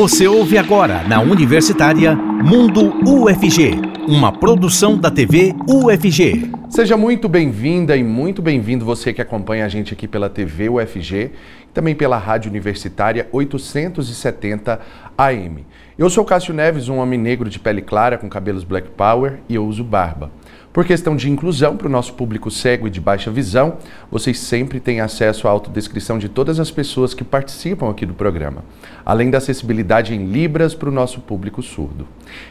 Você 0.00 0.26
ouve 0.26 0.56
agora 0.56 1.02
na 1.06 1.20
Universitária 1.20 2.16
Mundo 2.16 2.94
UFG, 3.06 3.78
uma 4.08 4.32
produção 4.32 4.96
da 4.96 5.10
TV 5.10 5.54
UFG. 5.68 6.50
Seja 6.70 6.96
muito 6.96 7.28
bem-vinda 7.28 7.94
e 7.94 8.02
muito 8.02 8.40
bem-vindo 8.40 8.82
você 8.82 9.12
que 9.12 9.20
acompanha 9.20 9.66
a 9.66 9.68
gente 9.68 9.92
aqui 9.92 10.08
pela 10.08 10.30
TV 10.30 10.70
UFG 10.70 11.14
e 11.14 11.30
também 11.74 11.94
pela 11.94 12.16
Rádio 12.16 12.50
Universitária 12.50 13.28
870 13.30 14.80
AM. 15.18 15.66
Eu 15.98 16.08
sou 16.08 16.24
Cássio 16.24 16.54
Neves, 16.54 16.88
um 16.88 16.96
homem 16.96 17.20
negro 17.20 17.50
de 17.50 17.58
pele 17.58 17.82
clara 17.82 18.16
com 18.16 18.26
cabelos 18.26 18.64
black 18.64 18.88
power 18.92 19.40
e 19.50 19.54
eu 19.54 19.66
uso 19.66 19.84
barba. 19.84 20.30
Por 20.72 20.84
questão 20.84 21.16
de 21.16 21.28
inclusão 21.28 21.76
para 21.76 21.88
o 21.88 21.90
nosso 21.90 22.14
público 22.14 22.48
cego 22.48 22.86
e 22.86 22.90
de 22.90 23.00
baixa 23.00 23.28
visão, 23.28 23.78
vocês 24.08 24.38
sempre 24.38 24.78
têm 24.78 25.00
acesso 25.00 25.48
à 25.48 25.50
autodescrição 25.50 26.16
de 26.16 26.28
todas 26.28 26.60
as 26.60 26.70
pessoas 26.70 27.12
que 27.12 27.24
participam 27.24 27.90
aqui 27.90 28.06
do 28.06 28.14
programa, 28.14 28.62
além 29.04 29.30
da 29.30 29.38
acessibilidade 29.38 30.14
em 30.14 30.26
Libras 30.26 30.72
para 30.72 30.88
o 30.88 30.92
nosso 30.92 31.22
público 31.22 31.60
surdo. 31.60 32.06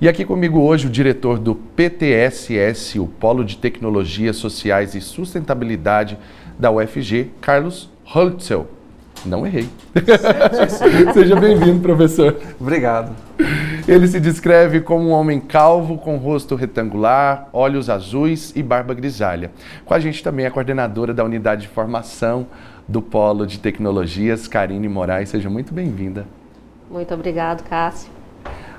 E 0.00 0.08
aqui 0.08 0.24
comigo 0.24 0.58
hoje 0.58 0.88
o 0.88 0.90
diretor 0.90 1.38
do 1.38 1.54
PTSS, 1.54 2.98
o 2.98 3.06
Polo 3.06 3.44
de 3.44 3.56
Tecnologias 3.56 4.34
Sociais 4.34 4.96
e 4.96 5.00
Sustentabilidade 5.00 6.18
da 6.58 6.72
UFG, 6.72 7.30
Carlos 7.40 7.88
Holtzel. 8.02 8.81
Não 9.24 9.46
errei. 9.46 9.68
Seja 11.14 11.36
bem-vindo, 11.36 11.80
professor. 11.80 12.36
Obrigado. 12.60 13.14
Ele 13.86 14.06
se 14.06 14.18
descreve 14.18 14.80
como 14.80 15.08
um 15.08 15.10
homem 15.12 15.40
calvo, 15.40 15.96
com 15.96 16.16
rosto 16.16 16.56
retangular, 16.56 17.48
olhos 17.52 17.88
azuis 17.88 18.52
e 18.56 18.62
barba 18.62 18.94
grisalha. 18.94 19.52
Com 19.84 19.94
a 19.94 20.00
gente 20.00 20.22
também 20.22 20.46
a 20.46 20.50
coordenadora 20.50 21.14
da 21.14 21.24
unidade 21.24 21.62
de 21.62 21.68
formação 21.68 22.46
do 22.88 23.00
Polo 23.00 23.46
de 23.46 23.58
Tecnologias, 23.58 24.48
Karine 24.48 24.88
Moraes. 24.88 25.28
Seja 25.28 25.48
muito 25.48 25.72
bem-vinda. 25.72 26.26
Muito 26.90 27.14
obrigado, 27.14 27.62
Cássio. 27.62 28.10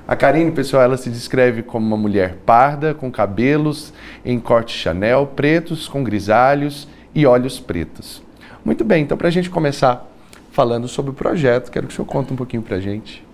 A 0.05 0.15
Karine, 0.17 0.51
pessoal, 0.51 0.83
ela 0.83 0.97
se 0.97 1.09
descreve 1.09 1.63
como 1.63 1.87
uma 1.87 1.95
mulher 1.95 2.35
parda, 2.45 2.93
com 2.93 3.09
cabelos 3.09 3.93
em 4.25 4.37
corte 4.37 4.77
Chanel, 4.77 5.25
pretos, 5.25 5.87
com 5.87 6.03
grisalhos 6.03 6.87
e 7.15 7.25
olhos 7.25 7.59
pretos. 7.59 8.21
Muito 8.65 8.83
bem, 8.83 9.03
então 9.03 9.17
para 9.17 9.29
a 9.29 9.31
gente 9.31 9.49
começar 9.49 10.12
falando 10.53 10.87
sobre 10.87 11.11
o 11.11 11.13
projeto. 11.13 11.69
Quero 11.71 11.87
que 11.87 11.93
o 11.93 11.95
senhor 11.95 12.05
conte 12.05 12.31
um 12.31 12.35
pouquinho 12.35 12.61
para 12.61 12.77
a 12.77 12.79
gente. 12.79 13.25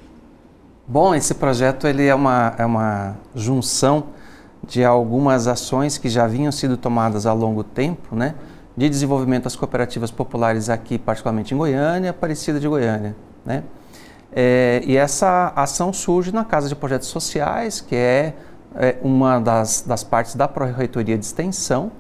Bom, 0.88 1.14
esse 1.14 1.36
projeto 1.36 1.86
ele 1.86 2.08
é 2.08 2.16
uma, 2.16 2.56
é 2.58 2.66
uma 2.66 3.18
junção 3.36 4.06
de 4.66 4.84
algumas 4.84 5.46
ações 5.46 5.98
que 5.98 6.10
já 6.10 6.26
vinham 6.26 6.52
sido 6.52 6.78
tomadas 6.78 7.26
ao 7.26 7.38
longo 7.38 7.64
tempo, 7.64 8.16
né? 8.16 8.36
De 8.76 8.90
desenvolvimento 8.90 9.44
das 9.44 9.56
cooperativas 9.56 10.10
populares 10.10 10.70
aqui, 10.70 10.98
particularmente 10.98 11.54
em 11.54 11.58
Goiânia, 11.58 12.12
Aparecida 12.12 12.60
de 12.60 12.68
Goiânia, 12.68 13.16
né? 13.46 13.64
É, 14.32 14.82
e 14.86 14.96
essa 14.96 15.52
ação 15.56 15.92
surge 15.92 16.32
na 16.32 16.46
Casa 16.46 16.70
de 16.70 16.76
Projetos 16.76 17.10
Sociais, 17.10 17.82
que 17.82 17.96
é, 17.96 18.34
é 18.76 18.98
uma 19.02 19.40
das, 19.40 19.82
das 19.82 20.04
partes 20.04 20.36
da 20.36 20.48
Pró-Reitoria 20.48 21.18
de 21.18 21.26
Extensão, 21.26 21.92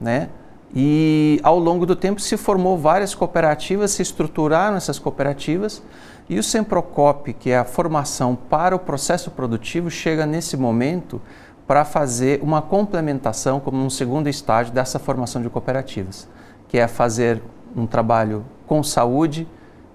né? 0.00 0.28
E 0.74 1.38
ao 1.44 1.56
longo 1.56 1.86
do 1.86 1.94
tempo 1.94 2.20
se 2.20 2.36
formou 2.36 2.76
várias 2.76 3.14
cooperativas, 3.14 3.92
se 3.92 4.02
estruturaram 4.02 4.76
essas 4.76 4.98
cooperativas 4.98 5.80
e 6.28 6.38
o 6.38 6.42
Semprocop, 6.42 7.32
que 7.34 7.50
é 7.50 7.58
a 7.58 7.64
formação 7.64 8.34
para 8.34 8.74
o 8.74 8.78
processo 8.78 9.30
produtivo, 9.30 9.88
chega 9.88 10.26
nesse 10.26 10.56
momento 10.56 11.20
para 11.66 11.84
fazer 11.84 12.40
uma 12.42 12.60
complementação 12.60 13.60
como 13.60 13.84
um 13.84 13.88
segundo 13.88 14.28
estágio 14.28 14.72
dessa 14.72 14.98
formação 14.98 15.40
de 15.40 15.48
cooperativas, 15.48 16.28
que 16.68 16.76
é 16.76 16.88
fazer 16.88 17.40
um 17.76 17.86
trabalho 17.86 18.44
com 18.66 18.82
saúde, 18.82 19.46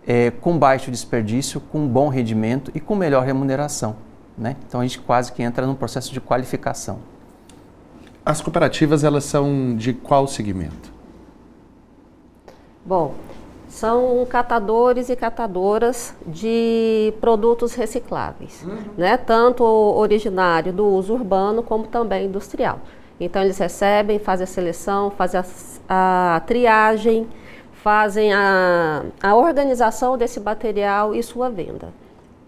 é, 0.08 0.32
com 0.32 0.58
baixo 0.58 0.90
desperdício, 0.90 1.60
com 1.60 1.88
bom 1.88 2.08
rendimento 2.08 2.72
e 2.74 2.80
com 2.80 2.96
melhor 2.96 3.26
remuneração. 3.26 3.98
Né? 4.38 4.56
Então 4.66 4.80
a 4.80 4.84
gente 4.84 5.00
quase 5.00 5.32
que 5.34 5.44
entra 5.44 5.68
num 5.68 5.76
processo 5.76 6.14
de 6.14 6.22
qualificação. 6.22 7.00
As 8.26 8.42
cooperativas, 8.42 9.04
elas 9.04 9.24
são 9.24 9.76
de 9.76 9.94
qual 9.94 10.28
segmento? 10.28 10.92
Bom, 12.86 13.14
são 13.68 14.26
catadores 14.30 15.10
e 15.10 15.16
catadoras 15.16 16.16
de 16.26 17.14
produtos 17.22 17.76
recicláveis, 17.76 18.64
uhum. 18.64 18.78
né? 18.98 19.16
tanto 19.16 19.64
originário 19.64 20.74
do 20.74 20.86
uso 20.86 21.14
urbano 21.14 21.62
como 21.62 21.86
também 21.88 22.26
industrial. 22.26 22.80
Então 23.20 23.44
eles 23.44 23.58
recebem, 23.58 24.18
fazem 24.18 24.46
a 24.46 24.48
seleção, 24.48 25.12
fazem 25.12 25.42
a, 25.88 26.36
a 26.36 26.40
triagem, 26.40 27.28
fazem 27.72 28.34
a, 28.34 29.04
a 29.22 29.36
organização 29.36 30.18
desse 30.18 30.40
material 30.40 31.14
e 31.14 31.22
sua 31.22 31.50
venda. 31.50 31.90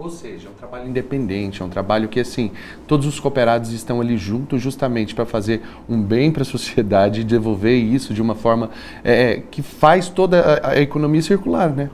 Ou 0.01 0.09
seja, 0.09 0.47
é 0.47 0.51
um 0.51 0.55
trabalho 0.55 0.89
independente, 0.89 1.61
é 1.61 1.65
um 1.65 1.69
trabalho 1.69 2.09
que, 2.09 2.19
assim, 2.19 2.49
todos 2.87 3.05
os 3.05 3.19
cooperados 3.19 3.71
estão 3.71 4.01
ali 4.01 4.17
juntos 4.17 4.59
justamente 4.59 5.13
para 5.13 5.27
fazer 5.27 5.61
um 5.87 6.01
bem 6.01 6.31
para 6.31 6.41
a 6.41 6.45
sociedade 6.45 7.21
e 7.21 7.23
devolver 7.23 7.75
isso 7.75 8.11
de 8.11 8.19
uma 8.19 8.33
forma 8.33 8.71
é, 9.03 9.33
é, 9.33 9.43
que 9.51 9.61
faz 9.61 10.09
toda 10.09 10.41
a, 10.41 10.69
a, 10.71 10.81
economia 10.81 11.21
circular, 11.21 11.69
né? 11.69 11.91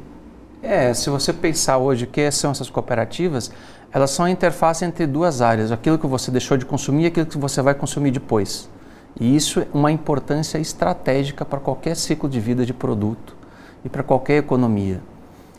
É, 0.63 0.94
se 0.94 1.09
você 1.09 1.34
pensar 1.34 1.79
hoje 1.79 2.06
o 2.06 2.07
que 2.07 2.31
são 2.31 2.51
essas 2.51 2.69
cooperativas, 2.69 3.51
elas 3.91 4.12
são 4.12 4.24
a 4.25 4.31
interface 4.31 4.85
entre 4.85 5.06
duas 5.06 5.41
áreas, 5.41 5.69
aquilo 5.69 6.00
que 6.00 6.07
você 6.07 6.31
deixou 6.31 6.56
de 6.56 6.66
consumir 6.66 7.03
e 7.03 7.07
aquilo 7.07 7.25
que 7.25 7.38
você 7.38 7.62
vai 7.62 7.75
consumir 7.75 8.12
depois. 8.12 8.69
E 9.19 9.35
isso 9.35 9.59
é 9.59 9.68
uma 9.74 9.91
importância 9.91 10.57
estratégica 10.57 11.44
para 11.44 11.59
qualquer 11.59 11.97
ciclo 11.97 12.29
de 12.29 12.39
vida 12.39 12.66
de 12.66 12.74
produto 12.74 13.35
e 13.84 13.89
para 13.89 14.01
qualquer 14.01 14.38
economia. 14.38 15.01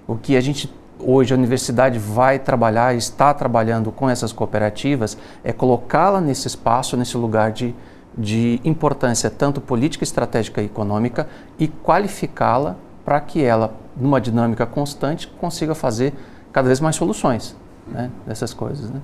O 0.06 0.16
que 0.16 0.34
a 0.34 0.41
gente 0.41 0.72
hoje 0.98 1.32
a 1.32 1.36
universidade 1.36 1.98
vai 1.98 2.38
trabalhar, 2.38 2.94
está 2.94 3.32
trabalhando 3.32 3.92
com 3.92 4.09
essas 4.09 4.32
cooperativas, 4.32 5.16
é 5.44 5.53
colocá-la 5.53 6.20
nesse 6.20 6.47
espaço, 6.47 6.97
nesse 6.97 7.16
lugar 7.16 7.53
de, 7.53 7.75
de 8.16 8.60
importância 8.64 9.31
tanto 9.31 9.60
política, 9.60 10.04
estratégica 10.04 10.60
e 10.60 10.66
econômica 10.66 11.28
e 11.59 11.69
qualificá-la 11.69 12.76
para 13.04 13.20
que 13.20 13.42
ela, 13.42 13.75
numa 13.97 14.20
dinâmica 14.20 14.66
constante, 14.66 15.26
consiga 15.26 15.75
fazer 15.75 16.12
cada 16.53 16.66
vez 16.66 16.81
mais 16.81 16.97
soluções 16.97 17.56
né, 17.86 18.10
dessas 18.26 18.53
coisas. 18.53 18.91
Né? 18.91 19.00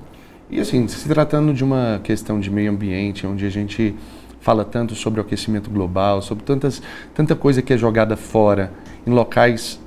E 0.51 0.61
assim, 0.61 0.87
se 0.89 1.09
tratando 1.09 1.55
de 1.55 1.65
uma 1.65 2.01
questão 2.03 2.39
de 2.39 2.51
meio 2.51 2.71
ambiente, 2.71 3.27
onde 3.27 3.47
a 3.47 3.51
gente 3.51 3.95
fala 4.41 4.63
tanto 4.63 4.95
sobre 4.95 5.21
o 5.21 5.23
aquecimento 5.23 5.71
global, 5.71 6.21
sobre 6.21 6.45
tantas, 6.45 6.83
tanta 7.15 7.35
coisa 7.35 7.63
que 7.63 7.73
é 7.73 7.79
jogada 7.79 8.15
fora, 8.15 8.71
em 9.07 9.11
locais 9.11 9.81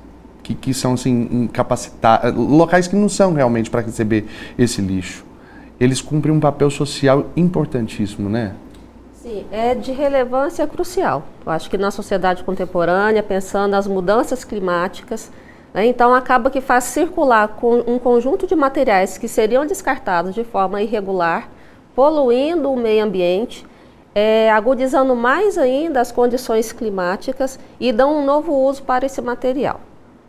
que, 0.48 0.54
que 0.54 0.74
são 0.74 0.94
assim, 0.94 1.28
incapacitados, 1.30 2.34
locais 2.34 2.88
que 2.88 2.96
não 2.96 3.08
são 3.08 3.34
realmente 3.34 3.68
para 3.68 3.82
receber 3.82 4.26
esse 4.58 4.80
lixo. 4.80 5.24
Eles 5.78 6.00
cumprem 6.00 6.34
um 6.34 6.40
papel 6.40 6.70
social 6.70 7.26
importantíssimo, 7.36 8.28
né? 8.28 8.54
Sim, 9.14 9.44
é 9.52 9.74
de 9.74 9.92
relevância 9.92 10.66
crucial. 10.66 11.24
Eu 11.44 11.52
acho 11.52 11.68
que 11.68 11.76
na 11.76 11.90
sociedade 11.90 12.42
contemporânea, 12.44 13.22
pensando 13.22 13.72
nas 13.72 13.86
mudanças 13.86 14.42
climáticas, 14.42 15.30
né, 15.74 15.86
então 15.86 16.14
acaba 16.14 16.50
que 16.50 16.60
faz 16.60 16.84
circular 16.84 17.48
com 17.48 17.84
um 17.86 17.98
conjunto 17.98 18.46
de 18.46 18.56
materiais 18.56 19.18
que 19.18 19.28
seriam 19.28 19.66
descartados 19.66 20.34
de 20.34 20.44
forma 20.44 20.80
irregular, 20.80 21.48
poluindo 21.94 22.72
o 22.72 22.76
meio 22.76 23.04
ambiente, 23.04 23.66
é, 24.14 24.50
agudizando 24.50 25.14
mais 25.14 25.58
ainda 25.58 26.00
as 26.00 26.10
condições 26.10 26.72
climáticas 26.72 27.58
e 27.78 27.92
dão 27.92 28.18
um 28.18 28.24
novo 28.24 28.52
uso 28.52 28.82
para 28.82 29.04
esse 29.04 29.20
material 29.20 29.80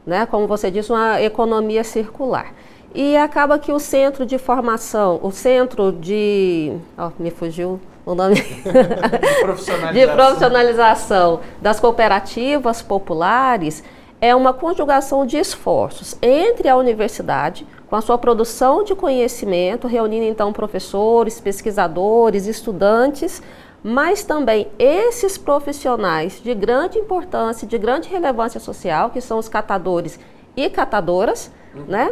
né? 0.10 0.26
como 0.26 0.48
você 0.48 0.70
disse, 0.70 0.92
uma 0.92 1.22
economia 1.22 1.84
circular. 1.84 2.54
E 2.94 3.16
acaba 3.16 3.60
que 3.60 3.72
o 3.72 3.80
centro 3.80 4.26
de 4.26 4.38
formação, 4.38 5.20
o 5.22 5.32
centro 5.32 5.92
de. 5.92 6.74
Oh, 6.98 7.12
me 7.20 7.30
fugiu 7.30 7.80
o 8.06 8.16
nome. 8.16 8.36
de, 8.42 9.42
profissionalização. 9.42 9.94
de 9.94 10.08
profissionalização 10.08 11.40
das 11.62 11.80
cooperativas 11.80 12.82
populares 12.82 13.84
é 14.22 14.36
uma 14.36 14.54
conjugação 14.54 15.26
de 15.26 15.38
esforços 15.38 16.18
entre 16.22 16.68
a 16.68 16.76
universidade, 16.76 17.66
com 17.90 17.96
a 17.96 18.02
sua 18.02 18.18
produção 18.18 18.84
de 18.84 18.94
conhecimento, 18.94 19.88
reunindo 19.88 20.26
então 20.26 20.52
professores, 20.52 21.40
pesquisadores, 21.40 22.46
estudantes, 22.46 23.42
mas 23.84 24.24
também 24.24 24.68
esses 24.78 25.38
profissionais 25.38 26.42
de 26.42 26.54
grande 26.54 27.00
importância, 27.00 27.68
de 27.68 27.78
grande 27.78 28.10
relevância 28.10 28.60
social, 28.60 29.10
que 29.10 29.22
são 29.22 29.38
os 29.38 29.48
catadores 29.48 30.20
e 30.56 30.70
catadoras, 30.70 31.52
uhum. 31.74 31.86
né? 31.88 32.12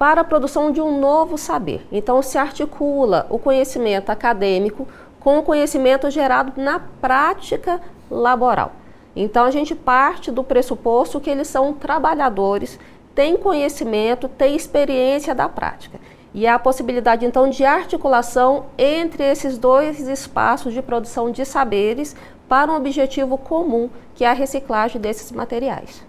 para 0.00 0.22
a 0.22 0.24
produção 0.24 0.72
de 0.72 0.80
um 0.80 0.98
novo 0.98 1.36
saber. 1.36 1.86
Então, 1.92 2.22
se 2.22 2.38
articula 2.38 3.26
o 3.28 3.38
conhecimento 3.38 4.08
acadêmico 4.08 4.88
com 5.20 5.38
o 5.38 5.42
conhecimento 5.42 6.10
gerado 6.10 6.54
na 6.56 6.78
prática 6.78 7.78
laboral. 8.10 8.72
Então, 9.14 9.44
a 9.44 9.50
gente 9.50 9.74
parte 9.74 10.30
do 10.30 10.42
pressuposto 10.42 11.20
que 11.20 11.28
eles 11.28 11.48
são 11.48 11.74
trabalhadores, 11.74 12.78
têm 13.14 13.36
conhecimento, 13.36 14.26
têm 14.26 14.56
experiência 14.56 15.34
da 15.34 15.50
prática. 15.50 16.00
E 16.32 16.46
a 16.46 16.58
possibilidade, 16.58 17.26
então, 17.26 17.50
de 17.50 17.64
articulação 17.64 18.66
entre 18.78 19.24
esses 19.24 19.58
dois 19.58 20.00
espaços 20.08 20.72
de 20.72 20.80
produção 20.80 21.30
de 21.30 21.44
saberes 21.44 22.14
para 22.48 22.70
um 22.70 22.76
objetivo 22.76 23.36
comum, 23.36 23.90
que 24.14 24.24
é 24.24 24.28
a 24.28 24.32
reciclagem 24.32 25.00
desses 25.00 25.32
materiais. 25.32 26.08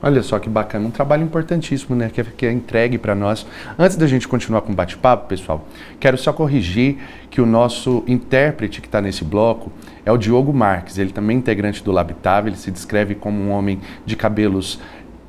Olha 0.00 0.22
só 0.22 0.38
que 0.38 0.48
bacana, 0.48 0.86
um 0.86 0.92
trabalho 0.92 1.24
importantíssimo, 1.24 1.96
né, 1.96 2.08
que 2.08 2.20
é, 2.20 2.24
que 2.24 2.46
é 2.46 2.52
entregue 2.52 2.96
para 2.98 3.16
nós. 3.16 3.44
Antes 3.76 3.96
da 3.96 4.06
gente 4.06 4.28
continuar 4.28 4.60
com 4.60 4.72
o 4.72 4.74
bate-papo, 4.74 5.26
pessoal, 5.26 5.66
quero 5.98 6.16
só 6.16 6.32
corrigir 6.32 6.98
que 7.28 7.40
o 7.40 7.46
nosso 7.46 8.04
intérprete 8.06 8.80
que 8.80 8.86
está 8.86 9.00
nesse 9.00 9.24
bloco 9.24 9.72
é 10.06 10.12
o 10.12 10.16
Diogo 10.16 10.52
Marques. 10.52 10.98
Ele 10.98 11.10
também 11.10 11.36
é 11.36 11.38
integrante 11.40 11.82
do 11.82 11.90
Labitável, 11.90 12.50
ele 12.50 12.56
se 12.56 12.70
descreve 12.70 13.16
como 13.16 13.40
um 13.40 13.50
homem 13.50 13.80
de 14.06 14.14
cabelos, 14.14 14.78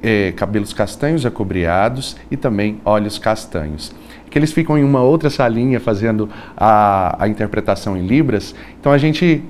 eh, 0.04 0.34
cabelos 0.36 0.72
castanhos 0.72 1.26
acobreados 1.26 2.16
e 2.30 2.38
também 2.38 2.80
olhos 2.86 3.18
castanhos. 3.18 3.92
Que 4.30 4.38
eles 4.38 4.52
ficam 4.52 4.78
em 4.78 4.84
uma 4.84 5.02
outra 5.02 5.30
salinha 5.30 5.80
fazendo 5.80 6.30
a, 6.56 7.24
a 7.24 7.28
interpretação 7.28 7.98
em 7.98 8.06
Libras, 8.06 8.56
então 8.80 8.92
a 8.92 8.98
gente 8.98 9.44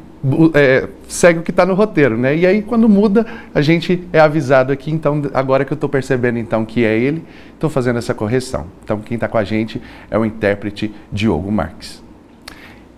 é, 0.53 0.87
segue 1.07 1.39
o 1.39 1.43
que 1.43 1.51
está 1.51 1.65
no 1.65 1.73
roteiro, 1.73 2.17
né? 2.17 2.35
E 2.35 2.45
aí 2.45 2.61
quando 2.61 2.89
muda, 2.89 3.25
a 3.53 3.61
gente 3.61 4.07
é 4.11 4.19
avisado 4.19 4.71
aqui. 4.71 4.91
Então 4.91 5.21
agora 5.33 5.63
que 5.63 5.71
eu 5.71 5.75
estou 5.75 5.89
percebendo 5.89 6.37
então 6.37 6.65
que 6.65 6.83
é 6.83 6.97
ele, 6.97 7.23
estou 7.53 7.69
fazendo 7.69 7.97
essa 7.97 8.13
correção. 8.13 8.67
Então 8.83 8.99
quem 8.99 9.15
está 9.15 9.27
com 9.27 9.37
a 9.37 9.43
gente 9.43 9.81
é 10.11 10.17
o 10.17 10.25
intérprete 10.25 10.93
Diogo 11.11 11.51
Marques. 11.51 12.03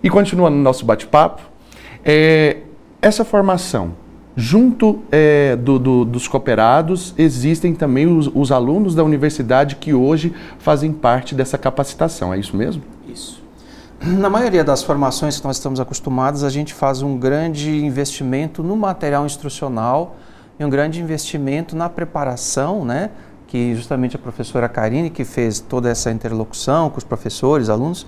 E 0.02 0.10
continuando 0.10 0.56
no 0.56 0.62
nosso 0.62 0.84
bate-papo, 0.84 1.42
é, 2.04 2.58
essa 3.00 3.24
formação 3.24 3.94
junto 4.36 5.00
é, 5.10 5.56
do, 5.56 5.78
do, 5.78 6.04
dos 6.04 6.26
cooperados 6.26 7.14
existem 7.18 7.74
também 7.74 8.06
os, 8.06 8.30
os 8.34 8.50
alunos 8.50 8.94
da 8.94 9.04
universidade 9.04 9.76
que 9.76 9.92
hoje 9.92 10.34
fazem 10.58 10.92
parte 10.92 11.34
dessa 11.34 11.58
capacitação. 11.58 12.32
É 12.32 12.38
isso 12.38 12.56
mesmo? 12.56 12.82
Isso. 13.06 13.42
Na 14.00 14.28
maioria 14.28 14.64
das 14.64 14.82
formações 14.82 15.38
que 15.38 15.46
nós 15.46 15.56
estamos 15.56 15.78
acostumados, 15.78 16.42
a 16.42 16.50
gente 16.50 16.74
faz 16.74 17.02
um 17.02 17.16
grande 17.16 17.84
investimento 17.84 18.62
no 18.62 18.76
material 18.76 19.24
instrucional 19.24 20.16
e 20.58 20.64
um 20.64 20.70
grande 20.70 21.00
investimento 21.00 21.76
na 21.76 21.88
preparação, 21.88 22.84
né? 22.84 23.10
Que 23.46 23.76
justamente 23.76 24.16
a 24.16 24.18
professora 24.18 24.68
Karine 24.68 25.08
que 25.08 25.24
fez 25.24 25.60
toda 25.60 25.88
essa 25.88 26.10
interlocução 26.10 26.90
com 26.90 26.98
os 26.98 27.04
professores, 27.04 27.68
alunos, 27.68 28.06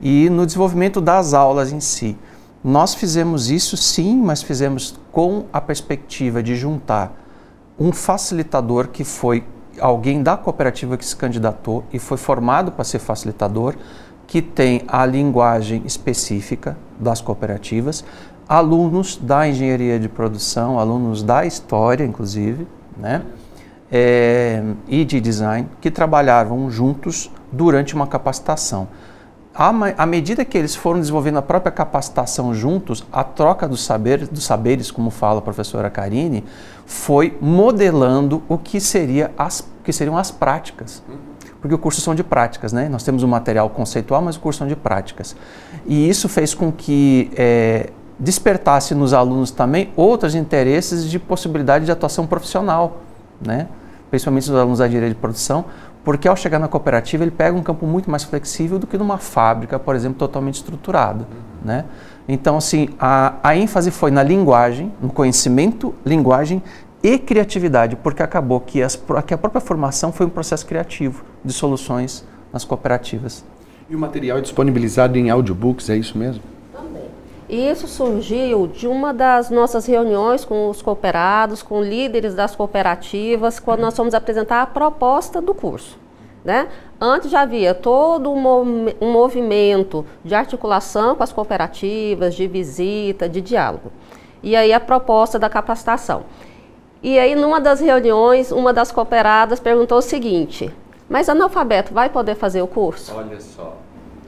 e 0.00 0.30
no 0.30 0.46
desenvolvimento 0.46 1.00
das 1.00 1.34
aulas 1.34 1.72
em 1.72 1.80
si. 1.80 2.16
Nós 2.64 2.94
fizemos 2.94 3.50
isso 3.50 3.76
sim, 3.76 4.16
mas 4.16 4.42
fizemos 4.42 4.98
com 5.10 5.46
a 5.52 5.60
perspectiva 5.60 6.42
de 6.42 6.54
juntar 6.54 7.12
um 7.78 7.90
facilitador 7.92 8.88
que 8.88 9.02
foi 9.02 9.44
alguém 9.80 10.22
da 10.22 10.36
cooperativa 10.36 10.96
que 10.96 11.04
se 11.04 11.16
candidatou 11.16 11.84
e 11.92 11.98
foi 11.98 12.16
formado 12.16 12.70
para 12.70 12.84
ser 12.84 12.98
facilitador, 12.98 13.74
que 14.26 14.40
tem 14.40 14.82
a 14.86 15.04
linguagem 15.04 15.82
específica 15.84 16.76
das 16.98 17.20
cooperativas, 17.20 18.04
alunos 18.48 19.16
da 19.16 19.48
engenharia 19.48 19.98
de 19.98 20.08
produção, 20.08 20.78
alunos 20.78 21.22
da 21.22 21.44
história, 21.44 22.04
inclusive, 22.04 22.66
né? 22.96 23.22
É, 23.90 24.62
e 24.88 25.04
de 25.04 25.20
design, 25.20 25.68
que 25.80 25.90
trabalhavam 25.90 26.70
juntos 26.70 27.30
durante 27.50 27.94
uma 27.94 28.06
capacitação. 28.06 28.88
À, 29.54 30.06
medida 30.06 30.46
que 30.46 30.56
eles 30.56 30.74
foram 30.74 30.98
desenvolvendo 30.98 31.36
a 31.36 31.42
própria 31.42 31.70
capacitação 31.70 32.54
juntos, 32.54 33.04
a 33.12 33.22
troca 33.22 33.68
dos 33.68 33.84
saberes, 33.84 34.28
dos 34.28 34.44
saberes, 34.44 34.90
como 34.90 35.10
fala 35.10 35.40
a 35.40 35.42
professora 35.42 35.90
Karine, 35.90 36.42
foi 36.86 37.36
modelando 37.38 38.42
o 38.48 38.56
que, 38.56 38.80
seria 38.80 39.30
as, 39.36 39.68
que 39.84 39.92
seriam 39.92 40.16
as 40.16 40.30
práticas. 40.30 41.02
Porque 41.60 41.74
o 41.74 41.78
curso 41.78 42.00
são 42.00 42.14
de 42.14 42.24
práticas, 42.24 42.72
né? 42.72 42.88
Nós 42.88 43.04
temos 43.04 43.22
um 43.22 43.28
material 43.28 43.68
conceitual, 43.68 44.22
mas 44.22 44.36
o 44.36 44.40
curso 44.40 44.60
são 44.60 44.66
de 44.66 44.74
práticas. 44.74 45.36
E 45.86 46.08
isso 46.08 46.30
fez 46.30 46.54
com 46.54 46.72
que 46.72 47.30
é, 47.36 47.90
despertasse 48.18 48.94
nos 48.94 49.12
alunos 49.12 49.50
também 49.50 49.92
outros 49.94 50.34
interesses 50.34 51.08
de 51.08 51.18
possibilidade 51.18 51.84
de 51.84 51.92
atuação 51.92 52.26
profissional, 52.26 53.02
né? 53.40 53.68
Principalmente 54.10 54.50
nos 54.50 54.58
alunos 54.58 54.78
da 54.78 54.88
direito 54.88 55.14
de 55.14 55.20
produção, 55.20 55.66
porque 56.04 56.26
ao 56.26 56.36
chegar 56.36 56.58
na 56.58 56.68
cooperativa 56.68 57.24
ele 57.24 57.30
pega 57.30 57.56
um 57.56 57.62
campo 57.62 57.86
muito 57.86 58.10
mais 58.10 58.24
flexível 58.24 58.78
do 58.78 58.86
que 58.86 58.98
numa 58.98 59.18
fábrica, 59.18 59.78
por 59.78 59.94
exemplo, 59.94 60.18
totalmente 60.18 60.56
estruturada, 60.56 61.26
né? 61.64 61.84
Então, 62.28 62.56
assim, 62.56 62.88
a, 62.98 63.34
a 63.42 63.56
ênfase 63.56 63.90
foi 63.90 64.10
na 64.10 64.22
linguagem, 64.22 64.92
no 65.00 65.10
conhecimento, 65.10 65.94
linguagem 66.06 66.62
e 67.02 67.18
criatividade, 67.18 67.96
porque 67.96 68.22
acabou 68.22 68.60
que, 68.60 68.82
as, 68.82 68.96
que 69.26 69.34
a 69.34 69.38
própria 69.38 69.60
formação 69.60 70.12
foi 70.12 70.26
um 70.26 70.30
processo 70.30 70.64
criativo 70.64 71.24
de 71.44 71.52
soluções 71.52 72.24
nas 72.52 72.64
cooperativas. 72.64 73.44
E 73.90 73.96
o 73.96 73.98
material 73.98 74.38
é 74.38 74.40
disponibilizado 74.40 75.18
em 75.18 75.30
audiobooks, 75.30 75.90
é 75.90 75.96
isso 75.96 76.16
mesmo? 76.16 76.42
Isso 77.52 77.86
surgiu 77.86 78.66
de 78.66 78.88
uma 78.88 79.12
das 79.12 79.50
nossas 79.50 79.84
reuniões 79.84 80.42
com 80.42 80.70
os 80.70 80.80
cooperados, 80.80 81.62
com 81.62 81.82
líderes 81.82 82.34
das 82.34 82.56
cooperativas, 82.56 83.60
quando 83.60 83.80
nós 83.80 83.94
fomos 83.94 84.14
apresentar 84.14 84.62
a 84.62 84.66
proposta 84.66 85.38
do 85.38 85.52
curso. 85.52 85.98
Né? 86.42 86.70
Antes 86.98 87.30
já 87.30 87.42
havia 87.42 87.74
todo 87.74 88.32
um 88.32 89.12
movimento 89.12 90.06
de 90.24 90.34
articulação 90.34 91.14
com 91.14 91.22
as 91.22 91.30
cooperativas, 91.30 92.34
de 92.34 92.46
visita, 92.46 93.28
de 93.28 93.42
diálogo. 93.42 93.92
E 94.42 94.56
aí 94.56 94.72
a 94.72 94.80
proposta 94.80 95.38
da 95.38 95.50
capacitação. 95.50 96.24
E 97.02 97.18
aí, 97.18 97.34
numa 97.34 97.60
das 97.60 97.80
reuniões, 97.80 98.50
uma 98.50 98.72
das 98.72 98.90
cooperadas 98.90 99.60
perguntou 99.60 99.98
o 99.98 100.02
seguinte: 100.02 100.74
Mas 101.06 101.28
analfabeto 101.28 101.92
vai 101.92 102.08
poder 102.08 102.34
fazer 102.34 102.62
o 102.62 102.66
curso? 102.66 103.14
Olha 103.14 103.38
só. 103.38 103.76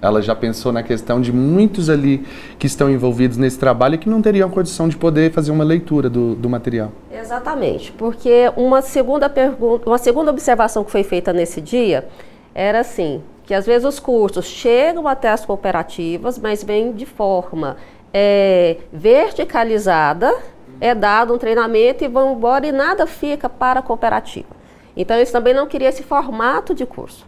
Ela 0.05 0.21
já 0.21 0.35
pensou 0.35 0.71
na 0.71 0.83
questão 0.83 1.19
de 1.19 1.33
muitos 1.33 1.89
ali 1.89 2.27
que 2.59 2.67
estão 2.67 2.91
envolvidos 2.91 3.39
nesse 3.39 3.59
trabalho 3.59 3.95
e 3.95 3.99
que 3.99 4.07
não 4.07 4.21
teriam 4.21 4.51
condição 4.51 4.87
de 4.87 4.99
poder 4.99 5.33
fazer 5.33 5.51
uma 5.51 5.65
leitura 5.65 6.11
do, 6.11 6.35
do 6.35 6.47
material. 6.47 6.93
Exatamente, 7.11 7.91
porque 7.91 8.53
uma 8.55 8.83
segunda 8.83 9.31
pergunta, 9.31 9.89
uma 9.89 9.97
segunda 9.97 10.31
observação 10.31 10.85
que 10.85 10.91
foi 10.91 11.03
feita 11.05 11.33
nesse 11.33 11.59
dia 11.59 12.07
era 12.55 12.81
assim, 12.81 13.23
que 13.47 13.55
às 13.55 13.65
vezes 13.65 13.89
os 13.89 13.99
cursos 13.99 14.45
chegam 14.45 15.09
até 15.09 15.31
as 15.31 15.47
cooperativas, 15.47 16.39
mas 16.39 16.63
vêm 16.63 16.93
de 16.93 17.07
forma 17.07 17.79
é, 18.13 18.77
verticalizada, 18.93 20.31
é 20.83 20.95
dado 20.95 21.33
um 21.33 21.39
treinamento 21.39 22.05
e 22.05 22.09
vão 22.09 22.35
embora 22.35 22.67
e 22.67 22.73
nada 22.73 23.07
fica 23.07 23.49
para 23.49 23.81
a 23.81 23.83
cooperativa. 23.83 24.55
Então, 24.95 25.17
eles 25.17 25.33
também 25.33 25.55
não 25.55 25.67
queriam 25.67 25.89
esse 25.89 26.03
formato 26.03 26.75
de 26.75 26.85
curso. 26.85 27.27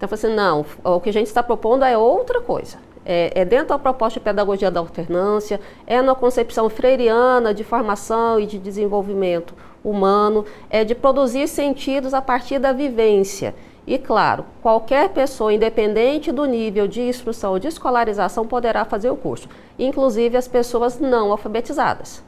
Então, 0.00 0.08
eu 0.10 0.16
falei 0.16 0.32
assim, 0.32 0.34
não, 0.34 0.64
o 0.82 0.98
que 0.98 1.10
a 1.10 1.12
gente 1.12 1.26
está 1.26 1.42
propondo 1.42 1.84
é 1.84 1.96
outra 1.96 2.40
coisa. 2.40 2.78
É, 3.04 3.32
é, 3.34 3.44
dentro 3.44 3.68
da 3.68 3.78
proposta 3.78 4.18
de 4.18 4.24
pedagogia 4.24 4.70
da 4.70 4.80
alternância, 4.80 5.60
é 5.86 6.00
na 6.00 6.14
concepção 6.14 6.70
freiriana 6.70 7.52
de 7.52 7.62
formação 7.62 8.40
e 8.40 8.46
de 8.46 8.58
desenvolvimento 8.58 9.52
humano, 9.84 10.46
é 10.70 10.84
de 10.84 10.94
produzir 10.94 11.46
sentidos 11.46 12.14
a 12.14 12.22
partir 12.22 12.58
da 12.58 12.72
vivência. 12.72 13.54
E 13.86 13.98
claro, 13.98 14.46
qualquer 14.62 15.10
pessoa, 15.10 15.52
independente 15.52 16.32
do 16.32 16.46
nível 16.46 16.88
de 16.88 17.02
instrução 17.02 17.52
ou 17.52 17.58
de 17.58 17.68
escolarização, 17.68 18.46
poderá 18.46 18.86
fazer 18.86 19.10
o 19.10 19.16
curso, 19.16 19.50
inclusive 19.78 20.34
as 20.34 20.48
pessoas 20.48 20.98
não 20.98 21.30
alfabetizadas. 21.30 22.24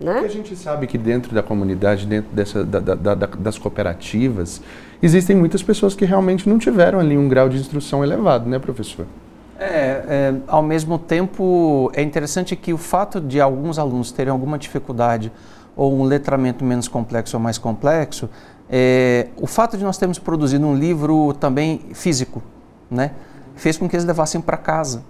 Né? 0.00 0.12
Porque 0.12 0.26
a 0.26 0.30
gente 0.30 0.56
sabe 0.56 0.86
que 0.86 0.98
dentro 0.98 1.34
da 1.34 1.42
comunidade, 1.42 2.06
dentro 2.06 2.30
dessa, 2.34 2.62
da, 2.64 2.80
da, 2.80 3.14
da, 3.14 3.26
das 3.26 3.58
cooperativas, 3.58 4.60
existem 5.02 5.34
muitas 5.34 5.62
pessoas 5.62 5.94
que 5.94 6.04
realmente 6.04 6.48
não 6.48 6.58
tiveram 6.58 6.98
ali 7.00 7.16
um 7.16 7.28
grau 7.28 7.48
de 7.48 7.56
instrução 7.56 8.04
elevado, 8.04 8.48
né, 8.48 8.58
professor? 8.58 9.06
É, 9.58 9.64
é, 9.66 10.34
ao 10.46 10.62
mesmo 10.62 10.98
tempo, 10.98 11.90
é 11.94 12.02
interessante 12.02 12.54
que 12.54 12.74
o 12.74 12.78
fato 12.78 13.20
de 13.20 13.40
alguns 13.40 13.78
alunos 13.78 14.12
terem 14.12 14.30
alguma 14.30 14.58
dificuldade 14.58 15.32
ou 15.74 15.98
um 15.98 16.04
letramento 16.04 16.62
menos 16.62 16.88
complexo 16.88 17.36
ou 17.36 17.42
mais 17.42 17.56
complexo, 17.56 18.28
é, 18.68 19.28
o 19.36 19.46
fato 19.46 19.78
de 19.78 19.84
nós 19.84 19.96
termos 19.96 20.18
produzido 20.18 20.66
um 20.66 20.74
livro 20.74 21.32
também 21.34 21.80
físico, 21.94 22.42
né, 22.90 23.12
fez 23.54 23.78
com 23.78 23.88
que 23.88 23.96
eles 23.96 24.04
levassem 24.04 24.40
para 24.42 24.58
casa. 24.58 25.02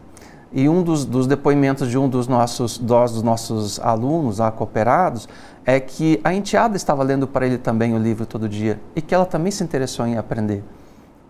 E 0.52 0.68
um 0.68 0.82
dos, 0.82 1.04
dos, 1.04 1.26
depoimentos 1.26 1.88
de 1.90 1.98
um 1.98 2.08
dos 2.08 2.28
nossos, 2.28 2.78
dos 2.78 3.22
nossos 3.22 3.80
alunos, 3.80 4.40
a 4.40 4.50
cooperados, 4.50 5.28
é 5.64 5.80
que 5.80 6.20
a 6.22 6.32
enteada 6.32 6.76
estava 6.76 7.02
lendo 7.02 7.26
para 7.26 7.46
ele 7.46 7.58
também 7.58 7.94
o 7.94 7.98
livro 7.98 8.24
todo 8.24 8.48
dia 8.48 8.80
e 8.94 9.02
que 9.02 9.14
ela 9.14 9.26
também 9.26 9.50
se 9.50 9.64
interessou 9.64 10.06
em 10.06 10.16
aprender. 10.16 10.62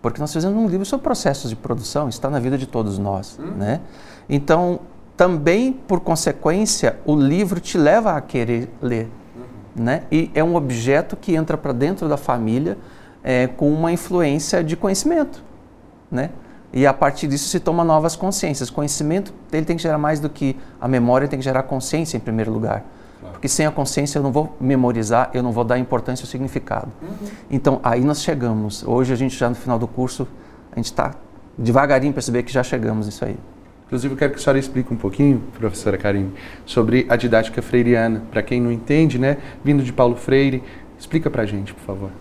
Porque 0.01 0.21
nós 0.21 0.31
fizemos 0.31 0.55
um 0.55 0.67
livro 0.67 0.85
sobre 0.85 1.03
processos 1.03 1.49
de 1.49 1.55
produção, 1.55 2.07
está 2.07 2.29
na 2.29 2.39
vida 2.39 2.57
de 2.57 2.67
todos 2.67 2.99
nós. 2.99 3.39
Hum. 3.41 3.53
Né? 3.57 3.81
Então, 4.29 4.79
também, 5.17 5.73
por 5.73 5.99
consequência, 6.01 6.99
o 7.03 7.15
livro 7.15 7.59
te 7.59 7.77
leva 7.77 8.11
a 8.11 8.21
querer 8.21 8.69
ler. 8.79 9.09
Uhum. 9.35 9.83
Né? 9.83 10.03
E 10.11 10.29
é 10.35 10.43
um 10.43 10.55
objeto 10.55 11.17
que 11.17 11.35
entra 11.35 11.57
para 11.57 11.73
dentro 11.73 12.07
da 12.07 12.17
família 12.17 12.77
é, 13.23 13.47
com 13.47 13.73
uma 13.73 13.91
influência 13.91 14.63
de 14.63 14.77
conhecimento. 14.77 15.43
né? 16.11 16.29
E 16.77 16.85
a 16.85 16.93
partir 16.93 17.25
disso 17.25 17.49
se 17.49 17.59
toma 17.59 17.83
novas 17.83 18.15
consciências. 18.15 18.69
Conhecimento 18.69 19.33
ele 19.51 19.65
tem 19.65 19.75
que 19.75 19.81
gerar 19.81 19.97
mais 19.97 20.19
do 20.19 20.29
que 20.29 20.55
a 20.79 20.87
memória, 20.87 21.27
tem 21.27 21.39
que 21.39 21.43
gerar 21.43 21.63
consciência 21.63 22.17
em 22.17 22.19
primeiro 22.19 22.51
lugar. 22.51 22.85
Porque 23.31 23.47
sem 23.47 23.65
a 23.65 23.71
consciência 23.71 24.19
eu 24.19 24.23
não 24.23 24.31
vou 24.31 24.55
memorizar, 24.61 25.31
eu 25.33 25.41
não 25.41 25.51
vou 25.51 25.63
dar 25.63 25.79
importância 25.79 26.23
ao 26.23 26.27
significado. 26.27 26.91
Uhum. 27.01 27.27
Então 27.49 27.79
aí 27.81 28.01
nós 28.01 28.21
chegamos. 28.21 28.83
Hoje 28.83 29.11
a 29.11 29.15
gente 29.15 29.35
já 29.35 29.49
no 29.49 29.55
final 29.55 29.79
do 29.79 29.87
curso, 29.87 30.27
a 30.71 30.75
gente 30.75 30.85
está 30.85 31.15
devagarinho 31.57 32.13
perceber 32.13 32.43
que 32.43 32.53
já 32.53 32.61
chegamos 32.61 33.07
nisso 33.07 33.25
aí. 33.25 33.37
Inclusive, 33.87 34.13
eu 34.13 34.17
quero 34.17 34.33
que 34.33 34.39
a 34.39 34.43
senhora 34.43 34.59
explique 34.59 34.93
um 34.93 34.97
pouquinho, 34.97 35.41
professora 35.57 35.97
Karine, 35.97 36.31
sobre 36.63 37.07
a 37.09 37.15
didática 37.15 37.59
freiriana. 37.59 38.21
Para 38.29 38.43
quem 38.43 38.61
não 38.61 38.71
entende, 38.71 39.17
né, 39.17 39.37
vindo 39.63 39.81
de 39.81 39.91
Paulo 39.91 40.15
Freire, 40.15 40.61
explica 40.99 41.27
para 41.27 41.41
a 41.41 41.45
gente, 41.47 41.73
por 41.73 41.81
favor. 41.81 42.11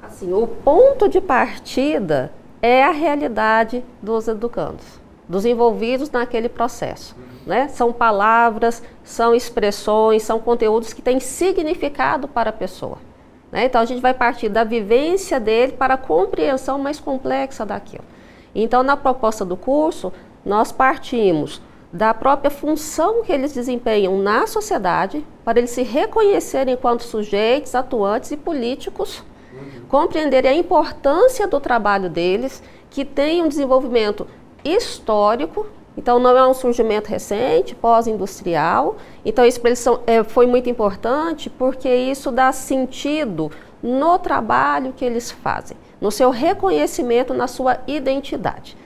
Assim, 0.00 0.32
o 0.32 0.46
ponto 0.46 1.08
de 1.08 1.20
partida 1.20 2.30
é 2.66 2.82
a 2.82 2.92
realidade 2.92 3.84
dos 4.00 4.26
educandos, 4.26 4.98
dos 5.28 5.44
envolvidos 5.44 6.10
naquele 6.10 6.48
processo. 6.48 7.14
Né? 7.44 7.68
São 7.68 7.92
palavras, 7.92 8.82
são 9.02 9.34
expressões, 9.34 10.22
são 10.22 10.38
conteúdos 10.38 10.94
que 10.94 11.02
têm 11.02 11.20
significado 11.20 12.26
para 12.26 12.48
a 12.48 12.54
pessoa. 12.54 12.96
Né? 13.52 13.66
Então, 13.66 13.82
a 13.82 13.84
gente 13.84 14.00
vai 14.00 14.14
partir 14.14 14.48
da 14.48 14.64
vivência 14.64 15.38
dele 15.38 15.72
para 15.72 15.92
a 15.92 15.98
compreensão 15.98 16.78
mais 16.78 16.98
complexa 16.98 17.66
daquilo. 17.66 18.04
Então, 18.54 18.82
na 18.82 18.96
proposta 18.96 19.44
do 19.44 19.58
curso, 19.58 20.10
nós 20.42 20.72
partimos 20.72 21.60
da 21.92 22.14
própria 22.14 22.50
função 22.50 23.22
que 23.24 23.30
eles 23.30 23.52
desempenham 23.52 24.16
na 24.16 24.46
sociedade, 24.46 25.22
para 25.44 25.58
eles 25.58 25.70
se 25.70 25.82
reconhecerem 25.82 26.72
enquanto 26.72 27.02
sujeitos, 27.02 27.74
atuantes 27.74 28.30
e 28.30 28.38
políticos. 28.38 29.22
Compreenderem 29.94 30.50
a 30.50 30.54
importância 30.56 31.46
do 31.46 31.60
trabalho 31.60 32.10
deles, 32.10 32.60
que 32.90 33.04
tem 33.04 33.40
um 33.40 33.46
desenvolvimento 33.46 34.26
histórico, 34.64 35.68
então 35.96 36.18
não 36.18 36.36
é 36.36 36.44
um 36.44 36.52
surgimento 36.52 37.08
recente, 37.08 37.76
pós-industrial. 37.76 38.96
Então 39.24 39.46
isso 39.46 39.60
para 39.60 39.70
eles 39.70 39.78
são, 39.78 40.00
é, 40.04 40.24
foi 40.24 40.48
muito 40.48 40.68
importante 40.68 41.48
porque 41.48 41.88
isso 41.88 42.32
dá 42.32 42.50
sentido 42.50 43.52
no 43.80 44.18
trabalho 44.18 44.92
que 44.92 45.04
eles 45.04 45.30
fazem, 45.30 45.76
no 46.00 46.10
seu 46.10 46.30
reconhecimento, 46.30 47.32
na 47.32 47.46
sua 47.46 47.78
identidade 47.86 48.76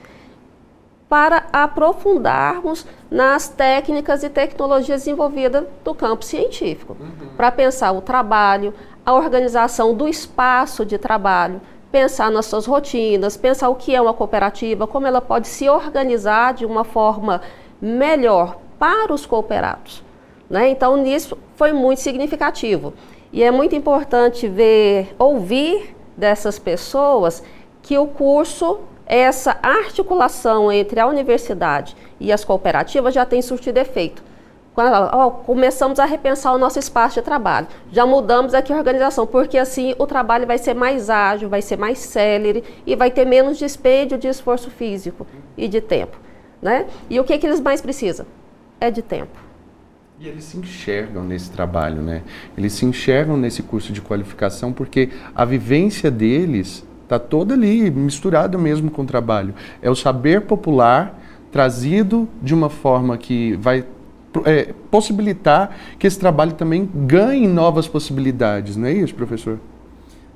para 1.09 1.47
aprofundarmos 1.51 2.85
nas 3.09 3.49
técnicas 3.49 4.21
e 4.21 4.29
tecnologias 4.29 5.01
desenvolvidas 5.01 5.65
do 5.83 5.95
campo 5.95 6.23
científico, 6.23 6.95
uhum. 6.99 7.29
para 7.35 7.51
pensar 7.51 7.91
o 7.93 7.99
trabalho, 7.99 8.71
a 9.09 9.13
organização 9.13 9.95
do 9.95 10.07
espaço 10.07 10.85
de 10.85 10.99
trabalho, 10.99 11.59
pensar 11.91 12.29
nas 12.29 12.45
suas 12.45 12.67
rotinas, 12.67 13.35
pensar 13.35 13.69
o 13.69 13.75
que 13.75 13.95
é 13.95 13.99
uma 13.99 14.13
cooperativa, 14.13 14.85
como 14.85 15.07
ela 15.07 15.19
pode 15.19 15.47
se 15.47 15.67
organizar 15.67 16.53
de 16.53 16.63
uma 16.63 16.83
forma 16.83 17.41
melhor 17.81 18.59
para 18.77 19.11
os 19.11 19.25
cooperados. 19.25 20.03
Né? 20.47 20.69
Então, 20.69 20.95
nisso 20.95 21.35
foi 21.55 21.73
muito 21.73 22.01
significativo. 22.01 22.93
E 23.33 23.43
é 23.43 23.49
muito 23.49 23.75
importante 23.75 24.47
ver, 24.47 25.15
ouvir 25.17 25.95
dessas 26.15 26.59
pessoas 26.59 27.43
que 27.81 27.97
o 27.97 28.05
curso 28.05 28.79
essa 29.07 29.57
articulação 29.63 30.71
entre 30.71 30.99
a 30.99 31.07
universidade 31.07 31.97
e 32.19 32.31
as 32.31 32.45
cooperativas 32.45 33.15
já 33.15 33.25
tem 33.25 33.41
surtido 33.41 33.79
efeito. 33.79 34.28
Ó, 35.11 35.29
começamos 35.29 35.99
a 35.99 36.05
repensar 36.05 36.53
o 36.53 36.57
nosso 36.57 36.79
espaço 36.79 37.15
de 37.15 37.21
trabalho, 37.21 37.67
já 37.91 38.05
mudamos 38.05 38.53
aqui 38.53 38.71
a 38.71 38.77
organização, 38.77 39.25
porque 39.25 39.57
assim 39.57 39.93
o 39.97 40.07
trabalho 40.07 40.47
vai 40.47 40.57
ser 40.57 40.73
mais 40.73 41.09
ágil, 41.09 41.49
vai 41.49 41.61
ser 41.61 41.77
mais 41.77 41.99
célere 41.99 42.63
e 42.85 42.95
vai 42.95 43.11
ter 43.11 43.25
menos 43.25 43.57
dispêndio 43.57 44.17
de 44.17 44.27
esforço 44.27 44.69
físico 44.69 45.25
e 45.57 45.67
de 45.67 45.81
tempo. 45.81 46.17
Né? 46.61 46.85
E 47.09 47.19
o 47.19 47.23
que, 47.23 47.37
que 47.37 47.47
eles 47.47 47.59
mais 47.59 47.81
precisam? 47.81 48.25
É 48.79 48.91
de 48.91 49.01
tempo. 49.01 49.37
E 50.19 50.27
eles 50.27 50.43
se 50.43 50.57
enxergam 50.57 51.23
nesse 51.23 51.49
trabalho, 51.49 52.01
né? 52.01 52.23
Eles 52.57 52.73
se 52.73 52.85
enxergam 52.85 53.37
nesse 53.37 53.63
curso 53.63 53.93
de 53.93 54.01
qualificação 54.01 54.73
porque 54.73 55.09
a 55.33 55.45
vivência 55.45 56.11
deles 56.11 56.85
Está 57.09 57.17
todo 57.17 57.55
ali, 57.55 57.89
misturado 57.89 58.59
mesmo 58.59 58.91
com 58.91 59.01
o 59.01 59.05
trabalho. 59.05 59.55
É 59.81 59.89
o 59.89 59.95
saber 59.95 60.41
popular 60.41 61.19
trazido 61.51 62.29
de 62.39 62.53
uma 62.53 62.69
forma 62.69 63.17
que 63.17 63.55
vai 63.55 63.83
é, 64.45 64.73
possibilitar 64.91 65.71
que 65.97 66.05
esse 66.05 66.19
trabalho 66.19 66.53
também 66.53 66.89
ganhe 66.93 67.47
novas 67.47 67.87
possibilidades, 67.87 68.75
não 68.75 68.87
é 68.87 68.93
isso, 68.93 69.13
professor? 69.15 69.59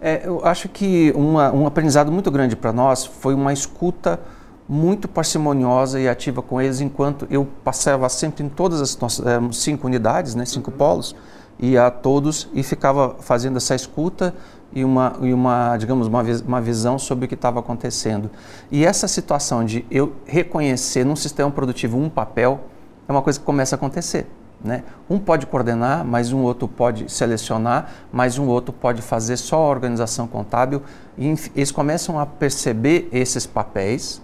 É, 0.02 0.24
eu 0.26 0.42
acho 0.44 0.68
que 0.68 1.14
uma, 1.16 1.52
um 1.52 1.66
aprendizado 1.66 2.12
muito 2.12 2.30
grande 2.30 2.56
para 2.56 2.74
nós 2.74 3.06
foi 3.06 3.34
uma 3.34 3.54
escuta 3.54 4.20
muito 4.68 5.08
parcimoniosa 5.08 6.00
e 6.00 6.08
ativa 6.08 6.42
com 6.42 6.62
eles, 6.62 6.82
enquanto 6.82 7.28
eu 7.30 7.48
passava 7.64 8.08
sempre 8.10 8.44
em 8.44 8.50
todas 8.50 8.82
as 8.82 8.98
nossas 8.98 9.26
cinco 9.56 9.88
unidades, 9.88 10.36
né, 10.36 10.46
cinco 10.46 10.72
uhum. 10.72 10.78
polos, 10.78 11.16
e 11.60 11.78
a 11.78 11.92
todos 11.92 12.50
e 12.54 12.64
ficava 12.64 13.16
fazendo 13.20 13.58
essa 13.58 13.76
escuta 13.76 14.34
e 14.74 14.84
uma, 14.84 15.14
e 15.22 15.32
uma 15.34 15.78
digamos, 15.78 16.08
uma, 16.08 16.24
uma 16.46 16.60
visão 16.60 16.98
sobre 16.98 17.26
o 17.26 17.28
que 17.28 17.36
estava 17.36 17.60
acontecendo. 17.60 18.30
E 18.72 18.84
essa 18.84 19.08
situação 19.08 19.64
de 19.64 19.86
eu 19.90 20.14
reconhecer 20.26 21.06
num 21.06 21.16
sistema 21.16 21.52
produtivo 21.52 21.98
um 21.98 22.10
papel 22.10 22.60
é 23.08 23.12
uma 23.12 23.22
coisa 23.22 23.40
que 23.40 23.46
começa 23.46 23.76
a 23.76 23.78
acontecer. 23.78 24.28
Né? 24.64 24.84
Um 25.10 25.20
pode 25.20 25.46
coordenar, 25.46 26.06
mas 26.06 26.32
um 26.32 26.42
outro 26.42 26.68
pode 26.68 27.12
selecionar, 27.12 27.90
mas 28.12 28.38
um 28.38 28.48
outro 28.48 28.72
pode 28.74 29.02
fazer 29.02 29.36
só 29.36 29.58
a 29.58 29.70
organização 29.70 30.26
contábil. 30.26 30.82
E 31.18 31.36
eles 31.56 31.72
começam 31.72 32.18
a 32.18 32.26
perceber 32.26 33.10
esses 33.12 33.46
papéis. 33.46 34.22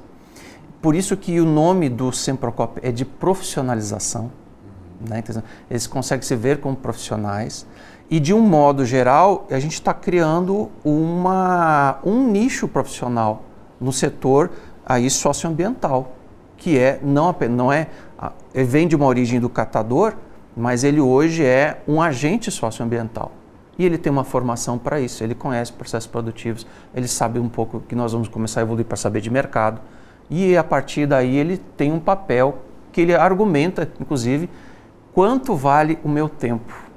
Por 0.81 0.95
isso 0.95 1.17
que 1.17 1.41
o 1.41 1.45
nome 1.45 1.89
do 1.89 2.11
Semprocop 2.13 2.79
é 2.81 2.91
de 2.91 3.03
profissionalização. 3.03 4.31
Né? 5.01 5.21
Eles 5.69 5.85
conseguem 5.87 6.25
se 6.25 6.35
ver 6.35 6.61
como 6.61 6.75
profissionais. 6.75 7.65
E 8.09 8.19
de 8.19 8.33
um 8.33 8.39
modo 8.39 8.85
geral, 8.85 9.45
a 9.51 9.59
gente 9.59 9.73
está 9.73 9.93
criando 9.93 10.71
uma, 10.83 11.99
um 12.03 12.27
nicho 12.27 12.67
profissional 12.67 13.43
no 13.79 13.91
setor 13.91 14.49
aí 14.85 15.09
socioambiental, 15.09 16.13
que 16.57 16.77
é 16.77 16.99
não, 17.03 17.35
não 17.51 17.71
é 17.71 17.87
ele 18.53 18.65
vem 18.65 18.87
de 18.87 18.95
uma 18.95 19.05
origem 19.05 19.39
do 19.39 19.49
catador, 19.49 20.13
mas 20.55 20.83
ele 20.83 20.99
hoje 20.99 21.43
é 21.43 21.81
um 21.87 22.01
agente 22.01 22.51
socioambiental. 22.51 23.31
E 23.77 23.85
ele 23.85 23.97
tem 23.97 24.11
uma 24.11 24.23
formação 24.23 24.77
para 24.77 24.99
isso, 24.99 25.23
ele 25.23 25.33
conhece 25.33 25.71
processos 25.71 26.07
produtivos, 26.07 26.67
ele 26.93 27.07
sabe 27.07 27.39
um 27.39 27.47
pouco 27.47 27.79
que 27.87 27.95
nós 27.95 28.11
vamos 28.11 28.27
começar 28.27 28.59
a 28.59 28.63
evoluir 28.63 28.85
para 28.85 28.97
saber 28.97 29.21
de 29.21 29.29
mercado. 29.29 29.79
E 30.29 30.57
a 30.57 30.63
partir 30.63 31.05
daí 31.05 31.37
ele 31.37 31.57
tem 31.77 31.91
um 31.91 31.99
papel 31.99 32.57
que 32.91 33.01
ele 33.01 33.15
argumenta, 33.15 33.89
inclusive, 33.99 34.49
quanto 35.13 35.55
vale 35.55 35.97
o 36.03 36.09
meu 36.09 36.27
tempo 36.27 36.88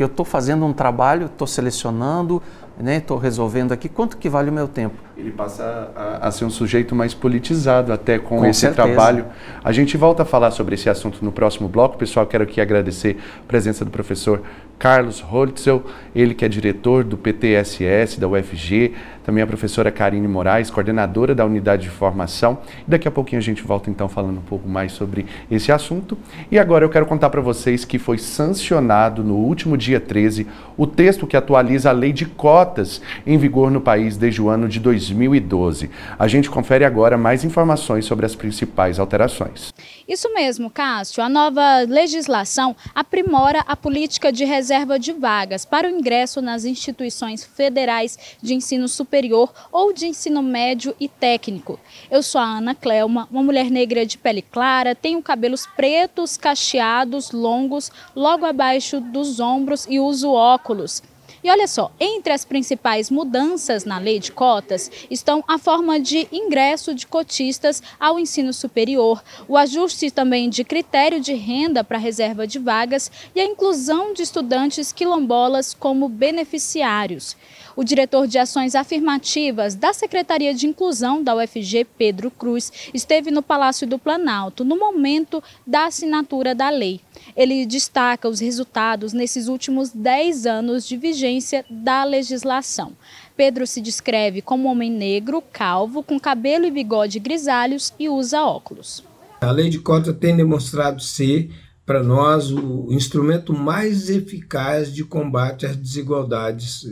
que 0.00 0.04
eu 0.04 0.06
estou 0.06 0.24
fazendo 0.24 0.64
um 0.64 0.72
trabalho, 0.72 1.26
estou 1.26 1.46
selecionando, 1.46 2.42
estou 2.78 3.18
né, 3.18 3.22
resolvendo 3.22 3.72
aqui, 3.72 3.86
quanto 3.86 4.16
que 4.16 4.30
vale 4.30 4.48
o 4.48 4.52
meu 4.52 4.66
tempo? 4.66 4.94
Ele 5.14 5.30
passa 5.30 5.92
a, 5.94 6.26
a 6.26 6.30
ser 6.30 6.46
um 6.46 6.50
sujeito 6.50 6.94
mais 6.94 7.12
politizado 7.12 7.92
até 7.92 8.18
com, 8.18 8.38
com 8.38 8.46
esse 8.46 8.60
certeza. 8.60 8.88
trabalho. 8.88 9.26
A 9.62 9.70
gente 9.72 9.98
volta 9.98 10.22
a 10.22 10.24
falar 10.24 10.52
sobre 10.52 10.74
esse 10.74 10.88
assunto 10.88 11.22
no 11.22 11.30
próximo 11.30 11.68
bloco. 11.68 11.98
Pessoal, 11.98 12.26
quero 12.26 12.44
aqui 12.44 12.62
agradecer 12.62 13.18
a 13.40 13.46
presença 13.46 13.84
do 13.84 13.90
professor 13.90 14.40
Carlos 14.80 15.20
Holtzel, 15.20 15.84
ele 16.14 16.34
que 16.34 16.42
é 16.42 16.48
diretor 16.48 17.04
do 17.04 17.18
PTSS 17.18 18.18
da 18.18 18.26
UFG, 18.26 18.94
também 19.22 19.44
a 19.44 19.46
professora 19.46 19.90
Karine 19.90 20.26
Moraes, 20.26 20.70
coordenadora 20.70 21.34
da 21.34 21.44
unidade 21.44 21.82
de 21.82 21.90
formação. 21.90 22.58
Daqui 22.88 23.06
a 23.06 23.10
pouquinho 23.10 23.38
a 23.38 23.42
gente 23.42 23.62
volta 23.62 23.90
então 23.90 24.08
falando 24.08 24.38
um 24.38 24.42
pouco 24.42 24.66
mais 24.66 24.92
sobre 24.92 25.26
esse 25.50 25.70
assunto. 25.70 26.16
E 26.50 26.58
agora 26.58 26.82
eu 26.82 26.88
quero 26.88 27.04
contar 27.04 27.28
para 27.28 27.42
vocês 27.42 27.84
que 27.84 27.98
foi 27.98 28.16
sancionado 28.16 29.22
no 29.22 29.34
último 29.34 29.76
dia 29.76 30.00
13 30.00 30.46
o 30.78 30.86
texto 30.86 31.26
que 31.26 31.36
atualiza 31.36 31.90
a 31.90 31.92
lei 31.92 32.10
de 32.10 32.24
cotas 32.24 33.02
em 33.26 33.36
vigor 33.36 33.70
no 33.70 33.82
país 33.82 34.16
desde 34.16 34.40
o 34.40 34.48
ano 34.48 34.66
de 34.66 34.80
2012. 34.80 35.90
A 36.18 36.26
gente 36.26 36.48
confere 36.48 36.86
agora 36.86 37.18
mais 37.18 37.44
informações 37.44 38.06
sobre 38.06 38.24
as 38.24 38.34
principais 38.34 38.98
alterações. 38.98 39.74
Isso 40.10 40.34
mesmo, 40.34 40.68
Cássio. 40.68 41.22
A 41.22 41.28
nova 41.28 41.82
legislação 41.88 42.74
aprimora 42.92 43.60
a 43.60 43.76
política 43.76 44.32
de 44.32 44.44
reserva 44.44 44.98
de 44.98 45.12
vagas 45.12 45.64
para 45.64 45.86
o 45.86 45.90
ingresso 45.90 46.42
nas 46.42 46.64
instituições 46.64 47.44
federais 47.44 48.18
de 48.42 48.52
ensino 48.52 48.88
superior 48.88 49.54
ou 49.70 49.92
de 49.92 50.08
ensino 50.08 50.42
médio 50.42 50.96
e 50.98 51.06
técnico. 51.06 51.78
Eu 52.10 52.24
sou 52.24 52.40
a 52.40 52.58
Ana 52.58 52.74
Clelma, 52.74 53.28
uma 53.30 53.44
mulher 53.44 53.70
negra 53.70 54.04
de 54.04 54.18
pele 54.18 54.42
clara, 54.42 54.96
tenho 54.96 55.22
cabelos 55.22 55.64
pretos, 55.76 56.36
cacheados, 56.36 57.30
longos, 57.30 57.92
logo 58.16 58.44
abaixo 58.44 59.00
dos 59.00 59.38
ombros 59.38 59.86
e 59.88 60.00
uso 60.00 60.32
óculos. 60.32 61.04
E 61.42 61.50
olha 61.50 61.66
só, 61.66 61.90
entre 61.98 62.32
as 62.32 62.44
principais 62.44 63.10
mudanças 63.10 63.86
na 63.86 63.98
lei 63.98 64.18
de 64.18 64.30
cotas 64.30 64.90
estão 65.10 65.42
a 65.48 65.56
forma 65.56 65.98
de 65.98 66.28
ingresso 66.30 66.94
de 66.94 67.06
cotistas 67.06 67.82
ao 67.98 68.18
ensino 68.18 68.52
superior, 68.52 69.22
o 69.48 69.56
ajuste 69.56 70.10
também 70.10 70.50
de 70.50 70.64
critério 70.64 71.18
de 71.18 71.32
renda 71.32 71.82
para 71.82 71.96
reserva 71.96 72.46
de 72.46 72.58
vagas 72.58 73.10
e 73.34 73.40
a 73.40 73.44
inclusão 73.44 74.12
de 74.12 74.22
estudantes 74.22 74.92
quilombolas 74.92 75.72
como 75.72 76.08
beneficiários. 76.08 77.36
O 77.76 77.84
diretor 77.84 78.26
de 78.26 78.38
Ações 78.38 78.74
Afirmativas 78.74 79.74
da 79.74 79.92
Secretaria 79.92 80.52
de 80.52 80.66
Inclusão 80.66 81.22
da 81.22 81.34
UFG, 81.36 81.86
Pedro 81.96 82.30
Cruz, 82.30 82.90
esteve 82.92 83.30
no 83.30 83.42
Palácio 83.42 83.86
do 83.86 83.98
Planalto 83.98 84.64
no 84.64 84.78
momento 84.78 85.42
da 85.66 85.86
assinatura 85.86 86.54
da 86.54 86.68
lei. 86.68 87.00
Ele 87.36 87.64
destaca 87.64 88.28
os 88.28 88.40
resultados 88.40 89.12
nesses 89.12 89.48
últimos 89.48 89.90
10 89.90 90.46
anos 90.46 90.86
de 90.86 90.96
vigência 90.96 91.64
da 91.70 92.04
legislação. 92.04 92.92
Pedro 93.36 93.66
se 93.66 93.80
descreve 93.80 94.42
como 94.42 94.68
homem 94.68 94.90
negro, 94.90 95.42
calvo, 95.52 96.02
com 96.02 96.18
cabelo 96.18 96.66
e 96.66 96.70
bigode 96.70 97.18
grisalhos 97.18 97.92
e 97.98 98.08
usa 98.08 98.42
óculos. 98.42 99.04
A 99.40 99.50
lei 99.50 99.70
de 99.70 99.78
cota 99.78 100.12
tem 100.12 100.36
demonstrado 100.36 101.00
ser, 101.00 101.50
para 101.86 102.02
nós, 102.02 102.50
o 102.50 102.92
instrumento 102.92 103.54
mais 103.54 104.10
eficaz 104.10 104.92
de 104.92 105.04
combate 105.04 105.64
às 105.64 105.76
desigualdades 105.76 106.84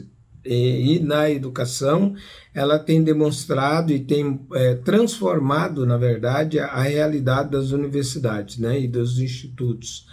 e, 0.48 0.98
na 1.00 1.30
educação 1.30 2.14
ela 2.54 2.78
tem 2.78 3.02
demonstrado 3.02 3.92
e 3.92 4.00
tem 4.00 4.40
é, 4.54 4.74
transformado, 4.74 5.86
na 5.86 5.96
verdade, 5.96 6.58
a, 6.58 6.66
a, 6.66 6.82
realidade 6.82 7.50
das 7.50 7.70
universidades 7.70 8.58
né, 8.58 8.80
e 8.80 8.88
dos 8.88 9.18
institutos. 9.20 10.06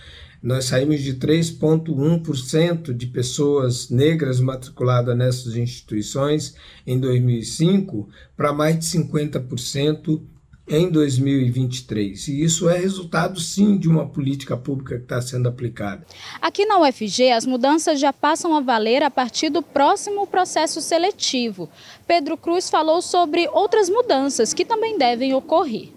Nós 0.44 0.66
saímos 0.66 1.02
de 1.02 1.16
3,1% 1.16 2.94
de 2.94 3.08
pessoas 3.08 3.90
negras 3.90 4.40
matriculadas 4.40 5.18
nessas 5.18 5.56
instituições 5.56 6.56
em 6.86 7.00
2005 7.00 8.08
para 8.38 8.54
mais 8.54 8.78
de 8.78 8.86
50% 8.86 10.22
em 10.68 10.90
2023. 10.90 12.28
E 12.28 12.44
isso 12.44 12.68
é 12.70 12.78
resultado, 12.78 13.40
sim, 13.40 13.78
de 13.78 13.88
uma 13.88 14.08
política 14.08 14.58
pública 14.58 14.98
que 14.98 15.04
está 15.04 15.22
sendo 15.22 15.48
aplicada. 15.48 16.06
Aqui 16.42 16.66
na 16.66 16.80
UFG, 16.82 17.32
as 17.32 17.46
mudanças 17.46 18.00
já 18.00 18.12
passam 18.12 18.56
a 18.56 18.62
valer 18.62 19.04
a 19.04 19.12
partir 19.12 19.50
do 19.50 19.62
próximo 19.62 20.26
processo 20.26 20.82
seletivo. 20.82 21.70
Pedro 22.08 22.36
Cruz 22.36 22.70
falou 22.70 23.02
sobre 23.02 23.48
outras 23.50 23.90
mudanças 23.90 24.54
que 24.54 24.66
também 24.66 24.98
devem 24.98 25.34
ocorrer. 25.34 25.90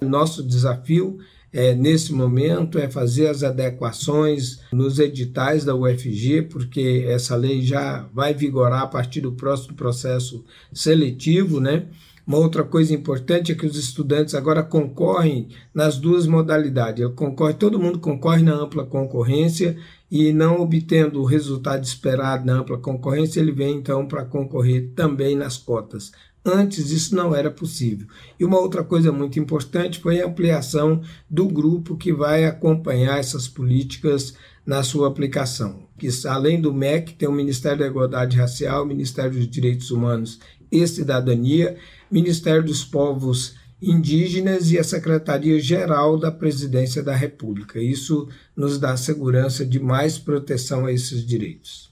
Nosso 0.00 0.42
desafio 0.42 1.18
é, 1.52 1.74
nesse 1.74 2.12
momento 2.14 2.78
é 2.78 2.88
fazer 2.88 3.26
as 3.26 3.42
adequações 3.42 4.60
nos 4.72 4.98
editais 4.98 5.64
da 5.64 5.74
UFG, 5.74 6.42
porque 6.42 7.04
essa 7.06 7.36
lei 7.36 7.60
já 7.60 8.08
vai 8.12 8.32
vigorar 8.32 8.82
a 8.82 8.86
partir 8.86 9.20
do 9.20 9.32
próximo 9.32 9.74
processo 9.74 10.44
seletivo, 10.72 11.60
né? 11.60 11.86
Uma 12.26 12.38
outra 12.38 12.62
coisa 12.62 12.94
importante 12.94 13.50
é 13.50 13.54
que 13.54 13.66
os 13.66 13.76
estudantes 13.76 14.34
agora 14.34 14.62
concorrem 14.62 15.48
nas 15.74 15.98
duas 15.98 16.26
modalidades. 16.26 17.04
Concorre, 17.16 17.54
todo 17.54 17.80
mundo 17.80 17.98
concorre 17.98 18.42
na 18.42 18.54
ampla 18.54 18.86
concorrência 18.86 19.76
e 20.10 20.32
não 20.32 20.60
obtendo 20.60 21.20
o 21.20 21.24
resultado 21.24 21.82
esperado 21.82 22.46
na 22.46 22.60
ampla 22.60 22.78
concorrência, 22.78 23.40
ele 23.40 23.50
vem 23.50 23.76
então 23.76 24.06
para 24.06 24.24
concorrer 24.24 24.92
também 24.94 25.34
nas 25.34 25.56
cotas. 25.56 26.12
Antes 26.44 26.90
isso 26.90 27.14
não 27.14 27.34
era 27.34 27.50
possível. 27.50 28.06
E 28.38 28.44
uma 28.44 28.58
outra 28.58 28.82
coisa 28.82 29.12
muito 29.12 29.38
importante 29.38 30.00
foi 30.00 30.20
a 30.20 30.26
ampliação 30.26 31.00
do 31.30 31.46
grupo 31.46 31.96
que 31.96 32.12
vai 32.12 32.44
acompanhar 32.44 33.18
essas 33.18 33.46
políticas 33.46 34.34
na 34.64 34.82
sua 34.82 35.08
aplicação. 35.08 35.88
Que 35.98 36.08
além 36.26 36.60
do 36.60 36.72
MEC, 36.72 37.14
tem 37.14 37.28
o 37.28 37.32
Ministério 37.32 37.80
da 37.80 37.86
Igualdade 37.86 38.36
Racial, 38.36 38.86
Ministério 38.86 39.32
dos 39.32 39.48
Direitos 39.48 39.90
Humanos 39.90 40.38
e 40.70 40.86
Cidadania, 40.86 41.76
Ministério 42.10 42.64
dos 42.64 42.84
Povos 42.84 43.54
Indígenas 43.80 44.70
e 44.70 44.78
a 44.78 44.84
Secretaria-Geral 44.84 46.16
da 46.16 46.30
Presidência 46.30 47.02
da 47.02 47.14
República. 47.14 47.80
Isso 47.80 48.28
nos 48.56 48.78
dá 48.78 48.96
segurança 48.96 49.66
de 49.66 49.80
mais 49.80 50.18
proteção 50.18 50.86
a 50.86 50.92
esses 50.92 51.26
direitos. 51.26 51.91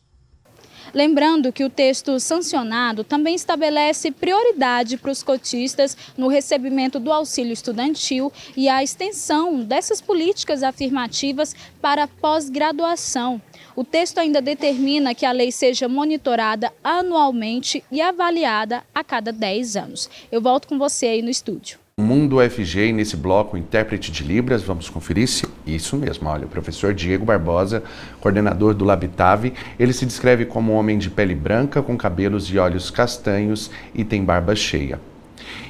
Lembrando 0.93 1.53
que 1.53 1.65
o 1.65 1.71
texto 1.71 2.19
sancionado 2.21 3.03
também 3.03 3.35
estabelece 3.35 4.11
prioridade 4.11 4.97
para 4.97 5.11
os 5.11 5.23
cotistas 5.23 5.97
no 6.17 6.29
recebimento 6.29 6.99
do 6.99 7.13
auxílio 7.13 7.53
estudantil 7.53 8.33
e 8.57 8.69
a 8.69 8.83
extensão 8.83 9.61
dessas 9.61 10.01
políticas 10.01 10.63
afirmativas 10.63 11.55
para 11.81 12.07
pós-graduação. 12.07 13.41
O 13.75 13.85
texto 13.85 14.19
ainda 14.19 14.43
determina 14.43 15.15
que 15.15 15.25
a 15.25 15.33
lei 15.33 15.51
seja 15.51 15.89
monitorada 15.89 16.73
anualmente 16.85 17.83
e 17.91 18.01
avaliada 18.01 18.85
a 18.95 19.03
cada 19.03 19.33
10 19.33 19.77
anos. 19.77 20.11
Eu 20.31 20.41
volto 20.41 20.69
com 20.69 20.79
você 20.79 21.07
aí 21.07 21.23
no 21.23 21.31
estúdio. 21.31 21.80
Mundo 22.01 22.39
UFG 22.39 22.89
e 22.89 22.93
nesse 22.93 23.17
bloco 23.17 23.57
intérprete 23.57 24.11
de 24.11 24.25
Libras, 24.25 24.63
vamos 24.63 24.89
conferir 24.89 25.29
se 25.29 25.47
isso 25.67 25.97
mesmo. 25.97 26.29
Olha, 26.29 26.47
o 26.47 26.49
professor 26.49 26.95
Diego 26.95 27.25
Barbosa, 27.25 27.83
coordenador 28.21 28.75
do 28.75 28.85
Labitave, 28.85 29.53
ele 29.79 29.93
se 29.93 30.07
descreve 30.07 30.45
como 30.45 30.73
um 30.73 30.77
homem 30.77 30.99
de 30.99 31.11
pele 31.11 31.35
branca, 31.35 31.83
com 31.83 31.97
cabelos 31.97 32.47
e 32.47 32.59
olhos 32.59 32.91
castanhos 32.91 33.71
e 33.95 34.05
tem 34.05 34.25
barba 34.25 34.57
cheia. 34.57 35.01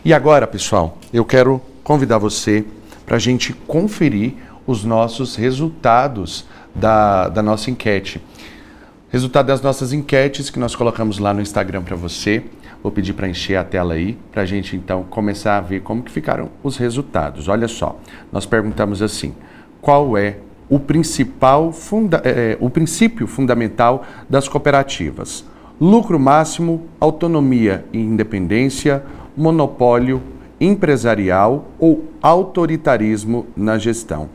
E 0.05 0.14
agora, 0.14 0.47
pessoal, 0.47 0.99
eu 1.12 1.25
quero 1.25 1.61
convidar 1.83 2.19
você 2.19 2.64
para 3.05 3.16
a 3.16 3.21
gente 3.21 3.53
conferir 3.53 4.35
os 4.66 4.85
nossos 4.85 5.37
resultados 5.37 6.47
da, 6.75 7.29
da 7.29 7.43
nossa 7.43 7.71
enquete. 7.71 8.21
Resultado 9.11 9.47
das 9.47 9.61
nossas 9.61 9.93
enquetes 9.93 10.51
que 10.51 10.59
nós 10.59 10.77
colocamos 10.77 11.19
lá 11.19 11.35
no 11.35 11.40
Instagram 11.40 11.83
para 11.83 11.97
você. 11.97 12.45
Vou 12.83 12.90
pedir 12.90 13.12
para 13.12 13.29
encher 13.29 13.57
a 13.57 13.64
tela 13.64 13.95
aí, 13.95 14.16
para 14.33 14.43
a 14.43 14.47
gente 14.47 14.75
então 14.75 15.05
começar 15.05 15.59
a 15.59 15.61
ver 15.61 15.81
como 15.81 16.03
que 16.03 16.11
ficaram 16.11 16.49
os 16.62 16.77
resultados. 16.77 17.49
Olha 17.49 17.69
só, 17.69 17.99
nós 18.33 18.47
perguntamos 18.47 19.03
assim, 19.03 19.35
qual 19.81 20.16
é 20.16 20.38
o 20.69 20.79
principal 20.79 21.73
funda 21.73 22.23
é, 22.25 22.57
o 22.61 22.71
princípio 22.71 23.27
fundamental 23.27 24.05
das 24.29 24.49
cooperativas? 24.49 25.45
Lucro 25.81 26.19
máximo, 26.19 26.87
autonomia 26.99 27.85
e 27.93 27.99
independência, 27.99 29.03
monopólio 29.37 30.23
empresarial 30.61 31.66
ou 31.79 32.05
autoritarismo 32.23 33.47
na 33.57 33.79
gestão. 33.79 34.29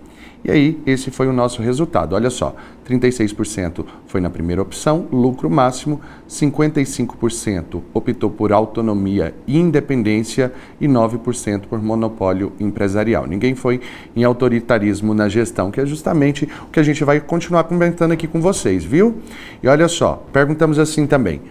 E 0.47 0.51
aí, 0.51 0.79
esse 0.85 1.09
foi 1.09 1.27
o 1.27 1.33
nosso 1.33 1.59
resultado. 1.63 2.13
Olha 2.13 2.29
só, 2.29 2.55
36% 2.87 3.83
foi 4.05 4.21
na 4.21 4.29
primeira 4.29 4.61
opção, 4.61 5.07
lucro 5.11 5.49
máximo, 5.49 5.99
55% 6.29 7.81
optou 7.91 8.29
por 8.29 8.53
autonomia 8.53 9.33
e 9.47 9.57
independência 9.57 10.53
e 10.79 10.87
9% 10.87 11.61
por 11.61 11.81
monopólio 11.81 12.53
empresarial. 12.59 13.25
Ninguém 13.25 13.55
foi 13.55 13.81
em 14.15 14.23
autoritarismo 14.23 15.15
na 15.15 15.27
gestão, 15.27 15.71
que 15.71 15.81
é 15.81 15.85
justamente 15.85 16.47
o 16.61 16.67
que 16.67 16.79
a 16.79 16.83
gente 16.83 17.03
vai 17.03 17.19
continuar 17.19 17.63
comentando 17.63 18.11
aqui 18.11 18.27
com 18.27 18.39
vocês, 18.39 18.85
viu? 18.85 19.15
E 19.63 19.67
olha 19.67 19.87
só, 19.87 20.23
perguntamos 20.31 20.77
assim 20.77 21.07
também: 21.07 21.41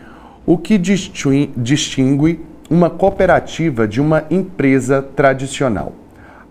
o 0.47 0.57
que 0.57 0.79
distingue 0.79 2.39
uma 2.71 2.89
cooperativa 2.89 3.89
de 3.89 4.01
uma 4.01 4.25
empresa 4.31 5.03
tradicional? 5.03 6.04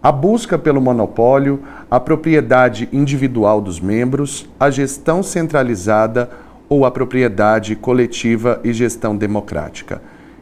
A 0.04 0.12
busca 0.12 0.60
pelo 0.60 0.82
monopólio, 0.82 1.64
a 1.90 1.98
propriedade 1.98 2.90
individual 2.92 3.62
dos 3.62 3.80
membros, 3.80 4.46
a 4.60 4.70
gestão 4.70 5.24
centralizada 5.24 6.30
ou 6.68 6.86
a 6.86 6.92
propriedade 6.92 7.74
coletiva 7.78 8.60
e 8.66 8.74
gestão 8.74 9.16
democrática. 9.16 10.02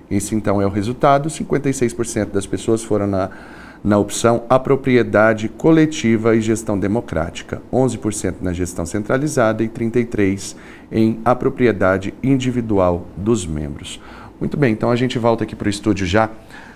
Esse 0.09 0.33
então 0.33 0.59
é 0.59 0.65
o 0.65 0.69
resultado: 0.69 1.29
56% 1.29 2.31
das 2.31 2.47
pessoas 2.47 2.83
foram 2.83 3.05
na, 3.05 3.29
na 3.83 3.99
opção 3.99 4.43
a 4.49 4.57
propriedade 4.57 5.47
coletiva 5.47 6.35
e 6.35 6.41
gestão 6.41 6.79
democrática, 6.79 7.61
11% 7.71 8.37
na 8.41 8.53
gestão 8.53 8.85
centralizada 8.85 9.63
e 9.63 9.69
33% 9.69 10.55
em 10.91 11.19
a 11.23 11.35
propriedade 11.35 12.15
individual 12.23 13.05
dos 13.15 13.45
membros. 13.45 14.01
Muito 14.39 14.57
bem, 14.57 14.73
então 14.73 14.89
a 14.89 14.95
gente 14.95 15.19
volta 15.19 15.43
aqui 15.43 15.55
para 15.55 15.67
o 15.67 15.69
estúdio 15.69 16.07
já 16.07 16.27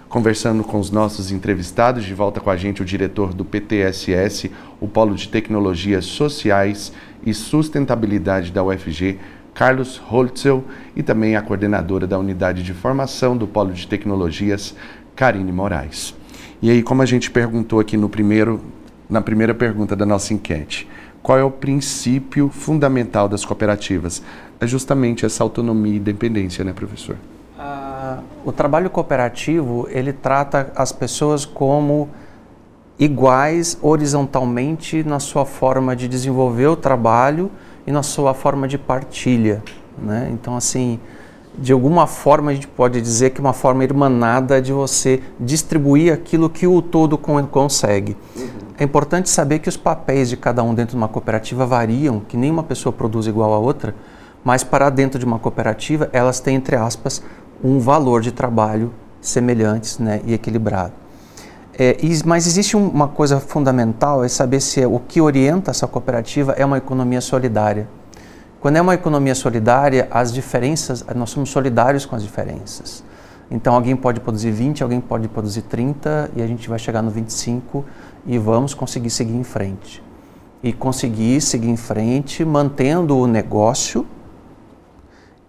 conversando 0.10 0.64
com 0.64 0.80
os 0.80 0.92
nossos 0.92 1.32
entrevistados. 1.32 2.04
De 2.04 2.14
volta 2.14 2.40
com 2.40 2.50
a 2.50 2.58
gente 2.58 2.82
o 2.82 2.86
diretor 2.86 3.34
do 3.34 3.44
PTSS, 3.44 4.52
o 4.80 4.88
Polo 4.88 5.16
de 5.16 5.28
Tecnologias 5.30 6.06
Sociais 6.06 6.92
e 7.26 7.34
Sustentabilidade 7.34 8.52
da 8.52 8.64
UFG, 8.64 9.20
Carlos 9.54 9.98
Holtzel, 9.98 10.64
e 10.96 11.02
também 11.02 11.36
a 11.36 11.42
coordenadora 11.42 12.06
da 12.06 12.20
Unidade 12.20 12.64
de 12.64 12.74
Formação 12.74 13.38
do 13.38 13.48
Polo 13.48 13.74
de 13.74 13.88
Tecnologias, 13.88 14.76
Karine 15.16 15.52
Moraes. 15.52 16.14
E 16.62 16.70
aí, 16.70 16.84
como 16.84 17.02
a 17.02 17.06
gente 17.06 17.32
perguntou 17.32 17.80
aqui 17.80 17.98
no 17.98 18.10
primeiro, 18.10 18.62
na 19.10 19.22
primeira 19.22 19.54
pergunta 19.54 19.96
da 19.96 20.06
nossa 20.06 20.34
enquete, 20.34 20.88
qual 21.22 21.38
é 21.38 21.44
o 21.44 21.50
princípio 21.50 22.50
fundamental 22.50 23.28
das 23.28 23.44
cooperativas? 23.44 24.22
É 24.60 24.68
justamente 24.68 25.26
essa 25.26 25.44
autonomia 25.44 25.94
e 25.94 25.98
independência, 25.98 26.64
né, 26.64 26.72
professor? 26.72 27.18
O 28.46 28.52
trabalho 28.52 28.90
cooperativo 28.90 29.88
ele 29.90 30.12
trata 30.12 30.72
as 30.76 30.92
pessoas 30.92 31.46
como 31.46 32.10
iguais 33.00 33.78
horizontalmente 33.82 35.04
na 35.04 35.20
sua 35.20 35.46
forma 35.46 35.96
de 35.96 36.08
desenvolver 36.08 36.68
o 36.68 36.76
trabalho 36.76 37.52
e 37.86 37.92
na 37.92 38.04
sua 38.04 38.34
forma 38.34 38.68
de 38.68 38.78
partilha, 38.78 39.62
né? 39.98 40.30
Então 40.32 40.56
assim, 40.56 41.00
de 41.58 41.72
alguma 41.72 42.08
forma 42.08 42.52
a 42.52 42.54
gente 42.54 42.68
pode 42.68 43.02
dizer 43.02 43.32
que 43.32 43.40
é 43.40 43.44
uma 43.44 43.54
forma 43.54 43.84
irmanada 43.84 44.62
de 44.62 44.74
você 44.74 45.22
distribuir 45.40 46.14
aquilo 46.14 46.50
que 46.50 46.68
o 46.68 46.82
todo 46.82 47.18
consegue. 47.18 48.18
Uhum. 48.36 48.48
É 48.78 48.84
importante 48.84 49.30
saber 49.30 49.60
que 49.60 49.70
os 49.70 49.78
papéis 49.78 50.30
de 50.30 50.36
cada 50.36 50.62
um 50.62 50.74
dentro 50.74 50.92
de 50.92 50.98
uma 50.98 51.08
cooperativa 51.08 51.66
variam, 51.66 52.20
que 52.20 52.36
nenhuma 52.36 52.64
pessoa 52.64 52.92
produz 52.92 53.26
igual 53.26 53.54
a 53.54 53.58
outra, 53.58 53.96
mas 54.44 54.64
para 54.64 54.90
dentro 54.90 55.18
de 55.18 55.26
uma 55.26 55.40
cooperativa 55.40 56.10
elas 56.12 56.40
têm, 56.40 56.56
entre 56.56 56.76
aspas, 56.76 57.24
um 57.64 57.80
valor 57.80 58.22
de 58.22 58.32
trabalho 58.32 58.94
semelhantes 59.22 60.00
né, 60.00 60.22
e 60.26 60.34
equilibrado. 60.34 60.94
É, 61.78 61.98
mas 62.26 62.48
existe 62.48 62.78
uma 62.78 63.08
coisa 63.08 63.40
fundamental, 63.40 64.24
é 64.24 64.30
saber 64.30 64.62
se 64.62 64.82
é, 64.82 64.88
o 64.88 65.00
que 65.00 65.20
orienta 65.20 65.72
essa 65.72 65.86
cooperativa 65.86 66.54
é 66.54 66.66
uma 66.66 66.78
economia 66.78 67.20
solidária. 67.20 67.88
Quando 68.62 68.78
é 68.78 68.82
uma 68.82 68.94
economia 68.94 69.36
solidária, 69.36 70.08
as 70.10 70.34
diferenças, 70.34 71.06
nós 71.14 71.30
somos 71.30 71.50
solidários 71.50 72.06
com 72.06 72.16
as 72.16 72.24
diferenças. 72.24 73.04
Então 73.52 73.76
alguém 73.76 73.96
pode 73.96 74.20
produzir 74.20 74.52
20, 74.52 74.82
alguém 74.84 75.02
pode 75.02 75.28
produzir 75.28 75.64
30 75.64 76.32
e 76.36 76.42
a 76.42 76.48
gente 76.48 76.68
vai 76.68 76.80
chegar 76.80 77.02
no 77.02 77.12
25 77.12 77.86
e 78.26 78.38
vamos 78.38 78.74
conseguir 78.74 79.10
seguir 79.10 79.36
em 79.36 79.44
frente. 79.44 80.02
E 80.64 80.74
conseguir 80.74 81.42
seguir 81.42 81.70
em 81.70 81.78
frente 81.78 82.44
mantendo 82.44 83.18
o 83.18 83.28
negócio 83.28 84.06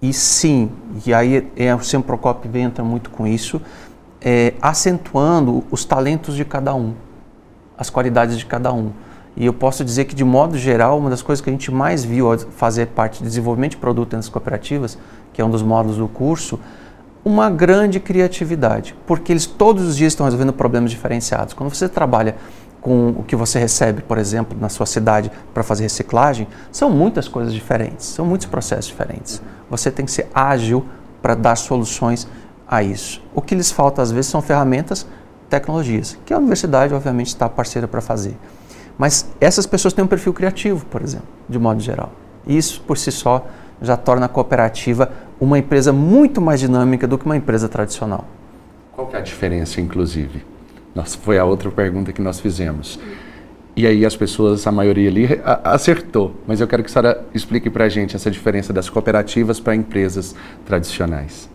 e 0.08 0.12
sim, 0.12 0.70
e 1.04 1.12
aí 1.12 1.50
é, 1.56 1.74
o 1.74 1.82
Sem 1.82 2.00
Procopio 2.00 2.56
entra 2.56 2.84
muito 2.84 3.10
com 3.10 3.26
isso, 3.26 3.60
é, 4.20 4.54
acentuando 4.62 5.64
os 5.68 5.84
talentos 5.84 6.36
de 6.36 6.44
cada 6.44 6.72
um, 6.74 6.94
as 7.76 7.90
qualidades 7.90 8.38
de 8.38 8.46
cada 8.46 8.72
um. 8.72 8.92
E 9.36 9.44
eu 9.44 9.52
posso 9.52 9.84
dizer 9.84 10.04
que, 10.04 10.14
de 10.14 10.24
modo 10.24 10.56
geral, 10.56 10.98
uma 10.98 11.10
das 11.10 11.22
coisas 11.22 11.42
que 11.42 11.50
a 11.50 11.52
gente 11.52 11.72
mais 11.72 12.04
viu 12.04 12.30
ao 12.30 12.38
fazer 12.38 12.86
parte 12.86 13.18
de 13.18 13.24
desenvolvimento 13.24 13.72
de 13.72 13.76
produto 13.78 14.14
nas 14.14 14.28
cooperativas, 14.28 14.96
que 15.32 15.42
é 15.42 15.44
um 15.44 15.50
dos 15.50 15.62
módulos 15.62 15.98
do 15.98 16.06
curso, 16.06 16.58
uma 17.24 17.50
grande 17.50 17.98
criatividade, 17.98 18.94
porque 19.06 19.32
eles 19.32 19.44
todos 19.44 19.84
os 19.84 19.96
dias 19.96 20.12
estão 20.12 20.24
resolvendo 20.24 20.52
problemas 20.52 20.92
diferenciados. 20.92 21.52
Quando 21.52 21.74
você 21.74 21.88
trabalha 21.88 22.36
com 22.80 23.08
o 23.08 23.24
que 23.24 23.34
você 23.34 23.58
recebe, 23.58 24.02
por 24.02 24.16
exemplo, 24.16 24.56
na 24.58 24.68
sua 24.68 24.86
cidade 24.86 25.32
para 25.52 25.64
fazer 25.64 25.82
reciclagem, 25.82 26.46
são 26.70 26.88
muitas 26.88 27.26
coisas 27.26 27.52
diferentes, 27.52 28.06
são 28.06 28.24
muitos 28.24 28.46
processos 28.46 28.86
diferentes. 28.86 29.42
Você 29.70 29.90
tem 29.90 30.04
que 30.04 30.12
ser 30.12 30.28
ágil 30.34 30.84
para 31.20 31.34
dar 31.34 31.56
soluções 31.56 32.28
a 32.68 32.82
isso. 32.82 33.22
O 33.34 33.42
que 33.42 33.54
lhes 33.54 33.70
falta 33.70 34.02
às 34.02 34.10
vezes 34.10 34.30
são 34.30 34.42
ferramentas, 34.42 35.06
tecnologias, 35.48 36.18
que 36.24 36.32
a 36.32 36.38
universidade 36.38 36.94
obviamente 36.94 37.28
está 37.28 37.48
parceira 37.48 37.86
para 37.86 38.00
fazer. 38.00 38.36
Mas 38.98 39.28
essas 39.40 39.66
pessoas 39.66 39.92
têm 39.92 40.04
um 40.04 40.08
perfil 40.08 40.32
criativo, 40.32 40.84
por 40.86 41.02
exemplo, 41.02 41.26
de 41.48 41.58
modo 41.58 41.80
geral. 41.80 42.12
Isso 42.46 42.80
por 42.80 42.96
si 42.96 43.12
só 43.12 43.46
já 43.80 43.96
torna 43.96 44.26
a 44.26 44.28
cooperativa 44.28 45.10
uma 45.38 45.58
empresa 45.58 45.92
muito 45.92 46.40
mais 46.40 46.60
dinâmica 46.60 47.06
do 47.06 47.18
que 47.18 47.26
uma 47.26 47.36
empresa 47.36 47.68
tradicional. 47.68 48.24
Qual 48.92 49.10
é 49.12 49.18
a 49.18 49.20
diferença, 49.20 49.80
inclusive? 49.80 50.44
Nossa, 50.94 51.18
foi 51.18 51.38
a 51.38 51.44
outra 51.44 51.70
pergunta 51.70 52.12
que 52.12 52.22
nós 52.22 52.40
fizemos. 52.40 52.98
E 53.76 53.86
aí 53.86 54.06
as 54.06 54.16
pessoas, 54.16 54.66
a 54.66 54.72
maioria 54.72 55.10
ali, 55.10 55.28
acertou. 55.62 56.32
Mas 56.46 56.62
eu 56.62 56.66
quero 56.66 56.82
que 56.82 56.88
a 56.88 56.92
senhora 56.92 57.26
explique 57.34 57.68
para 57.68 57.84
a 57.84 57.88
gente 57.90 58.16
essa 58.16 58.30
diferença 58.30 58.72
das 58.72 58.88
cooperativas 58.88 59.60
para 59.60 59.74
empresas 59.74 60.34
tradicionais. 60.64 61.50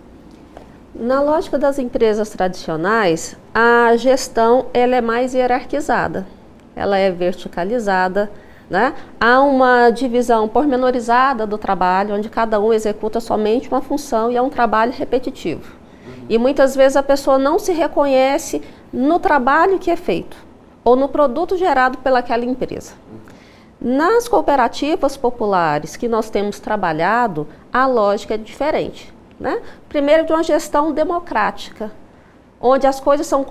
Na 0.94 1.20
lógica 1.20 1.58
das 1.58 1.80
empresas 1.80 2.30
tradicionais, 2.30 3.36
a 3.56 3.96
gestão 3.96 4.68
ela 4.72 4.96
é 4.96 5.02
mais 5.02 5.34
hierarquizada, 5.34 6.28
ela 6.76 6.96
é 6.96 7.10
verticalizada, 7.10 8.30
né? 8.70 8.94
Há 9.20 9.42
uma 9.42 9.90
divisão 9.90 10.48
pormenorizada 10.48 11.48
do 11.48 11.58
trabalho, 11.58 12.14
onde 12.14 12.30
cada 12.30 12.60
um 12.60 12.72
executa 12.72 13.20
somente 13.20 13.68
uma 13.68 13.82
função 13.82 14.32
e 14.32 14.36
é 14.36 14.42
um 14.42 14.50
trabalho 14.50 14.94
repetitivo. 14.96 15.76
E 16.30 16.38
muitas 16.38 16.76
vezes 16.76 16.96
a 16.96 17.02
pessoa 17.02 17.40
não 17.40 17.58
se 17.58 17.72
reconhece 17.72 18.62
no 18.94 19.18
trabalho 19.18 19.80
que 19.80 19.90
é 19.90 19.96
feito 19.96 20.51
ou 20.84 20.96
no 20.96 21.08
produto 21.08 21.58
gerado 21.58 21.98
pelaquela 22.00 22.46
empresa. 22.46 22.94
Nas 23.80 24.28
cooperativas 24.28 25.18
populares 25.18 25.96
que 25.96 26.08
nós 26.08 26.30
temos 26.30 26.60
trabalhado, 26.60 27.48
a 27.74 27.88
lógica 27.88 28.36
é 28.36 28.38
diferente. 28.38 29.12
Né? 29.40 29.60
Primeiro, 29.90 30.26
de 30.26 30.32
uma 30.32 30.44
gestão 30.44 30.92
democrática, 30.92 31.92
onde 32.62 32.86
as 32.86 33.00
coisas 33.00 33.26
são 33.26 33.44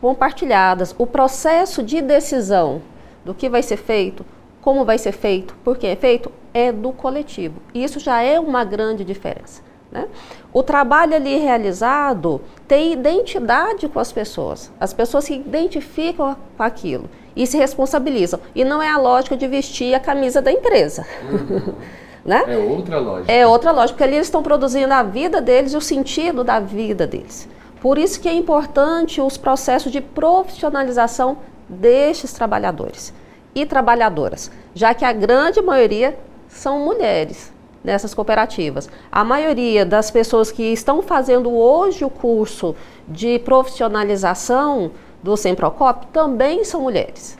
compartilhadas, 0.00 0.94
o 0.98 1.06
processo 1.06 1.82
de 1.82 2.02
decisão 2.02 2.82
do 3.24 3.34
que 3.34 3.48
vai 3.48 3.62
ser 3.62 3.78
feito, 3.78 4.24
como 4.60 4.84
vai 4.84 4.98
ser 4.98 5.12
feito, 5.12 5.54
por 5.64 5.78
que 5.78 5.86
é 5.86 5.96
feito, 5.96 6.30
é 6.52 6.70
do 6.70 6.92
coletivo. 6.92 7.62
Isso 7.72 7.98
já 7.98 8.20
é 8.20 8.38
uma 8.38 8.64
grande 8.64 9.02
diferença. 9.02 9.62
Né? 9.90 10.06
O 10.52 10.62
trabalho 10.62 11.14
ali 11.14 11.36
realizado 11.36 12.40
tem 12.68 12.92
identidade 12.92 13.88
com 13.88 13.98
as 13.98 14.12
pessoas. 14.12 14.70
As 14.78 14.92
pessoas 14.92 15.24
se 15.24 15.34
identificam 15.34 16.36
com 16.56 16.62
aquilo 16.62 17.10
e 17.34 17.46
se 17.46 17.56
responsabilizam. 17.56 18.40
E 18.54 18.64
não 18.64 18.80
é 18.80 18.88
a 18.88 18.96
lógica 18.96 19.36
de 19.36 19.46
vestir 19.48 19.94
a 19.94 20.00
camisa 20.00 20.40
da 20.40 20.52
empresa. 20.52 21.06
Uhum. 21.30 21.74
né? 22.24 22.44
É 22.46 22.56
outra 22.56 22.98
lógica. 22.98 23.32
É 23.32 23.46
outra 23.46 23.72
lógica, 23.72 23.94
porque 23.94 24.04
ali 24.04 24.14
eles 24.16 24.26
estão 24.28 24.42
produzindo 24.42 24.92
a 24.94 25.02
vida 25.02 25.40
deles 25.40 25.72
e 25.72 25.76
o 25.76 25.80
sentido 25.80 26.44
da 26.44 26.60
vida 26.60 27.06
deles. 27.06 27.48
Por 27.80 27.98
isso 27.98 28.20
que 28.20 28.28
é 28.28 28.34
importante 28.34 29.20
os 29.20 29.36
processos 29.36 29.90
de 29.90 30.00
profissionalização 30.00 31.38
destes 31.68 32.32
trabalhadores 32.32 33.12
e 33.54 33.64
trabalhadoras, 33.64 34.50
já 34.74 34.92
que 34.92 35.04
a 35.04 35.12
grande 35.12 35.62
maioria 35.62 36.16
são 36.46 36.80
mulheres 36.80 37.52
nessas 37.82 38.14
cooperativas. 38.14 38.88
A 39.10 39.24
maioria 39.24 39.84
das 39.84 40.10
pessoas 40.10 40.50
que 40.50 40.62
estão 40.62 41.02
fazendo 41.02 41.50
hoje 41.50 42.04
o 42.04 42.10
curso 42.10 42.74
de 43.08 43.38
profissionalização 43.38 44.92
do 45.22 45.36
Semprocop 45.36 46.06
também 46.08 46.64
são 46.64 46.82
mulheres. 46.82 47.38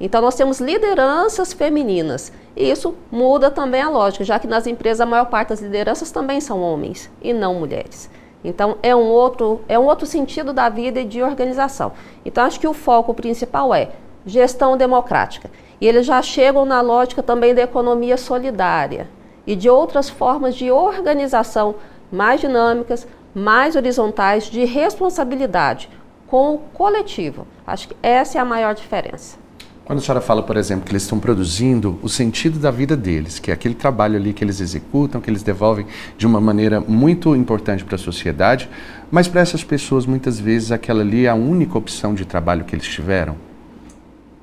Então 0.00 0.20
nós 0.20 0.34
temos 0.34 0.60
lideranças 0.60 1.52
femininas. 1.52 2.32
E 2.56 2.70
isso 2.70 2.94
muda 3.10 3.50
também 3.50 3.82
a 3.82 3.88
lógica, 3.88 4.24
já 4.24 4.38
que 4.38 4.46
nas 4.46 4.66
empresas 4.66 5.00
a 5.00 5.06
maior 5.06 5.26
parte 5.26 5.48
das 5.48 5.60
lideranças 5.60 6.10
também 6.10 6.40
são 6.40 6.60
homens 6.60 7.10
e 7.22 7.32
não 7.32 7.54
mulheres. 7.54 8.10
Então 8.44 8.76
é 8.82 8.94
um 8.94 9.08
outro, 9.08 9.62
é 9.68 9.78
um 9.78 9.86
outro 9.86 10.06
sentido 10.06 10.52
da 10.52 10.68
vida 10.68 11.00
e 11.00 11.04
de 11.04 11.22
organização. 11.22 11.92
Então 12.24 12.44
acho 12.44 12.60
que 12.60 12.68
o 12.68 12.74
foco 12.74 13.14
principal 13.14 13.74
é 13.74 13.90
gestão 14.26 14.76
democrática. 14.76 15.50
E 15.80 15.86
eles 15.86 16.06
já 16.06 16.20
chegam 16.22 16.64
na 16.64 16.80
lógica 16.80 17.22
também 17.22 17.54
da 17.54 17.62
economia 17.62 18.16
solidária 18.16 19.08
e 19.46 19.54
de 19.54 19.68
outras 19.68 20.08
formas 20.08 20.54
de 20.54 20.70
organização 20.70 21.74
mais 22.10 22.40
dinâmicas, 22.40 23.06
mais 23.34 23.76
horizontais, 23.76 24.44
de 24.44 24.64
responsabilidade 24.64 25.88
com 26.26 26.54
o 26.54 26.58
coletivo. 26.58 27.46
Acho 27.66 27.88
que 27.88 27.96
essa 28.02 28.38
é 28.38 28.40
a 28.40 28.44
maior 28.44 28.74
diferença. 28.74 29.44
Quando 29.84 29.98
a 29.98 30.02
senhora 30.02 30.20
fala, 30.22 30.42
por 30.42 30.56
exemplo, 30.56 30.86
que 30.86 30.92
eles 30.92 31.02
estão 31.02 31.20
produzindo 31.20 31.98
o 32.02 32.08
sentido 32.08 32.58
da 32.58 32.70
vida 32.70 32.96
deles, 32.96 33.38
que 33.38 33.50
é 33.50 33.54
aquele 33.54 33.74
trabalho 33.74 34.16
ali 34.16 34.32
que 34.32 34.42
eles 34.42 34.58
executam, 34.58 35.20
que 35.20 35.28
eles 35.28 35.42
devolvem 35.42 35.86
de 36.16 36.26
uma 36.26 36.40
maneira 36.40 36.80
muito 36.80 37.36
importante 37.36 37.84
para 37.84 37.96
a 37.96 37.98
sociedade, 37.98 38.68
mas 39.10 39.28
para 39.28 39.42
essas 39.42 39.62
pessoas, 39.62 40.06
muitas 40.06 40.40
vezes, 40.40 40.72
aquela 40.72 41.02
ali 41.02 41.26
é 41.26 41.28
a 41.28 41.34
única 41.34 41.76
opção 41.76 42.14
de 42.14 42.24
trabalho 42.24 42.64
que 42.64 42.74
eles 42.74 42.86
tiveram? 42.86 43.36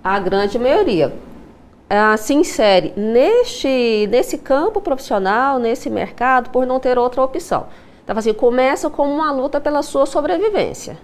A 0.04 0.20
grande 0.20 0.60
maioria 0.60 1.12
uh, 1.92 2.18
se 2.18 2.34
insere 2.34 2.94
neste, 2.96 4.08
nesse 4.10 4.38
campo 4.38 4.80
profissional, 4.80 5.60
nesse 5.60 5.90
mercado, 5.90 6.50
por 6.50 6.66
não 6.66 6.80
ter 6.80 6.98
outra 6.98 7.22
opção. 7.22 7.68
Então, 8.04 8.18
assim, 8.18 8.34
começa 8.34 8.90
como 8.90 9.14
uma 9.14 9.32
luta 9.32 9.60
pela 9.60 9.84
sua 9.84 10.06
sobrevivência. 10.06 10.98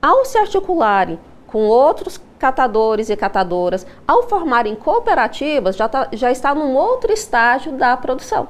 Ao 0.00 0.24
se 0.24 0.36
articularem 0.36 1.18
com 1.46 1.66
outros 1.66 2.20
catadores 2.38 3.08
e 3.08 3.16
catadoras, 3.16 3.86
ao 4.06 4.24
formarem 4.24 4.74
cooperativas, 4.74 5.76
já, 5.76 5.88
tá, 5.88 6.08
já 6.12 6.30
está 6.30 6.54
num 6.54 6.74
outro 6.74 7.12
estágio 7.12 7.72
da 7.72 7.96
produção, 7.96 8.48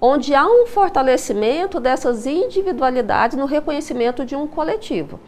onde 0.00 0.34
há 0.34 0.44
um 0.44 0.66
fortalecimento 0.66 1.78
dessas 1.78 2.26
individualidades 2.26 3.36
no 3.36 3.46
reconhecimento 3.46 4.24
de 4.24 4.34
um 4.34 4.46
coletivo. 4.46 5.20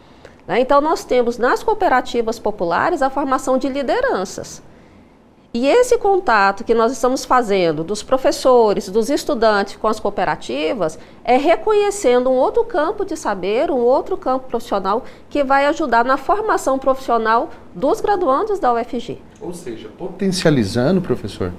Né? 0.45 0.59
Então, 0.59 0.81
nós 0.81 1.05
temos 1.05 1.37
nas 1.37 1.63
cooperativas 1.63 2.39
populares 2.39 3.01
a 3.01 3.09
formação 3.09 3.57
de 3.57 3.69
lideranças. 3.69 4.61
E 5.59 5.65
esse 5.65 5.97
contato 5.97 6.63
que 6.63 6.75
nós 6.75 6.91
estamos 6.91 7.25
fazendo 7.25 7.83
dos 7.83 8.03
professores, 8.03 8.89
dos 8.89 9.09
estudantes 9.09 9.75
com 9.75 9.87
as 9.87 9.99
cooperativas, 9.99 10.99
é 11.23 11.35
reconhecendo 11.35 12.29
um 12.29 12.33
outro 12.33 12.63
campo 12.63 13.03
de 13.03 13.17
saber, 13.17 13.71
um 13.71 13.79
outro 13.79 14.15
campo 14.15 14.47
profissional 14.47 15.03
que 15.27 15.43
vai 15.43 15.65
ajudar 15.65 16.05
na 16.05 16.15
formação 16.15 16.77
profissional 16.77 17.49
dos 17.73 17.99
graduandos 17.99 18.59
da 18.59 18.71
UFG. 18.71 19.17
Ou 19.41 19.51
seja, 19.51 19.89
potencializando, 19.97 21.01
professor, 21.01 21.51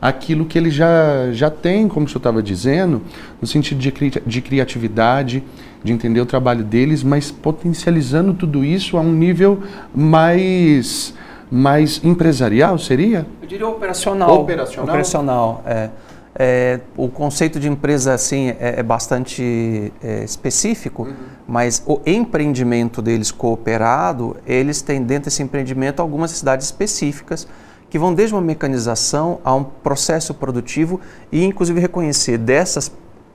aquilo 0.00 0.46
que 0.46 0.56
ele 0.56 0.70
já, 0.70 1.30
já 1.32 1.50
tem, 1.50 1.88
como 1.88 2.06
o 2.06 2.08
senhor 2.08 2.20
estava 2.20 2.42
dizendo, 2.42 3.02
no 3.38 3.46
sentido 3.46 3.78
de, 3.78 3.92
cri 3.92 4.10
de 4.24 4.40
criatividade, 4.40 5.44
de 5.84 5.92
entender 5.92 6.22
o 6.22 6.26
trabalho 6.26 6.64
deles, 6.64 7.02
mas 7.02 7.30
potencializando 7.30 8.32
tudo 8.32 8.64
isso 8.64 8.96
a 8.96 9.00
um 9.02 9.12
nível 9.12 9.62
mais 9.94 11.12
mais 11.52 12.00
empresarial, 12.02 12.78
seria? 12.78 13.26
Eu 13.42 13.46
diria 13.46 13.68
operacional. 13.68 14.40
Operacional? 14.40 14.88
Operacional, 14.88 15.62
é. 15.66 15.90
É, 16.34 16.80
o 16.96 17.10
conceito 17.10 17.60
de 17.60 17.68
empresa 17.68 18.14
assim 18.14 18.48
é, 18.58 18.76
é 18.78 18.82
bastante 18.82 19.92
é, 20.02 20.24
específico, 20.24 21.02
uhum. 21.02 21.14
mas 21.46 21.82
o 21.86 22.00
empreendimento 22.06 23.02
deles 23.02 23.30
cooperado, 23.30 24.34
eles 24.46 24.80
têm 24.80 25.02
dentro 25.02 25.24
desse 25.24 25.42
empreendimento 25.42 26.00
algumas 26.00 26.30
necessidades 26.30 26.64
específicas 26.64 27.46
que 27.90 27.98
vão 27.98 28.14
desde 28.14 28.34
uma 28.34 28.40
mecanização 28.40 29.38
a 29.44 29.54
um 29.54 29.62
processo 29.62 30.32
produtivo 30.32 30.98
e, 31.30 31.44
inclusive, 31.44 31.78
reconhecer 31.78 32.38
dessas, 32.38 32.90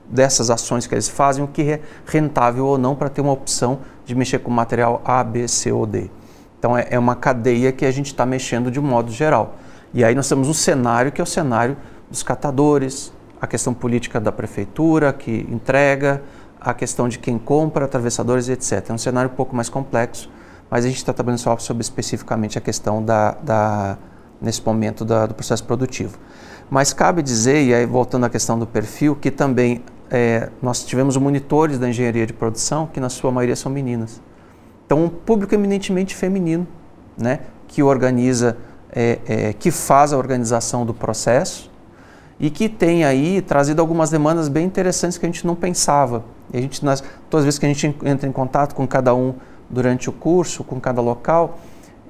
dessas 0.08 0.50
ações 0.50 0.88
que 0.88 0.92
eles 0.92 1.08
fazem 1.08 1.44
o 1.44 1.46
que 1.46 1.62
é 1.62 1.80
rentável 2.04 2.66
ou 2.66 2.76
não 2.76 2.96
para 2.96 3.08
ter 3.08 3.20
uma 3.20 3.30
opção 3.30 3.78
de 4.04 4.16
mexer 4.16 4.40
com 4.40 4.50
material 4.50 5.00
A, 5.04 5.22
B, 5.22 5.46
C 5.46 5.70
ou 5.70 5.86
D. 5.86 6.10
Então, 6.58 6.76
é, 6.76 6.88
é 6.90 6.98
uma 6.98 7.14
cadeia 7.14 7.72
que 7.72 7.84
a 7.84 7.90
gente 7.90 8.06
está 8.06 8.26
mexendo 8.26 8.70
de 8.70 8.80
um 8.80 8.82
modo 8.82 9.10
geral. 9.10 9.56
E 9.94 10.04
aí 10.04 10.14
nós 10.14 10.28
temos 10.28 10.48
um 10.48 10.54
cenário 10.54 11.10
que 11.10 11.20
é 11.20 11.24
o 11.24 11.26
cenário 11.26 11.76
dos 12.10 12.22
catadores, 12.22 13.12
a 13.40 13.46
questão 13.46 13.72
política 13.72 14.20
da 14.20 14.32
prefeitura 14.32 15.12
que 15.12 15.46
entrega, 15.50 16.22
a 16.60 16.74
questão 16.74 17.08
de 17.08 17.18
quem 17.18 17.38
compra, 17.38 17.84
atravessadores, 17.84 18.48
etc. 18.48 18.90
É 18.90 18.92
um 18.92 18.98
cenário 18.98 19.30
um 19.30 19.34
pouco 19.34 19.54
mais 19.54 19.68
complexo, 19.68 20.28
mas 20.70 20.84
a 20.84 20.88
gente 20.88 20.98
está 20.98 21.12
trabalhando 21.12 21.38
só 21.38 21.56
sobre 21.58 21.82
especificamente 21.82 22.58
a 22.58 22.60
questão 22.60 23.02
da, 23.02 23.32
da 23.42 23.98
nesse 24.40 24.64
momento 24.64 25.04
da, 25.04 25.26
do 25.26 25.34
processo 25.34 25.64
produtivo. 25.64 26.18
Mas 26.70 26.92
cabe 26.92 27.22
dizer, 27.22 27.62
e 27.62 27.74
aí 27.74 27.86
voltando 27.86 28.26
à 28.26 28.30
questão 28.30 28.58
do 28.58 28.66
perfil, 28.66 29.16
que 29.16 29.30
também 29.30 29.82
é, 30.10 30.50
nós 30.60 30.84
tivemos 30.84 31.16
monitores 31.16 31.78
da 31.78 31.88
engenharia 31.88 32.26
de 32.26 32.32
produção, 32.32 32.86
que 32.86 33.00
na 33.00 33.08
sua 33.08 33.32
maioria 33.32 33.56
são 33.56 33.72
meninas. 33.72 34.20
Então, 34.88 35.04
um 35.04 35.08
público 35.10 35.54
eminentemente 35.54 36.16
feminino, 36.16 36.66
né, 37.14 37.40
que 37.66 37.82
organiza, 37.82 38.56
é, 38.90 39.18
é, 39.26 39.52
que 39.52 39.70
faz 39.70 40.14
a 40.14 40.16
organização 40.16 40.86
do 40.86 40.94
processo 40.94 41.70
e 42.40 42.48
que 42.48 42.70
tem 42.70 43.04
aí 43.04 43.42
trazido 43.42 43.82
algumas 43.82 44.08
demandas 44.08 44.48
bem 44.48 44.64
interessantes 44.64 45.18
que 45.18 45.26
a 45.26 45.28
gente 45.28 45.46
não 45.46 45.54
pensava. 45.54 46.24
E 46.54 46.56
a 46.56 46.60
gente, 46.62 46.82
nas, 46.82 47.04
todas 47.28 47.42
as 47.42 47.44
vezes 47.44 47.58
que 47.58 47.66
a 47.66 47.68
gente 47.68 47.94
entra 48.02 48.26
em 48.26 48.32
contato 48.32 48.74
com 48.74 48.88
cada 48.88 49.14
um 49.14 49.34
durante 49.68 50.08
o 50.08 50.12
curso, 50.12 50.64
com 50.64 50.80
cada 50.80 51.02
local, 51.02 51.58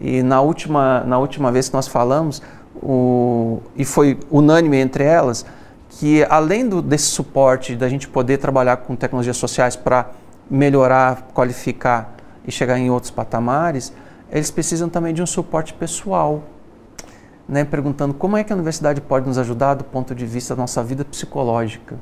e 0.00 0.22
na 0.22 0.40
última, 0.40 1.00
na 1.00 1.18
última 1.18 1.50
vez 1.50 1.68
que 1.68 1.74
nós 1.74 1.88
falamos, 1.88 2.40
o, 2.80 3.58
e 3.74 3.84
foi 3.84 4.20
unânime 4.30 4.76
entre 4.76 5.02
elas, 5.02 5.44
que 5.90 6.24
além 6.30 6.68
do, 6.68 6.80
desse 6.80 7.06
suporte 7.06 7.74
da 7.74 7.88
gente 7.88 8.06
poder 8.06 8.38
trabalhar 8.38 8.76
com 8.76 8.94
tecnologias 8.94 9.36
sociais 9.36 9.74
para 9.74 10.12
melhorar, 10.48 11.30
qualificar 11.34 12.17
e 12.48 12.50
chegar 12.50 12.78
em 12.78 12.90
outros 12.90 13.10
patamares, 13.10 13.92
eles 14.32 14.50
precisam 14.50 14.88
também 14.88 15.12
de 15.12 15.22
um 15.22 15.26
suporte 15.26 15.74
pessoal, 15.74 16.42
né, 17.46 17.62
perguntando 17.62 18.14
como 18.14 18.38
é 18.38 18.42
que 18.42 18.50
a 18.52 18.56
universidade 18.56 19.02
pode 19.02 19.26
nos 19.26 19.36
ajudar 19.36 19.74
do 19.74 19.84
ponto 19.84 20.14
de 20.14 20.24
vista 20.24 20.56
da 20.56 20.62
nossa 20.62 20.82
vida 20.82 21.04
psicológica. 21.04 21.96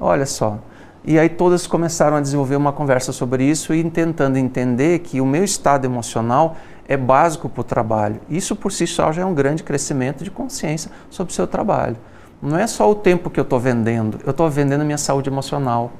Olha 0.00 0.26
só, 0.26 0.58
e 1.04 1.18
aí 1.18 1.28
todas 1.28 1.68
começaram 1.68 2.16
a 2.16 2.20
desenvolver 2.20 2.56
uma 2.56 2.72
conversa 2.72 3.12
sobre 3.12 3.44
isso 3.44 3.72
e 3.72 3.88
tentando 3.88 4.36
entender 4.36 4.98
que 4.98 5.20
o 5.20 5.26
meu 5.26 5.44
estado 5.44 5.84
emocional 5.84 6.56
é 6.88 6.96
básico 6.96 7.48
para 7.48 7.60
o 7.60 7.64
trabalho. 7.64 8.20
Isso 8.28 8.56
por 8.56 8.72
si 8.72 8.88
só 8.88 9.12
já 9.12 9.22
é 9.22 9.24
um 9.24 9.34
grande 9.34 9.62
crescimento 9.62 10.24
de 10.24 10.32
consciência 10.32 10.90
sobre 11.10 11.32
o 11.32 11.34
seu 11.34 11.46
trabalho. 11.46 11.96
Não 12.42 12.58
é 12.58 12.66
só 12.66 12.90
o 12.90 12.94
tempo 12.94 13.30
que 13.30 13.38
eu 13.38 13.42
estou 13.42 13.60
vendendo, 13.60 14.18
eu 14.24 14.32
estou 14.32 14.50
vendendo 14.50 14.84
minha 14.84 14.98
saúde 14.98 15.28
emocional. 15.28 15.92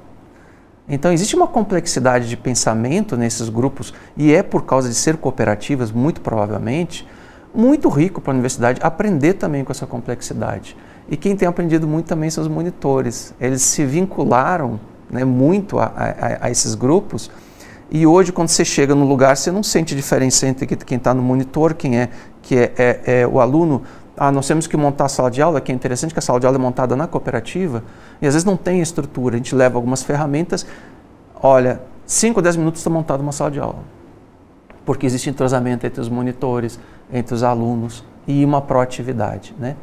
Então 0.89 1.13
existe 1.13 1.35
uma 1.35 1.47
complexidade 1.47 2.27
de 2.27 2.35
pensamento 2.35 3.15
nesses 3.15 3.47
grupos 3.47 3.93
e 4.17 4.33
é 4.33 4.41
por 4.41 4.65
causa 4.65 4.89
de 4.89 4.95
ser 4.95 5.17
cooperativas, 5.17 5.91
muito 5.91 6.19
provavelmente, 6.19 7.07
muito 7.53 7.87
rico 7.89 8.19
para 8.19 8.31
a 8.31 8.33
universidade 8.33 8.79
aprender 8.81 9.33
também 9.33 9.63
com 9.63 9.71
essa 9.71 9.85
complexidade. 9.85 10.75
E 11.09 11.17
quem 11.17 11.35
tem 11.35 11.47
aprendido 11.47 11.87
muito 11.87 12.05
também 12.05 12.29
são 12.29 12.43
os 12.43 12.47
monitores. 12.47 13.33
Eles 13.39 13.61
se 13.61 13.83
vincularam 13.83 14.79
né, 15.09 15.25
muito 15.25 15.79
a, 15.79 15.85
a, 15.85 16.45
a, 16.45 16.51
esses 16.51 16.75
grupos. 16.75 17.31
E 17.91 18.05
hoje, 18.05 18.31
quando 18.31 18.49
você 18.49 18.63
chega 18.63 18.93
no 18.93 19.05
lugar, 19.05 19.35
você 19.35 19.51
não 19.51 19.63
sente 19.63 19.95
diferença 19.95 20.47
entre 20.47 20.67
quem 20.67 20.97
está 20.97 21.11
no 21.11 21.23
monitor, 21.23 21.73
quem 21.73 21.97
é, 21.97 22.09
que 22.43 22.55
é, 22.55 22.73
é, 22.77 23.21
é, 23.21 23.27
o 23.27 23.39
aluno. 23.39 23.81
Ah, 24.21 24.33
nós 24.33 24.45
temos 24.45 24.67
que 24.67 24.75
montar 24.75 25.05
a 25.05 25.07
sala 25.07 25.31
de 25.31 25.41
aula, 25.41 25.61
que 25.61 25.71
é 25.71 25.75
interessante 25.75 26.11
que 26.11 26.19
a 26.19 26.21
sala 26.21 26.41
de 26.41 26.45
aula 26.45 26.57
é 26.57 26.59
montada 26.59 26.93
na 26.93 27.07
cooperativa, 27.07 27.85
e 28.21 28.27
às 28.27 28.33
vezes 28.33 28.43
não 28.43 28.57
tem 28.57 28.81
estrutura. 28.81 29.35
A 29.35 29.37
gente 29.37 29.55
leva 29.55 29.77
algumas 29.77 30.03
ferramentas, 30.03 30.65
olha, 31.41 31.81
5 32.05 32.37
ou 32.37 32.43
10 32.43 32.57
minutos 32.57 32.81
está 32.81 32.89
montada 32.89 33.23
uma 33.23 33.31
sala 33.31 33.49
de 33.49 33.61
aula. 33.61 33.79
Porque 34.85 35.05
existe 35.05 35.29
entrosamento 35.29 35.87
entre 35.87 36.01
os 36.01 36.09
monitores, 36.09 36.77
entre 37.13 37.33
os 37.33 37.43
alunos 37.43 38.03
e 38.27 38.43
uma 38.43 38.61
proatividade, 38.61 39.55
né? 39.57 39.77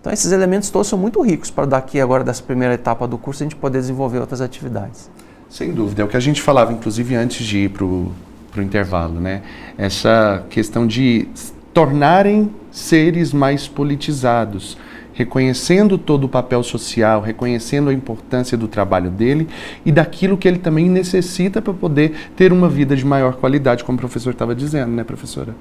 Então, 0.00 0.10
esses 0.10 0.32
elementos 0.32 0.70
todos 0.70 0.88
são 0.88 0.98
muito 0.98 1.20
ricos 1.20 1.50
para 1.50 1.66
daqui 1.66 2.00
agora, 2.00 2.24
dessa 2.24 2.42
primeira 2.42 2.72
etapa 2.72 3.06
do 3.06 3.18
curso, 3.18 3.42
a 3.42 3.44
gente 3.44 3.56
poder 3.56 3.80
desenvolver 3.80 4.18
outras 4.18 4.40
atividades. 4.40 5.10
Sem 5.50 5.72
dúvida. 5.72 6.00
É 6.00 6.04
o 6.06 6.08
que 6.08 6.16
a 6.16 6.20
gente 6.20 6.40
falava, 6.40 6.72
inclusive, 6.72 7.14
antes 7.16 7.44
de 7.44 7.58
ir 7.58 7.68
para 7.68 7.84
o 7.84 8.12
intervalo, 8.58 9.20
né? 9.20 9.42
Essa 9.76 10.42
questão 10.48 10.86
de 10.86 11.28
tornarem 11.74 12.50
seres 12.74 13.32
mais 13.32 13.68
politizados, 13.68 14.76
reconhecendo 15.12 15.96
todo 15.96 16.24
o 16.24 16.28
papel 16.28 16.60
social, 16.64 17.20
reconhecendo 17.20 17.88
a 17.88 17.92
importância 17.92 18.58
do 18.58 18.66
trabalho 18.66 19.10
dele 19.10 19.48
e 19.86 19.92
daquilo 19.92 20.36
que 20.36 20.48
ele 20.48 20.58
também 20.58 20.90
necessita 20.90 21.62
para 21.62 21.72
poder 21.72 22.32
ter 22.34 22.52
uma 22.52 22.68
vida 22.68 22.96
de 22.96 23.06
maior 23.06 23.36
qualidade, 23.36 23.84
como 23.84 23.96
o 23.96 24.00
professor 24.00 24.32
estava 24.32 24.56
dizendo, 24.56 24.90
né, 24.90 25.04
professora? 25.04 25.54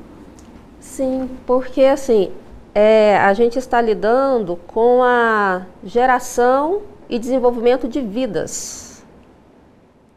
Sim, 0.80 1.30
porque 1.46 1.82
assim, 1.82 2.32
é, 2.74 3.16
a 3.18 3.32
gente 3.36 3.60
está 3.60 3.80
lidando 3.80 4.56
com 4.66 5.04
a 5.04 5.68
geração 5.84 6.82
e 7.08 7.20
desenvolvimento 7.20 7.88
de 7.88 8.02
vidas, 8.02 9.04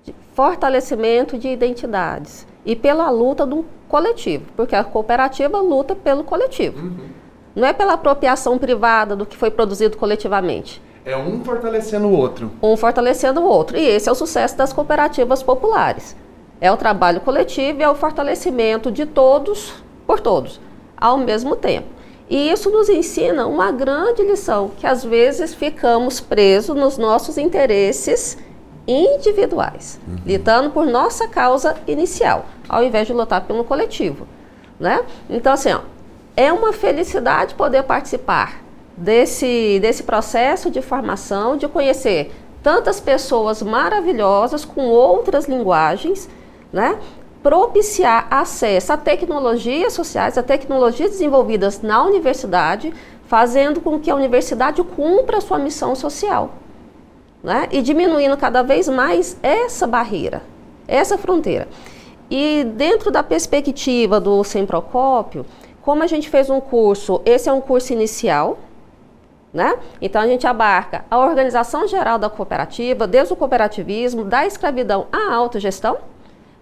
de 0.02 0.14
fortalecimento 0.35 1.37
de 1.37 1.48
identidades 1.48 2.46
e 2.64 2.74
pela 2.74 3.11
luta 3.11 3.44
do 3.44 3.66
coletivo, 3.88 4.44
porque 4.57 4.75
a 4.75 4.85
cooperativa 4.85 5.61
luta 5.61 5.94
pelo 5.94 6.25
coletivo. 6.25 6.81
Uhum. 6.81 7.09
Não 7.55 7.66
é 7.66 7.72
pela 7.72 7.94
apropriação 7.94 8.59
privada 8.59 9.16
do 9.16 9.25
que 9.25 9.37
foi 9.37 9.51
produzido 9.51 9.96
coletivamente. 9.96 10.83
É 11.05 11.16
um 11.16 11.42
fortalecendo 11.44 12.09
o 12.09 12.12
outro. 12.12 12.51
Um 12.62 12.77
fortalecendo 12.77 13.40
o 13.40 13.44
outro. 13.44 13.77
E 13.77 13.87
esse 13.87 14.09
é 14.09 14.12
o 14.12 14.14
sucesso 14.14 14.57
das 14.57 14.72
cooperativas 14.72 15.42
populares. 15.42 16.16
É 16.61 16.70
o 16.70 16.77
trabalho 16.77 17.20
coletivo 17.20 17.81
e 17.81 17.83
é 17.83 17.88
o 17.88 17.94
fortalecimento 17.94 18.90
de 18.90 19.07
todos 19.07 19.72
por 20.07 20.20
todos, 20.20 20.61
ao 20.96 21.16
mesmo 21.16 21.55
tempo. 21.55 21.87
E 22.29 22.51
isso 22.51 22.70
nos 22.70 22.88
ensina 22.88 23.46
uma 23.46 23.70
grande 23.70 24.22
lição, 24.22 24.72
que 24.77 24.87
às 24.87 25.05
vezes 25.05 25.55
ficamos 25.55 26.18
presos 26.18 26.75
nos 26.77 26.99
nossos 26.99 27.38
interesses 27.38 28.37
individuais, 28.87 29.99
uhum. 30.07 30.16
lutando 30.27 30.70
por 30.70 30.87
nossa 30.87 31.27
causa 31.29 31.77
inicial, 31.87 32.46
ao 32.68 32.83
invés 32.83 33.07
de 33.07 33.12
lutar 33.12 33.42
pelo 33.42 33.64
coletivo, 33.64 34.27
né? 34.79 35.05
Então 35.29 35.53
assim, 35.53 35.72
ó, 35.72 35.81
é 36.37 36.53
uma 36.53 36.72
felicidade 36.72 37.55
poder 37.55 37.83
participar 37.83 38.62
desse 38.96 39.79
desse 39.81 40.03
processo 40.03 40.70
de 40.70 40.81
formação, 40.81 41.57
de 41.57 41.66
conhecer 41.68 42.33
tantas 42.62 43.01
pessoas 43.01 43.62
maravilhosas 43.62 44.64
com 44.64 44.88
outras 44.88 45.46
linguagens, 45.46 46.29
né? 46.72 46.99
propiciar 47.46 48.27
acesso 48.29 48.92
a 48.92 48.96
tecnologias 48.96 49.92
sociais, 49.92 50.37
a 50.37 50.42
tecnologias 50.42 51.12
desenvolvidas 51.12 51.81
na 51.81 52.03
universidade, 52.03 52.92
fazendo 53.29 53.81
com 53.81 54.01
que 54.01 54.11
a 54.11 54.16
universidade 54.16 54.83
cumpra 54.83 55.38
a 55.38 55.40
sua 55.40 55.57
missão 55.57 55.94
social. 55.94 56.51
Né? 57.42 57.68
E 57.70 57.83
diminuindo 57.83 58.37
cada 58.37 58.62
vez 58.62 58.88
mais 58.88 59.37
essa 59.42 59.87
barreira, 59.87 60.42
essa 60.88 61.16
fronteira. 61.16 61.68
E 62.31 62.64
dentro 62.64 63.11
da 63.11 63.22
perspectiva 63.22 64.18
do 64.18 64.42
Semprocópio, 64.42 65.46
como 65.83 66.03
a 66.03 66.07
gente 66.07 66.29
fez 66.29 66.51
um 66.51 66.61
curso, 66.61 67.22
esse 67.25 67.49
é 67.49 67.53
um 67.53 67.61
curso 67.61 67.92
inicial, 67.92 68.59
né? 69.53 69.79
Então 70.03 70.20
a 70.20 70.27
gente 70.27 70.46
abarca 70.46 71.05
a 71.09 71.18
organização 71.18 71.87
geral 71.87 72.18
da 72.18 72.29
cooperativa, 72.29 73.07
desde 73.07 73.33
o 73.33 73.37
cooperativismo, 73.37 74.25
da 74.25 74.44
escravidão 74.44 75.07
à 75.12 75.33
autogestão, 75.33 75.99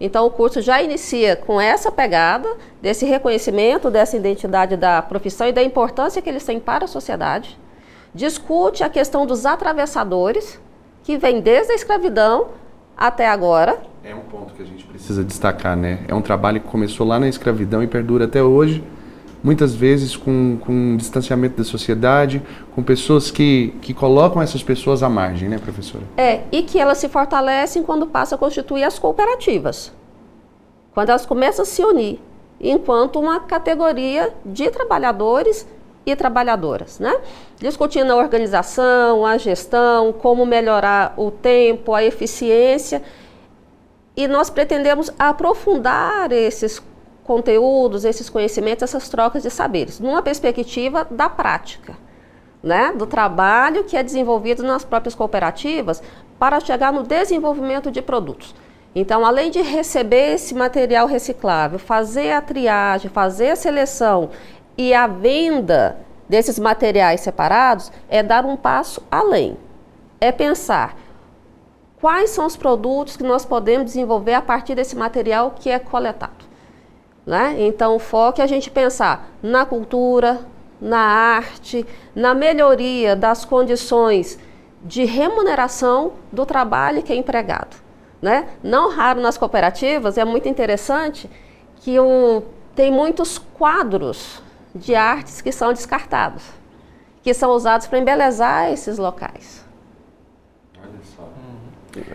então, 0.01 0.27
o 0.27 0.31
curso 0.31 0.61
já 0.61 0.83
inicia 0.83 1.37
com 1.37 1.61
essa 1.61 1.91
pegada, 1.91 2.49
desse 2.83 3.07
reconhecimento 3.07 3.91
dessa 3.91 4.17
identidade 4.17 4.77
da 4.77 5.01
profissão 5.01 5.47
e 5.47 5.53
da 5.53 5.63
importância 5.63 6.21
que 6.21 6.29
eles 6.29 6.45
têm 6.45 6.59
para 6.59 6.85
a 6.85 6.89
sociedade. 6.89 7.59
Discute 8.13 8.83
a 8.83 8.89
questão 8.89 9.25
dos 9.25 9.47
atravessadores, 9.47 10.61
que 11.05 11.17
vem 11.17 11.41
desde 11.41 11.73
a 11.73 11.75
escravidão 11.77 12.49
até 12.97 13.29
agora. 13.29 13.81
É 14.03 14.13
um 14.13 14.21
ponto 14.21 14.53
que 14.55 14.63
a 14.63 14.67
gente 14.67 14.85
precisa 14.85 15.23
destacar, 15.23 15.77
né? 15.77 16.01
É 16.09 16.15
um 16.15 16.23
trabalho 16.23 16.61
que 16.61 16.67
começou 16.67 17.07
lá 17.07 17.21
na 17.21 17.29
escravidão 17.29 17.83
e 17.83 17.87
perdura 17.87 18.25
até 18.25 18.43
hoje 18.43 18.83
muitas 19.45 19.75
vezes 19.75 20.17
com, 20.17 20.57
com 20.59 20.97
distanciamento 20.97 21.59
da 21.59 21.65
sociedade, 21.65 22.43
com 22.75 22.83
pessoas 22.83 23.31
que, 23.31 23.75
que 23.83 23.93
colocam 23.93 24.41
essas 24.41 24.63
pessoas 24.63 25.03
à 25.03 25.09
margem, 25.11 25.51
né, 25.51 25.59
professora? 25.59 26.03
É, 26.17 26.41
e 26.51 26.63
que 26.63 26.81
elas 26.81 26.97
se 26.97 27.11
fortalecem 27.11 27.83
quando 27.83 28.07
passam 28.07 28.37
a 28.37 28.39
constituir 28.39 28.85
as 28.85 28.99
cooperativas. 28.99 29.93
Quando 30.95 31.11
elas 31.11 31.27
começam 31.27 31.63
a 31.63 31.67
se 31.67 31.85
unir, 31.85 32.19
enquanto 32.59 33.21
uma 33.21 33.41
categoria 33.41 34.33
de 34.47 34.71
trabalhadores 34.71 35.67
e 36.07 36.15
trabalhadoras, 36.15 36.99
né? 36.99 37.15
Discutindo 37.59 38.13
a 38.13 38.17
organização, 38.17 39.25
a 39.25 39.39
gestão, 39.39 40.13
como 40.13 40.45
melhorar 40.45 41.15
o 41.17 41.31
tempo, 41.31 41.95
a 41.95 42.05
eficiência. 42.05 43.03
E 44.17 44.29
nós 44.29 44.51
pretendemos 44.51 45.11
aprofundar 45.19 46.31
esses 46.31 46.83
conteúdos, 47.25 48.05
esses 48.05 48.29
conhecimentos, 48.29 48.83
essas 48.83 49.09
trocas 49.09 49.43
de 49.43 49.51
saberes, 49.51 49.99
numa 49.99 50.23
perspectiva 50.23 51.07
da 51.11 51.29
prática, 51.29 51.97
né? 52.63 52.93
do 52.93 53.07
trabalho 53.07 53.85
que 53.85 53.97
é 53.97 54.03
desenvolvido 54.03 54.63
nas 54.63 54.85
próprias 54.85 55.15
cooperativas 55.15 56.03
para 56.39 56.61
chegar 56.61 56.93
no 56.93 57.03
desenvolvimento 57.03 57.91
de 57.91 58.03
produtos. 58.03 58.55
Então, 58.95 59.27
além 59.27 59.51
de 59.51 59.61
receber 59.61 60.35
esse 60.35 60.55
material 60.55 61.07
reciclável, 61.07 61.79
fazer 61.79 62.31
a 62.31 62.41
triagem, 62.41 63.11
fazer 63.11 63.51
a 63.51 63.57
seleção 63.57 64.31
e 64.77 64.93
a 64.93 65.07
venda 65.07 66.05
desses 66.29 66.59
materiais 66.59 67.21
separados, 67.21 67.93
é 68.09 68.23
dar 68.23 68.45
um 68.45 68.57
passo 68.57 69.03
além. 69.11 69.57
É 70.21 70.33
pensar 70.33 70.97
quais 72.01 72.31
são 72.31 72.47
os 72.47 72.57
produtos 72.57 73.17
que 73.17 73.23
nós 73.23 73.45
podemos 73.45 73.87
desenvolver 73.87 74.35
a 74.35 74.43
partir 74.43 74.75
desse 74.75 74.97
material 74.97 75.55
que 75.59 75.71
é 75.71 75.79
coletado. 75.79 76.45
Né? 77.27 77.57
Então, 77.59 77.97
o 77.97 77.99
foco 77.99 78.41
é 78.41 78.45
a 78.45 78.47
gente 78.47 78.71
pensar 78.71 79.29
na 79.43 79.65
cultura, 79.65 80.41
na 80.81 80.99
arte, 80.99 81.87
na 82.15 82.35
melhoria 82.35 83.17
das 83.17 83.45
condições 83.45 84.39
de 84.83 85.05
remuneração 85.05 86.13
do 86.31 86.45
trabalho 86.45 87.03
que 87.03 87.13
é 87.13 87.17
empregado. 87.17 87.77
Né? 88.21 88.49
Não 88.63 88.91
raro 88.91 89.21
nas 89.21 89.39
cooperativas, 89.39 90.19
é 90.19 90.25
muito 90.25 90.49
interessante 90.49 91.31
que 91.77 91.99
o, 91.99 92.43
tem 92.75 92.91
muitos 92.91 93.39
quadros 93.39 94.43
de 94.75 94.95
artes 94.95 95.41
que 95.41 95.53
são 95.53 95.73
descartados, 95.73 96.43
que 97.23 97.33
são 97.33 97.51
usados 97.51 97.87
para 97.87 97.99
embelezar 97.99 98.73
esses 98.73 98.99
locais. 98.99 99.65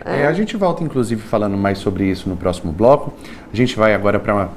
É, 0.04 0.26
a 0.26 0.32
gente 0.32 0.56
volta, 0.56 0.84
inclusive, 0.84 1.22
falando 1.22 1.56
mais 1.56 1.78
sobre 1.78 2.04
isso 2.04 2.28
no 2.28 2.36
próximo 2.36 2.70
bloco. 2.70 3.12
A 3.50 3.56
gente 3.56 3.76
vai 3.76 3.94
agora 3.94 4.20
para 4.20 4.50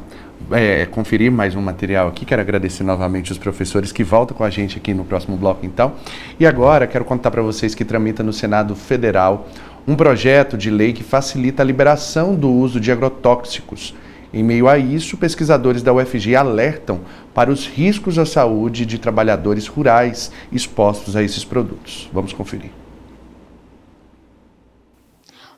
é, 0.51 0.85
conferir 0.85 1.31
mais 1.31 1.55
um 1.55 1.61
material 1.61 2.09
aqui. 2.09 2.25
Quero 2.25 2.41
agradecer 2.41 2.83
novamente 2.83 3.31
os 3.31 3.37
professores 3.37 3.91
que 3.91 4.03
voltam 4.03 4.35
com 4.35 4.43
a 4.43 4.49
gente 4.49 4.77
aqui 4.77 4.93
no 4.93 5.05
próximo 5.05 5.37
bloco, 5.37 5.65
então. 5.65 5.93
E 6.37 6.45
agora 6.45 6.85
quero 6.87 7.05
contar 7.05 7.31
para 7.31 7.41
vocês 7.41 7.73
que 7.73 7.85
tramita 7.85 8.21
no 8.21 8.33
Senado 8.33 8.75
Federal 8.75 9.47
um 9.87 9.95
projeto 9.95 10.57
de 10.57 10.69
lei 10.69 10.93
que 10.93 11.03
facilita 11.03 11.63
a 11.63 11.65
liberação 11.65 12.35
do 12.35 12.49
uso 12.49 12.79
de 12.79 12.91
agrotóxicos. 12.91 13.95
Em 14.33 14.41
meio 14.41 14.67
a 14.67 14.79
isso, 14.79 15.15
pesquisadores 15.15 15.83
da 15.83 15.93
UFG 15.93 16.35
alertam 16.35 17.01
para 17.35 17.51
os 17.51 17.67
riscos 17.67 18.17
à 18.17 18.25
saúde 18.25 18.83
de 18.83 18.97
trabalhadores 18.97 19.67
rurais 19.67 20.31
expostos 20.51 21.15
a 21.15 21.21
esses 21.21 21.45
produtos. 21.45 22.09
Vamos 22.11 22.33
conferir. 22.33 22.82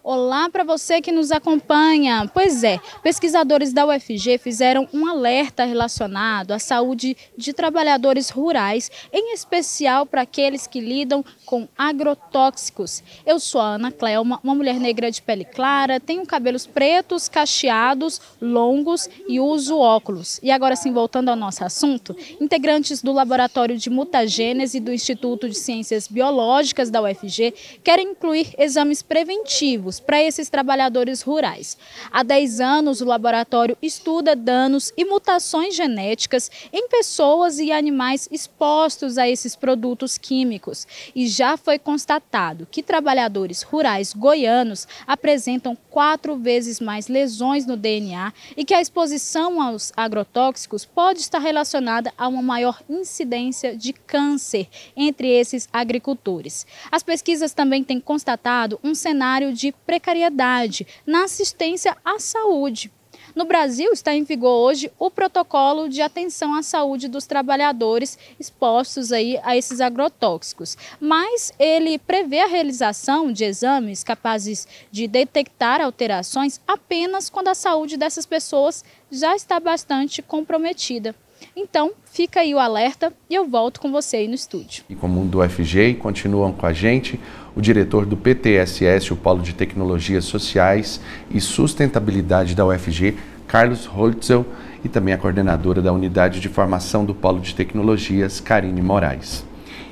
Olá 0.07 0.47
para 0.51 0.63
você 0.63 1.01
que 1.01 1.11
nos 1.11 1.31
acompanha. 1.31 2.29
Pois 2.31 2.63
é, 2.63 2.79
pesquisadores 3.01 3.73
da 3.73 3.87
UFG 3.87 4.37
fizeram 4.37 4.87
um 4.93 5.07
alerta 5.07 5.63
relacionado 5.63 6.51
à 6.51 6.59
saúde 6.59 7.17
de 7.35 7.51
trabalhadores 7.53 8.29
rurais, 8.29 8.91
em 9.11 9.33
especial 9.33 10.05
para 10.05 10.21
aqueles 10.21 10.67
que 10.67 10.79
lidam 10.79 11.25
com 11.43 11.67
agrotóxicos. 11.75 13.01
Eu 13.25 13.39
sou 13.39 13.59
a 13.59 13.73
Ana 13.77 13.91
Clelma, 13.91 14.39
uma 14.43 14.53
mulher 14.53 14.79
negra 14.79 15.09
de 15.09 15.23
pele 15.23 15.43
clara, 15.43 15.99
tenho 15.99 16.23
cabelos 16.23 16.67
pretos, 16.67 17.27
cacheados, 17.27 18.21
longos 18.39 19.09
e 19.27 19.39
uso 19.39 19.79
óculos. 19.79 20.39
E 20.43 20.51
agora 20.51 20.75
sim, 20.75 20.93
voltando 20.93 21.29
ao 21.29 21.35
nosso 21.35 21.65
assunto, 21.65 22.15
integrantes 22.39 23.01
do 23.01 23.11
Laboratório 23.11 23.75
de 23.75 23.89
Mutagênese 23.89 24.79
do 24.79 24.93
Instituto 24.93 25.49
de 25.49 25.55
Ciências 25.55 26.07
Biológicas 26.07 26.91
da 26.91 27.01
UFG 27.01 27.55
querem 27.83 28.11
incluir 28.11 28.53
exames 28.59 29.01
preventivos 29.01 29.94
para 29.99 30.21
esses 30.21 30.49
trabalhadores 30.49 31.21
rurais. 31.21 31.77
Há 32.11 32.23
10 32.23 32.59
anos, 32.59 33.01
o 33.01 33.05
laboratório 33.05 33.77
estuda 33.81 34.35
danos 34.35 34.91
e 34.97 35.05
mutações 35.05 35.75
genéticas 35.75 36.49
em 36.71 36.87
pessoas 36.87 37.59
e 37.59 37.71
animais 37.71 38.27
expostos 38.31 39.17
a 39.17 39.29
esses 39.29 39.55
produtos 39.55 40.17
químicos 40.17 40.87
e 41.15 41.27
já 41.27 41.57
foi 41.57 41.79
constatado 41.79 42.67
que 42.69 42.83
trabalhadores 42.83 43.61
rurais 43.61 44.13
goianos 44.13 44.87
apresentam 45.07 45.77
quatro 45.89 46.35
vezes 46.35 46.79
mais 46.79 47.07
lesões 47.07 47.65
no 47.65 47.77
DNA 47.77 48.33
e 48.55 48.65
que 48.65 48.73
a 48.73 48.81
exposição 48.81 49.61
aos 49.61 49.91
agrotóxicos 49.95 50.85
pode 50.85 51.19
estar 51.19 51.39
relacionada 51.39 52.13
a 52.17 52.27
uma 52.27 52.41
maior 52.41 52.81
incidência 52.89 53.75
de 53.75 53.93
câncer 53.93 54.67
entre 54.95 55.27
esses 55.27 55.67
agricultores. 55.71 56.65
As 56.91 57.03
pesquisas 57.03 57.53
também 57.53 57.83
têm 57.83 57.99
constatado 57.99 58.79
um 58.83 58.95
cenário 58.95 59.53
de 59.53 59.71
precariedade 59.85 60.87
na 61.05 61.23
assistência 61.23 61.95
à 62.03 62.19
saúde. 62.19 62.91
No 63.35 63.43
Brasil, 63.43 63.91
está 63.91 64.15
em 64.15 64.23
vigor 64.23 64.69
hoje 64.69 64.89
o 64.97 65.11
protocolo 65.11 65.89
de 65.89 66.01
atenção 66.01 66.55
à 66.55 66.63
saúde 66.63 67.09
dos 67.09 67.25
trabalhadores 67.25 68.17
expostos 68.39 69.11
aí 69.11 69.37
a 69.43 69.57
esses 69.57 69.81
agrotóxicos, 69.81 70.77
mas 71.01 71.51
ele 71.59 71.97
prevê 71.99 72.39
a 72.39 72.47
realização 72.47 73.33
de 73.33 73.43
exames 73.43 74.05
capazes 74.05 74.65
de 74.89 75.05
detectar 75.05 75.81
alterações 75.81 76.61
apenas 76.65 77.29
quando 77.29 77.49
a 77.49 77.55
saúde 77.55 77.97
dessas 77.97 78.25
pessoas 78.25 78.85
já 79.11 79.35
está 79.35 79.59
bastante 79.59 80.21
comprometida. 80.21 81.13
Então, 81.53 81.91
fica 82.05 82.39
aí 82.39 82.55
o 82.55 82.59
alerta 82.59 83.13
e 83.29 83.35
eu 83.35 83.45
volto 83.45 83.81
com 83.81 83.91
você 83.91 84.17
aí 84.17 84.27
no 84.27 84.35
estúdio. 84.35 84.85
E 84.89 84.95
como 84.95 85.25
do 85.25 85.39
FG, 85.47 85.95
continuam 85.95 86.53
com 86.53 86.65
a 86.65 86.71
gente 86.71 87.19
o 87.55 87.61
diretor 87.61 88.05
do 88.05 88.17
PTSS, 88.17 89.13
o 89.13 89.15
Polo 89.15 89.41
de 89.41 89.53
Tecnologias 89.53 90.25
Sociais 90.25 90.99
e 91.29 91.39
Sustentabilidade 91.39 92.55
da 92.55 92.65
UFG, 92.65 93.15
Carlos 93.47 93.85
Holtzel, 93.85 94.45
e 94.83 94.89
também 94.89 95.13
a 95.13 95.17
coordenadora 95.17 95.81
da 95.81 95.91
Unidade 95.91 96.39
de 96.39 96.49
Formação 96.49 97.05
do 97.05 97.15
Polo 97.15 97.39
de 97.39 97.55
Tecnologias, 97.55 98.39
Karine 98.39 98.81
Moraes. 98.81 99.45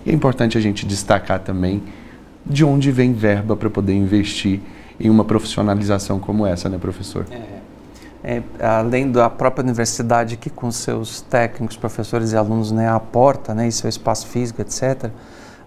E 0.05 0.11
é 0.11 0.13
importante 0.13 0.57
a 0.57 0.61
gente 0.61 0.85
destacar 0.85 1.39
também 1.39 1.81
de 2.45 2.65
onde 2.65 2.91
vem 2.91 3.13
verba 3.13 3.55
para 3.55 3.69
poder 3.69 3.93
investir 3.93 4.59
em 4.99 5.09
uma 5.09 5.23
profissionalização 5.23 6.19
como 6.19 6.45
essa, 6.45 6.67
né, 6.69 6.77
professor? 6.77 7.25
É 7.31 7.63
é, 8.23 8.41
além 8.61 9.11
da 9.11 9.29
própria 9.29 9.63
universidade 9.63 10.37
que 10.37 10.49
com 10.49 10.71
seus 10.71 11.19
técnicos, 11.19 11.75
professores 11.75 12.31
e 12.31 12.37
alunos 12.37 12.71
né, 12.71 12.87
aporta, 12.87 13.53
né, 13.53 13.67
e 13.67 13.71
seu 13.71 13.89
espaço 13.89 14.27
físico, 14.27 14.61
etc., 14.61 15.11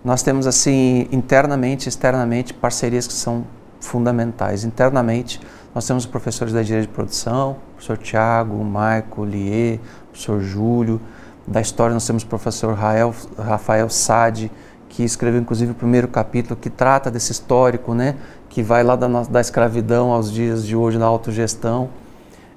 nós 0.05 0.23
temos 0.23 0.47
assim 0.47 1.09
internamente 1.11 1.89
externamente 1.89 2.55
parcerias 2.55 3.07
que 3.07 3.13
são 3.13 3.45
fundamentais. 3.81 4.65
Internamente, 4.65 5.41
nós 5.75 5.87
temos 5.87 6.07
professores 6.07 6.53
da 6.53 6.63
engenharia 6.63 6.87
de 6.87 6.93
produção, 6.93 7.53
o 7.53 7.75
professor 7.75 7.99
Tiago, 7.99 8.57
o 8.57 8.65
Maico, 8.65 9.23
o 9.23 9.25
Lier, 9.25 9.79
o 10.09 10.11
professor 10.13 10.41
Júlio. 10.41 11.01
Da 11.47 11.61
história, 11.61 11.95
nós 11.95 12.07
temos 12.07 12.23
o 12.23 12.27
professor 12.27 12.75
Rael, 12.75 13.15
Rafael 13.39 13.89
Sade, 13.89 14.51
que 14.89 15.05
escreveu 15.05 15.41
inclusive 15.41 15.73
o 15.73 15.75
primeiro 15.75 16.09
capítulo 16.09 16.57
que 16.57 16.71
trata 16.71 17.11
desse 17.11 17.31
histórico, 17.31 17.95
né, 17.95 18.17
que 18.49 18.63
vai 18.63 18.83
lá 18.83 18.97
da, 18.97 19.07
da 19.25 19.41
escravidão 19.41 20.13
aos 20.13 20.33
dias 20.33 20.67
de 20.67 20.75
hoje 20.75 20.99
na 20.99 21.07
autogestão 21.07 21.91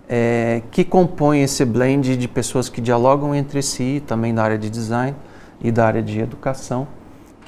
é, 0.09 0.63
que 0.71 0.83
compõe 0.83 1.43
esse 1.43 1.63
blend 1.63 2.17
de 2.17 2.27
pessoas 2.27 2.67
que 2.67 2.81
dialogam 2.81 3.35
entre 3.35 3.61
si, 3.61 4.01
também 4.07 4.33
da 4.33 4.43
área 4.43 4.57
de 4.57 4.67
design 4.67 5.15
e 5.61 5.71
da 5.71 5.85
área 5.85 6.01
de 6.01 6.19
educação, 6.19 6.87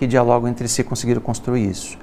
que 0.01 0.07
dialogam 0.07 0.49
entre 0.49 0.67
si 0.67 0.83
conseguiram 0.83 1.21
construir 1.21 1.69
isso. 1.69 1.95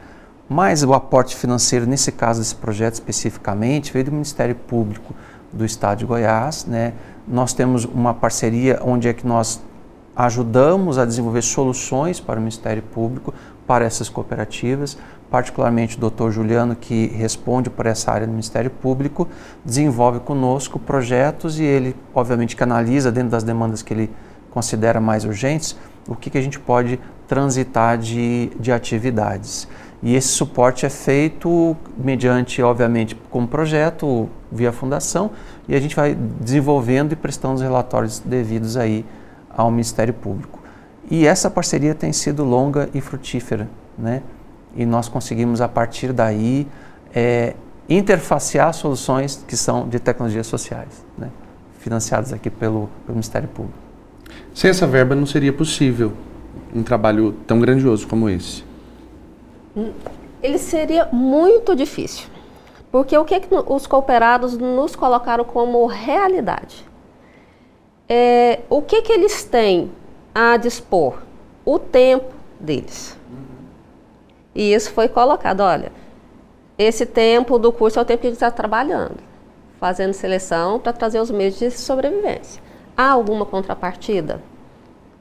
Mas 0.49 0.85
o 0.85 0.95
aporte 0.95 1.35
financeiro, 1.35 1.85
nesse 1.85 2.13
caso 2.13 2.39
desse 2.39 2.55
projeto 2.55 2.95
especificamente, 2.95 3.93
veio 3.93 4.05
do 4.05 4.13
Ministério 4.13 4.55
Público 4.55 5.13
do 5.53 5.65
Estado 5.65 5.99
de 5.99 6.07
Goiás. 6.07 6.65
Né? 6.65 6.93
Nós 7.27 7.53
temos 7.53 7.85
uma 7.85 8.15
parceria 8.15 8.79
onde 8.85 9.09
é 9.09 9.13
que 9.13 9.27
nós 9.27 9.61
ajudamos 10.15 10.97
a 10.97 11.05
desenvolver 11.05 11.43
soluções 11.43 12.21
para 12.21 12.39
o 12.39 12.41
Ministério 12.41 12.85
Público, 12.85 13.35
para 13.67 13.85
essas 13.85 14.09
cooperativas, 14.09 14.97
particularmente 15.29 15.97
o 15.97 16.01
doutor 16.01 16.31
Juliano, 16.31 16.77
que 16.77 17.09
responde 17.09 17.69
por 17.69 17.85
essa 17.85 18.13
área 18.13 18.29
do 18.29 18.31
Ministério 18.31 18.71
Público, 18.71 19.27
desenvolve 19.65 20.21
conosco 20.21 20.79
projetos 20.79 21.59
e 21.59 21.65
ele, 21.65 21.97
obviamente, 22.15 22.55
canaliza 22.55 23.11
dentro 23.11 23.31
das 23.31 23.43
demandas 23.43 23.83
que 23.83 23.93
ele 23.93 24.11
considera 24.53 25.01
mais 25.01 25.25
urgentes, 25.25 25.77
o 26.07 26.15
que, 26.15 26.31
que 26.31 26.39
a 26.39 26.43
gente 26.43 26.61
pode 26.61 26.99
transitar 27.29 27.99
de, 27.99 28.51
de 28.59 28.73
atividades. 28.73 29.69
E 30.03 30.15
esse 30.15 30.29
suporte 30.29 30.87
é 30.87 30.89
feito 30.89 31.77
mediante, 31.97 32.63
obviamente, 32.63 33.15
como 33.31 33.47
projeto, 33.47 34.29
via 34.51 34.73
fundação, 34.73 35.31
e 35.69 35.75
a 35.75 35.81
gente 35.81 35.95
vai 35.95 36.17
desenvolvendo 36.41 37.13
e 37.13 37.17
prestando 37.17 37.57
os 37.57 37.61
relatórios 37.61 38.19
devidos 38.21 38.77
aí 38.77 39.05
ao 39.51 39.71
Ministério 39.71 40.15
Público. 40.15 40.59
E 41.11 41.27
essa 41.27 41.51
parceria 41.51 41.95
tem 41.95 42.13
sido 42.13 42.45
longa 42.45 42.89
e 42.95 43.01
frutífera, 43.01 43.69
né? 43.99 44.23
e 44.75 44.87
nós 44.87 45.09
conseguimos, 45.09 45.61
a 45.61 45.69
partir 45.69 46.13
daí, 46.13 46.67
é, 47.15 47.55
interfacear 47.89 48.73
soluções 48.73 49.45
que 49.49 49.57
são 49.57 49.89
de 49.89 49.99
tecnologias 49.99 50.47
sociais, 50.47 51.05
né? 51.17 51.31
financiadas 51.81 52.33
aqui 52.33 52.51
pelo, 52.51 52.89
pelo 53.05 53.17
Ministério 53.17 53.49
Público. 53.49 53.79
Sem 54.55 54.71
essa 54.71 54.87
verba 54.87 55.15
não 55.15 55.27
seria 55.27 55.53
possível 55.53 56.13
um 56.75 56.83
trabalho 56.83 57.35
tão 57.47 57.61
grandioso 57.61 58.07
como 58.07 58.29
esse? 58.29 58.65
Ele 60.43 60.59
seria 60.59 61.09
muito 61.13 61.75
difícil, 61.75 62.29
porque 62.91 63.17
o 63.17 63.25
que, 63.25 63.41
que 63.41 63.49
os 63.67 63.87
cooperados 63.87 64.57
nos 64.57 64.95
colocaram 64.95 65.45
como 65.45 65.87
realidade? 65.87 66.89
é, 68.09 68.61
o 68.71 68.81
que, 68.81 69.03
que 69.03 69.13
eles 69.13 69.45
têm 69.45 69.93
a 70.35 70.57
dispor? 70.57 71.19
O 71.65 71.79
tempo 71.79 72.33
deles. 72.59 73.17
E 74.55 74.73
isso 74.73 74.91
foi 74.93 75.09
colocado, 75.09 75.61
olha, 75.61 75.93
esse 76.79 77.05
tempo 77.05 77.59
do 77.59 77.71
curso 77.71 77.99
é 77.99 78.03
o 78.03 78.05
tempo 78.05 78.23
que 78.23 78.27
a 78.29 78.31
gente 78.31 78.37
está 78.37 78.51
trabalhando, 78.51 79.19
fazendo 79.79 80.15
seleção 80.15 80.81
para 80.81 80.93
trazer 80.93 81.21
os 81.21 81.31
meios 81.31 81.59
de 81.59 81.71
sobrevivência. 81.71 82.63
Há 82.97 83.11
alguma 83.11 83.45
contrapartida? 83.45 84.43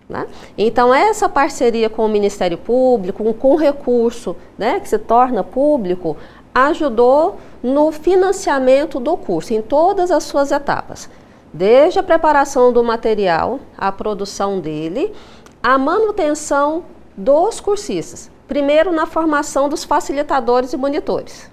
Né? 0.07 0.25
Então, 0.57 0.93
essa 0.93 1.27
parceria 1.27 1.89
com 1.89 2.05
o 2.05 2.09
Ministério 2.09 2.57
Público, 2.57 3.33
com 3.33 3.51
o 3.51 3.55
recurso 3.57 4.35
né, 4.57 4.79
que 4.79 4.87
se 4.87 4.97
torna 4.97 5.43
público, 5.43 6.15
ajudou 6.53 7.37
no 7.61 7.91
financiamento 7.91 8.99
do 8.99 9.17
curso, 9.17 9.53
em 9.53 9.61
todas 9.61 10.09
as 10.09 10.23
suas 10.23 10.51
etapas. 10.51 11.09
Desde 11.53 11.99
a 11.99 12.03
preparação 12.03 12.71
do 12.71 12.83
material, 12.83 13.59
a 13.77 13.91
produção 13.91 14.59
dele, 14.59 15.13
a 15.61 15.77
manutenção 15.77 16.83
dos 17.15 17.59
cursistas. 17.59 18.31
Primeiro, 18.47 18.91
na 18.91 19.05
formação 19.05 19.67
dos 19.67 19.83
facilitadores 19.83 20.71
e 20.71 20.77
monitores. 20.77 21.49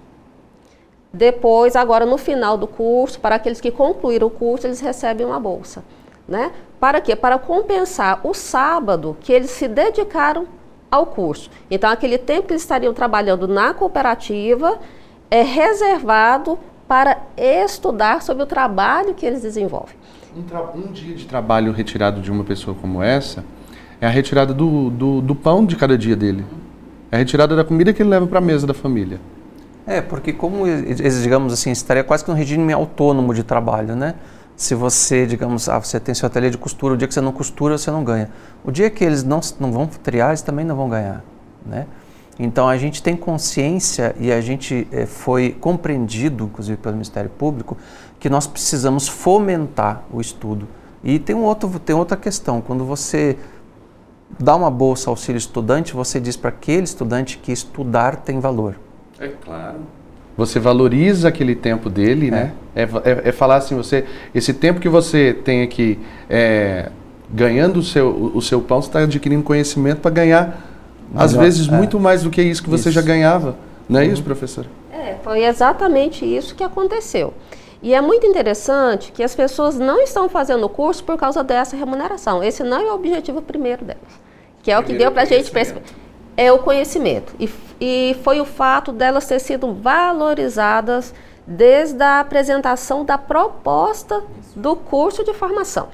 Depois, 1.12 1.76
agora 1.76 2.06
no 2.06 2.18
final 2.18 2.56
do 2.56 2.66
curso, 2.66 3.20
para 3.20 3.36
aqueles 3.36 3.60
que 3.60 3.70
concluíram 3.70 4.26
o 4.28 4.30
curso, 4.30 4.66
eles 4.66 4.80
recebem 4.80 5.26
uma 5.26 5.38
bolsa. 5.38 5.84
Né? 6.26 6.52
Para 6.80 7.00
quê? 7.00 7.14
Para 7.14 7.38
compensar 7.38 8.20
o 8.24 8.32
sábado 8.32 9.16
que 9.20 9.32
eles 9.32 9.50
se 9.50 9.68
dedicaram 9.68 10.46
ao 10.90 11.06
curso. 11.06 11.50
Então, 11.70 11.90
aquele 11.90 12.18
tempo 12.18 12.48
que 12.48 12.52
eles 12.52 12.62
estariam 12.62 12.94
trabalhando 12.94 13.48
na 13.48 13.74
cooperativa 13.74 14.78
é 15.30 15.42
reservado 15.42 16.58
para 16.86 17.18
estudar 17.36 18.22
sobre 18.22 18.42
o 18.42 18.46
trabalho 18.46 19.14
que 19.14 19.26
eles 19.26 19.42
desenvolvem. 19.42 19.96
Um, 20.36 20.78
um 20.78 20.92
dia 20.92 21.14
de 21.14 21.26
trabalho 21.26 21.72
retirado 21.72 22.20
de 22.20 22.30
uma 22.30 22.44
pessoa 22.44 22.76
como 22.80 23.02
essa 23.02 23.44
é 24.00 24.06
a 24.06 24.10
retirada 24.10 24.52
do, 24.52 24.90
do, 24.90 25.20
do 25.20 25.34
pão 25.34 25.64
de 25.64 25.76
cada 25.76 25.96
dia 25.96 26.14
dele. 26.14 26.44
É 27.10 27.16
a 27.16 27.18
retirada 27.18 27.56
da 27.56 27.64
comida 27.64 27.92
que 27.92 28.02
ele 28.02 28.10
leva 28.10 28.26
para 28.26 28.38
a 28.38 28.42
mesa 28.42 28.66
da 28.66 28.74
família. 28.74 29.20
É, 29.86 30.00
porque 30.00 30.32
como, 30.32 30.64
digamos 30.66 31.52
assim, 31.52 31.70
estaria 31.70 32.02
quase 32.02 32.24
que 32.24 32.30
um 32.30 32.34
regime 32.34 32.72
autônomo 32.72 33.34
de 33.34 33.42
trabalho, 33.42 33.94
né? 33.94 34.14
Se 34.56 34.74
você, 34.74 35.26
digamos, 35.26 35.68
ah, 35.68 35.78
você 35.78 35.98
tem 35.98 36.14
seu 36.14 36.26
ateliê 36.26 36.50
de 36.50 36.58
costura, 36.58 36.94
o 36.94 36.96
dia 36.96 37.08
que 37.08 37.14
você 37.14 37.20
não 37.20 37.32
costura, 37.32 37.76
você 37.76 37.90
não 37.90 38.04
ganha. 38.04 38.30
O 38.64 38.70
dia 38.70 38.88
que 38.88 39.04
eles 39.04 39.24
não, 39.24 39.40
não 39.58 39.72
vão 39.72 39.86
triar, 39.86 40.30
eles 40.30 40.42
também 40.42 40.64
não 40.64 40.76
vão 40.76 40.88
ganhar, 40.88 41.24
né? 41.66 41.86
Então 42.38 42.68
a 42.68 42.76
gente 42.76 43.02
tem 43.02 43.16
consciência 43.16 44.14
e 44.18 44.32
a 44.32 44.40
gente 44.40 44.88
eh, 44.90 45.06
foi 45.06 45.56
compreendido, 45.60 46.44
inclusive 46.44 46.76
pelo 46.76 46.94
Ministério 46.94 47.30
Público, 47.30 47.76
que 48.18 48.28
nós 48.28 48.46
precisamos 48.46 49.06
fomentar 49.06 50.02
o 50.12 50.20
estudo. 50.20 50.66
E 51.02 51.18
tem, 51.18 51.36
um 51.36 51.42
outro, 51.42 51.68
tem 51.78 51.94
outra 51.94 52.16
questão, 52.16 52.60
quando 52.60 52.84
você 52.84 53.36
dá 54.38 54.56
uma 54.56 54.70
bolsa 54.70 55.10
auxílio 55.10 55.38
estudante, 55.38 55.92
você 55.92 56.18
diz 56.18 56.36
para 56.36 56.48
aquele 56.48 56.84
estudante 56.84 57.38
que 57.38 57.52
estudar 57.52 58.16
tem 58.16 58.40
valor. 58.40 58.76
É 59.18 59.28
claro. 59.28 59.80
Você 60.36 60.58
valoriza 60.58 61.28
aquele 61.28 61.54
tempo 61.54 61.88
dele, 61.88 62.28
é. 62.28 62.30
né? 62.30 62.52
É, 62.74 62.82
é, 62.82 63.28
é, 63.28 63.32
falar 63.32 63.56
assim, 63.56 63.76
você, 63.76 64.04
esse 64.34 64.52
tempo 64.52 64.80
que 64.80 64.88
você 64.88 65.32
tem 65.32 65.62
aqui 65.62 65.98
é, 66.28 66.90
ganhando 67.30 67.78
o 67.78 67.82
seu, 67.82 68.32
o, 68.34 68.42
seu 68.42 68.60
pão, 68.60 68.82
você 68.82 68.88
está 68.88 69.00
adquirindo 69.00 69.42
conhecimento 69.42 70.00
para 70.00 70.10
ganhar, 70.10 70.44
Melhor, 71.08 71.24
às 71.24 71.32
vezes, 71.34 71.68
é. 71.68 71.72
muito 71.72 72.00
mais 72.00 72.22
do 72.22 72.30
que 72.30 72.42
isso 72.42 72.62
que 72.62 72.68
você 72.68 72.88
isso. 72.88 72.92
já 72.92 73.02
ganhava. 73.02 73.56
Não 73.88 74.00
é 74.00 74.04
uhum. 74.04 74.12
isso, 74.12 74.22
professor? 74.22 74.66
É, 74.92 75.16
foi 75.22 75.44
exatamente 75.44 76.24
isso 76.24 76.54
que 76.54 76.64
aconteceu. 76.64 77.32
E 77.82 77.94
é 77.94 78.00
muito 78.00 78.26
interessante 78.26 79.12
que 79.12 79.22
as 79.22 79.34
pessoas 79.34 79.78
não 79.78 80.00
estão 80.00 80.28
fazendo 80.28 80.64
o 80.64 80.68
curso 80.68 81.04
por 81.04 81.18
causa 81.18 81.44
dessa 81.44 81.76
remuneração. 81.76 82.42
Esse 82.42 82.64
não 82.64 82.80
é 82.80 82.90
o 82.90 82.94
objetivo 82.94 83.42
primeiro 83.42 83.84
delas. 83.84 84.02
Que 84.62 84.70
é 84.70 84.78
o 84.78 84.82
que 84.82 84.94
deu 84.94 85.12
para 85.12 85.22
a 85.22 85.26
gente 85.26 85.50
perceber 85.50 85.82
é 86.36 86.52
o 86.52 86.58
conhecimento. 86.58 87.34
E, 87.38 87.50
e 87.80 88.16
foi 88.22 88.40
o 88.40 88.44
fato 88.44 88.92
delas 88.92 89.26
ter 89.26 89.38
sido 89.38 89.72
valorizadas 89.72 91.14
desde 91.46 92.02
a 92.02 92.20
apresentação 92.20 93.04
da 93.04 93.18
proposta 93.18 94.22
do 94.56 94.74
curso 94.76 95.24
de 95.24 95.34
formação. 95.34 95.88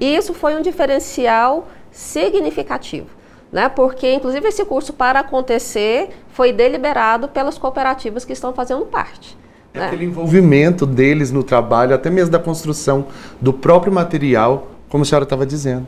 Isso 0.00 0.32
foi 0.32 0.54
um 0.54 0.62
diferencial 0.62 1.66
significativo, 1.90 3.08
né? 3.50 3.68
Porque 3.68 4.14
inclusive 4.14 4.46
esse 4.46 4.64
curso 4.64 4.92
para 4.92 5.20
acontecer 5.20 6.10
foi 6.28 6.52
deliberado 6.52 7.28
pelas 7.28 7.58
cooperativas 7.58 8.24
que 8.24 8.32
estão 8.32 8.52
fazendo 8.52 8.86
parte. 8.86 9.36
É 9.74 9.80
né? 9.80 9.86
Aquele 9.86 10.04
envolvimento 10.04 10.86
deles 10.86 11.32
no 11.32 11.42
trabalho, 11.42 11.94
até 11.94 12.10
mesmo 12.10 12.30
da 12.30 12.38
construção 12.38 13.06
do 13.40 13.52
próprio 13.52 13.92
material, 13.92 14.68
como 14.88 15.02
a 15.02 15.04
senhora 15.04 15.24
estava 15.24 15.44
dizendo. 15.44 15.86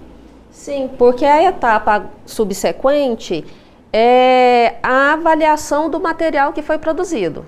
Sim, 0.51 0.91
porque 0.99 1.25
a 1.25 1.45
etapa 1.45 2.07
subsequente 2.25 3.45
é 3.97 4.75
a 4.83 5.13
avaliação 5.13 5.89
do 5.89 6.01
material 6.01 6.53
que 6.53 6.63
foi 6.63 6.79
produzido. 6.79 7.47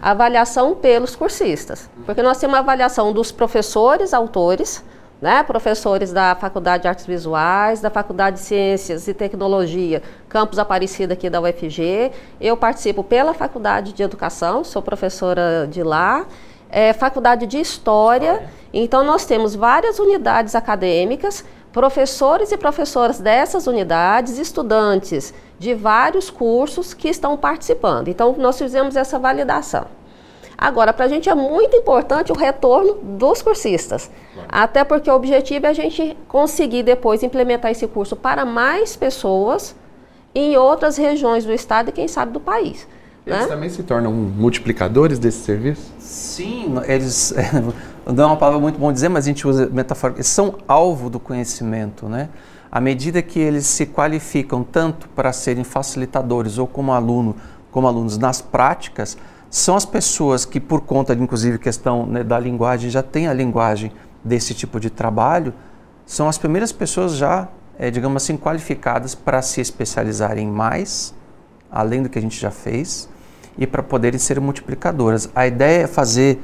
A 0.00 0.12
avaliação 0.12 0.76
pelos 0.76 1.16
cursistas. 1.16 1.90
Porque 2.06 2.22
nós 2.22 2.38
temos 2.38 2.54
a 2.54 2.60
avaliação 2.60 3.12
dos 3.12 3.32
professores, 3.32 4.14
autores, 4.14 4.84
né, 5.20 5.42
professores 5.42 6.12
da 6.12 6.36
Faculdade 6.36 6.82
de 6.82 6.88
Artes 6.88 7.04
Visuais, 7.04 7.80
da 7.80 7.90
Faculdade 7.90 8.36
de 8.36 8.42
Ciências 8.42 9.08
e 9.08 9.14
Tecnologia, 9.14 10.04
Campus 10.28 10.60
Aparecida 10.60 11.14
aqui 11.14 11.28
da 11.28 11.40
UFG. 11.40 12.12
Eu 12.40 12.56
participo 12.56 13.02
pela 13.02 13.34
Faculdade 13.34 13.92
de 13.92 14.04
Educação, 14.04 14.62
sou 14.62 14.82
professora 14.82 15.66
de 15.68 15.82
lá. 15.82 16.26
É, 16.72 16.92
Faculdade 16.92 17.46
de 17.46 17.60
História. 17.60 18.48
Então, 18.72 19.04
nós 19.04 19.26
temos 19.26 19.54
várias 19.54 19.98
unidades 19.98 20.54
acadêmicas, 20.54 21.44
professores 21.70 22.50
e 22.50 22.56
professoras 22.56 23.20
dessas 23.20 23.66
unidades, 23.66 24.38
estudantes 24.38 25.34
de 25.58 25.74
vários 25.74 26.30
cursos 26.30 26.94
que 26.94 27.08
estão 27.08 27.36
participando. 27.36 28.08
Então, 28.08 28.34
nós 28.38 28.58
fizemos 28.58 28.96
essa 28.96 29.18
validação. 29.18 29.86
Agora, 30.56 30.92
para 30.92 31.06
a 31.06 31.08
gente 31.08 31.28
é 31.28 31.34
muito 31.34 31.76
importante 31.76 32.30
o 32.30 32.36
retorno 32.36 32.94
dos 32.94 33.42
cursistas, 33.42 34.10
claro. 34.32 34.48
até 34.48 34.84
porque 34.84 35.10
o 35.10 35.14
objetivo 35.14 35.66
é 35.66 35.70
a 35.70 35.72
gente 35.72 36.16
conseguir 36.28 36.84
depois 36.84 37.22
implementar 37.22 37.70
esse 37.70 37.86
curso 37.88 38.14
para 38.14 38.44
mais 38.44 38.94
pessoas 38.94 39.74
em 40.34 40.56
outras 40.56 40.96
regiões 40.96 41.44
do 41.44 41.52
estado 41.52 41.88
e 41.88 41.92
quem 41.92 42.06
sabe 42.06 42.32
do 42.32 42.40
país. 42.40 42.86
Eles 43.26 43.40
né? 43.40 43.46
também 43.46 43.68
se 43.68 43.82
tornam 43.82 44.12
multiplicadores 44.12 45.18
desse 45.18 45.44
serviço? 45.44 45.92
Sim, 45.98 46.74
eles 46.86 47.32
não 48.06 48.24
é 48.24 48.26
uma 48.26 48.36
palavra 48.36 48.60
muito 48.60 48.78
bom 48.78 48.92
dizer, 48.92 49.08
mas 49.08 49.24
a 49.24 49.28
gente 49.28 49.46
usa 49.46 49.66
metafórica. 49.66 50.18
Eles 50.18 50.26
são 50.26 50.58
alvo 50.66 51.08
do 51.08 51.20
conhecimento, 51.20 52.08
né? 52.08 52.28
à 52.72 52.80
medida 52.80 53.20
que 53.20 53.38
eles 53.38 53.66
se 53.66 53.84
qualificam 53.84 54.64
tanto 54.64 55.06
para 55.10 55.30
serem 55.30 55.62
facilitadores 55.62 56.56
ou 56.56 56.66
como 56.66 56.90
aluno, 56.90 57.36
como 57.70 57.86
alunos 57.86 58.16
nas 58.16 58.40
práticas, 58.40 59.18
são 59.50 59.76
as 59.76 59.84
pessoas 59.84 60.46
que 60.46 60.58
por 60.58 60.80
conta 60.80 61.14
de 61.14 61.22
inclusive 61.22 61.58
questão 61.58 62.06
né, 62.06 62.24
da 62.24 62.38
linguagem 62.38 62.88
já 62.88 63.02
têm 63.02 63.28
a 63.28 63.34
linguagem 63.34 63.92
desse 64.24 64.54
tipo 64.54 64.80
de 64.80 64.88
trabalho, 64.88 65.52
são 66.06 66.30
as 66.30 66.38
primeiras 66.38 66.72
pessoas 66.72 67.14
já, 67.14 67.46
é, 67.78 67.90
digamos 67.90 68.22
assim, 68.22 68.38
qualificadas 68.38 69.14
para 69.14 69.42
se 69.42 69.60
especializarem 69.60 70.48
mais, 70.48 71.14
além 71.72 72.02
do 72.02 72.08
que 72.08 72.18
a 72.18 72.22
gente 72.22 72.38
já 72.38 72.50
fez, 72.50 73.08
e 73.56 73.66
para 73.66 73.82
poderem 73.82 74.18
ser 74.18 74.38
multiplicadoras. 74.40 75.28
A 75.34 75.46
ideia 75.46 75.84
é 75.84 75.86
fazer 75.86 76.38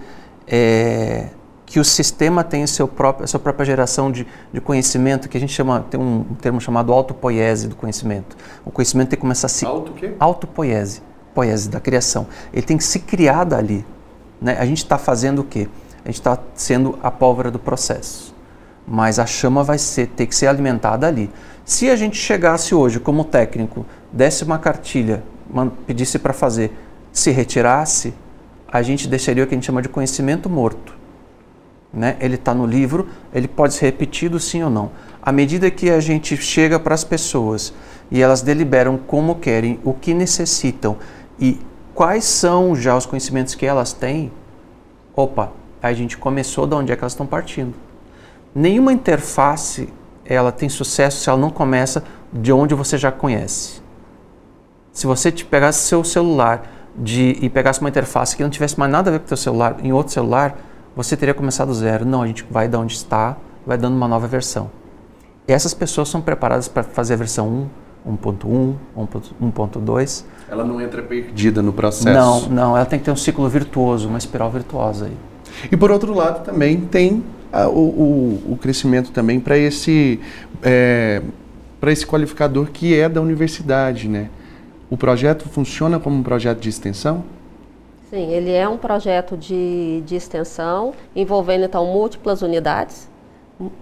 é, 0.47 1.27
que 1.69 1.79
o 1.79 1.85
sistema 1.85 2.43
tem 2.43 2.67
seu 2.67 2.89
próprio, 2.89 3.25
a 3.25 3.27
sua 3.27 3.39
própria 3.39 3.65
geração 3.67 4.11
de, 4.11 4.27
de 4.53 4.61
conhecimento, 4.61 5.29
que 5.29 5.37
a 5.37 5.41
gente 5.41 5.53
chama, 5.53 5.85
tem 5.91 6.01
um, 6.01 6.25
termo 6.41 6.61
chamado 6.61 6.93
autopoiese 6.93 7.69
do 7.69 7.77
conhecimento. 7.77 8.37
O 8.65 8.71
conhecimento 8.71 9.11
tem 9.11 9.17
que 9.17 9.21
começar 9.21 9.47
a 9.47 9.51
se... 9.51 9.67
Auto 9.67 9.93
quê? 9.93 10.15
Autopoiese, 10.19 11.03
poiese 11.35 11.69
da 11.69 11.79
criação. 11.79 12.27
Ele 12.53 12.63
tem 12.63 12.77
que 12.79 12.85
se 12.85 13.01
criar 13.01 13.45
dali. 13.45 13.85
Né? 14.41 14.57
A 14.59 14.65
gente 14.65 14.79
está 14.79 14.97
fazendo 14.97 15.41
o 15.41 15.45
quê? 15.45 15.69
A 16.05 16.09
gente 16.09 16.21
está 16.21 16.39
sendo 16.55 16.99
a 17.03 17.11
pólvora 17.11 17.51
do 17.51 17.59
processo. 17.59 18.35
Mas 18.87 19.19
a 19.19 19.27
chama 19.27 19.63
vai 19.63 19.77
ser, 19.77 20.07
ter 20.09 20.27
que 20.27 20.35
ser 20.35 20.47
alimentada 20.47 21.07
ali. 21.07 21.31
Se 21.69 21.91
a 21.91 21.97
gente 21.97 22.17
chegasse 22.17 22.75
hoje 22.75 22.99
como 22.99 23.25
técnico, 23.25 23.85
desse 24.11 24.43
uma 24.43 24.59
cartilha, 24.59 25.23
pedisse 25.87 26.19
para 26.19 26.33
fazer, 26.33 26.73
se 27.13 27.31
retirasse, 27.31 28.15
a 28.67 28.81
gente 28.81 29.07
deixaria 29.07 29.45
o 29.45 29.47
que 29.47 29.55
a 29.55 29.57
gente 29.57 29.67
chama 29.67 29.83
de 29.83 29.89
conhecimento 29.91 30.49
morto 30.49 30.99
né? 31.93 32.17
ele 32.21 32.35
está 32.35 32.55
no 32.55 32.67
livro, 32.67 33.09
ele 33.33 33.49
pode 33.49 33.75
ser 33.75 33.87
repetido 33.87 34.39
sim 34.39 34.63
ou 34.63 34.71
não. 34.71 34.91
À 35.23 35.33
medida 35.33 35.71
que 35.71 35.91
a 35.91 36.01
gente 36.01 36.37
chega 36.37 36.79
para 36.79 36.95
as 36.95 37.05
pessoas 37.05 37.73
e 38.11 38.23
elas 38.23 38.43
deliberam 38.43 38.97
como 38.97 39.37
querem, 39.37 39.79
o 39.85 39.93
que 39.93 40.15
necessitam 40.15 40.97
e 41.39 41.61
quais 41.95 42.25
são 42.25 42.75
já 42.75 42.97
os 42.97 43.07
conhecimentos 43.07 43.55
que 43.55 43.67
elas 43.67 43.93
têm, 43.93 44.31
opa, 45.15 45.53
a 45.83 45.93
gente 45.93 46.17
começou 46.17 46.67
de 46.67 46.75
onde 46.75 46.93
é 46.93 46.97
que 46.97 47.03
elas 47.03 47.13
estão 47.13 47.27
partindo. 47.27 47.75
Nenhuma 48.55 48.93
interface 48.93 49.89
ela 50.35 50.53
tem 50.53 50.69
sucesso 50.69 51.21
se 51.21 51.29
ela 51.29 51.39
não 51.39 51.51
começa 51.51 52.05
de 52.33 52.53
onde 52.53 52.75
você 52.75 52.99
já 52.99 53.11
conhece. 53.11 53.81
Se 54.93 55.07
você 55.07 55.33
te 55.33 55.45
pegasse 55.45 55.87
seu 55.87 56.05
celular 56.05 56.63
de, 56.97 57.39
e 57.41 57.49
pegasse 57.49 57.81
uma 57.81 57.89
interface 57.89 58.37
que 58.37 58.43
não 58.43 58.51
tivesse 58.51 58.79
mais 58.79 58.91
nada 58.91 59.11
a 59.11 59.13
ver 59.13 59.21
com 59.21 59.25
o 59.25 59.29
seu 59.29 59.37
celular 59.37 59.77
em 59.83 59.93
outro 59.93 60.13
celular, 60.13 60.57
você 60.95 61.17
teria 61.17 61.33
começado 61.33 61.73
zero. 61.73 62.05
Não, 62.05 62.23
a 62.23 62.27
gente 62.27 62.45
vai 62.51 62.69
da 62.69 62.79
onde 62.79 62.95
está, 62.95 63.37
vai 63.67 63.79
dando 63.79 63.97
uma 63.97 64.09
nova 64.09 64.27
versão. 64.27 64.71
E 65.47 65.53
essas 65.53 65.73
pessoas 65.73 66.09
são 66.09 66.21
preparadas 66.21 66.69
para 66.69 66.83
fazer 66.83 67.15
a 67.15 67.17
versão 67.17 67.69
1, 68.05 68.17
1.1, 68.17 68.75
1.2. 69.41 70.25
Ela 70.51 70.65
não 70.65 70.81
entra 70.81 71.03
perdida 71.03 71.63
no 71.63 71.73
processo. 71.73 72.09
Não, 72.09 72.41
não, 72.49 72.77
ela 72.77 72.85
tem 72.85 72.99
que 72.99 73.05
ter 73.05 73.11
um 73.11 73.17
ciclo 73.17 73.49
virtuoso, 73.49 74.09
uma 74.09 74.19
espiral 74.19 74.51
virtuosa 74.51 75.07
aí. 75.07 75.17
E 75.71 75.77
por 75.77 75.91
outro 75.91 76.13
lado 76.13 76.45
também 76.45 76.81
tem 76.81 77.25
o, 77.53 78.53
o, 78.53 78.59
crescimento 78.61 79.11
também 79.11 79.41
para 79.41 79.57
esse 79.57 80.21
é, 80.63 81.23
esse 81.87 82.07
qualificador 82.07 82.67
que 82.71 82.99
é 82.99 83.09
da 83.09 83.21
universidade, 83.21 84.09
né? 84.09 84.29
O 84.91 84.97
projeto 84.97 85.49
funciona 85.49 85.99
como 85.99 86.17
um 86.17 86.23
projeto 86.23 86.61
de 86.61 86.69
extensão? 86.69 87.25
Sim, 88.11 88.33
ele 88.33 88.51
é 88.53 88.67
um 88.67 88.79
projeto 88.79 89.37
de, 89.37 90.03
de 90.07 90.17
extensão 90.17 90.95
envolvendo 91.15 91.65
então 91.65 91.85
múltiplas 91.85 92.41
unidades, 92.41 93.09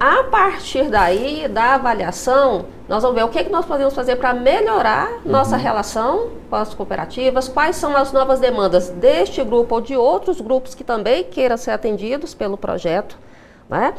A 0.00 0.24
partir 0.24 0.90
daí, 0.90 1.46
da 1.46 1.74
avaliação, 1.74 2.66
nós 2.88 3.02
vamos 3.02 3.16
ver 3.16 3.24
o 3.24 3.28
que, 3.28 3.38
é 3.38 3.44
que 3.44 3.52
nós 3.52 3.66
podemos 3.66 3.94
fazer 3.94 4.16
para 4.16 4.32
melhorar 4.32 5.08
uhum. 5.10 5.20
nossa 5.30 5.56
relação 5.56 6.30
com 6.48 6.56
as 6.56 6.74
cooperativas, 6.74 7.48
quais 7.48 7.76
são 7.76 7.94
as 7.96 8.10
novas 8.12 8.40
demandas 8.40 8.88
deste 8.88 9.44
grupo 9.44 9.74
ou 9.74 9.80
de 9.80 9.96
outros 9.96 10.40
grupos 10.40 10.74
que 10.74 10.82
também 10.82 11.24
queiram 11.24 11.56
ser 11.56 11.70
atendidos 11.70 12.34
pelo 12.34 12.56
projeto. 12.56 13.18
Né? 13.68 13.94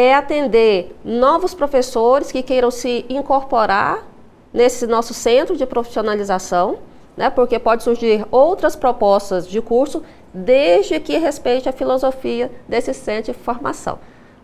É 0.00 0.14
atender 0.14 0.96
novos 1.04 1.54
professores 1.54 2.30
que 2.30 2.40
queiram 2.40 2.70
se 2.70 3.04
incorporar 3.08 4.06
nesse 4.52 4.86
nosso 4.86 5.12
centro 5.12 5.56
de 5.56 5.66
profissionalização, 5.66 6.78
né, 7.16 7.28
porque 7.28 7.58
pode 7.58 7.82
surgir 7.82 8.24
outras 8.30 8.76
propostas 8.76 9.44
de 9.48 9.60
curso, 9.60 10.04
desde 10.32 11.00
que 11.00 11.18
respeite 11.18 11.68
a 11.68 11.72
filosofia 11.72 12.48
desse 12.68 12.94
centro 12.94 13.32
de 13.32 13.38
formação. 13.40 13.98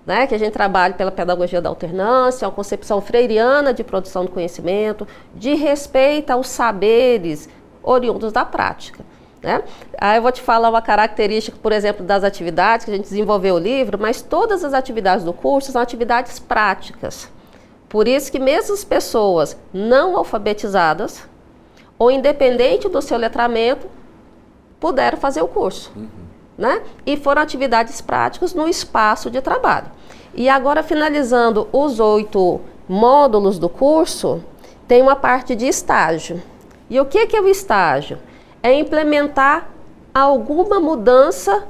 Né, 0.05 0.27
que 0.27 0.35
a 0.35 0.39
gente 0.39 0.53
trabalhe 0.53 0.95
pela 0.95 1.13
pedagogia 1.13 1.63
da 1.63 1.69
alternância, 1.69 2.49
uma 2.49 2.53
concepção 2.53 3.01
freiriana 3.01 3.73
de 3.73 3.85
produção 3.85 4.25
do 4.25 4.33
conhecimento, 4.33 5.07
de 5.37 5.55
respeito 5.55 6.33
aos 6.33 6.49
saberes 6.49 7.49
oriundos 7.81 8.33
da 8.33 8.45
prática. 8.45 9.05
Né? 9.45 9.63
Aí 9.99 10.17
eu 10.17 10.23
vou 10.23 10.33
te 10.33 10.41
falar 10.41 10.71
uma 10.71 10.81
característica, 10.81 11.59
por 11.63 11.71
exemplo, 11.71 12.03
das 12.03 12.25
atividades 12.25 12.87
que 12.87 12.91
a 12.91 12.95
gente 12.95 13.05
desenvolveu 13.05 13.57
o 13.57 13.59
livro, 13.59 13.99
mas 14.01 14.23
todas 14.23 14.65
as 14.65 14.73
atividades 14.73 15.23
do 15.23 15.35
curso 15.35 15.71
são 15.71 15.83
atividades 15.83 16.39
práticas. 16.39 17.29
Por 17.87 18.09
isso 18.09 18.33
que 18.33 18.39
mesmo 18.39 18.73
as 18.73 18.83
pessoas 18.83 19.55
não 19.71 20.17
alfabetizadas 20.17 21.29
ou 21.99 22.11
independente 22.11 22.89
do 22.89 23.03
seu 23.03 23.19
letramento 23.19 23.87
puderam 24.81 25.19
fazer 25.19 25.43
o 25.43 25.47
curso, 25.47 25.93
uhum. 25.95 26.09
né? 26.57 26.83
E 27.05 27.15
foram 27.15 27.43
atividades 27.43 28.01
práticas 28.01 28.55
no 28.55 28.67
espaço 28.67 29.31
de 29.31 29.43
trabalho. 29.43 29.89
E 30.35 30.49
agora 30.49 30.83
finalizando 30.83 31.69
os 31.71 32.01
oito 32.01 32.63
módulos 32.89 33.59
do 33.59 33.69
curso, 33.69 34.43
tem 34.89 35.03
uma 35.03 35.17
parte 35.17 35.55
de 35.55 35.67
estágio. 35.67 36.43
E 36.89 36.99
o 36.99 37.05
que, 37.05 37.27
que 37.27 37.37
é 37.37 37.41
o 37.43 37.49
estágio? 37.49 38.19
É 38.65 38.73
implementar 38.73 39.69
alguma 40.15 40.81
mudança 40.81 41.65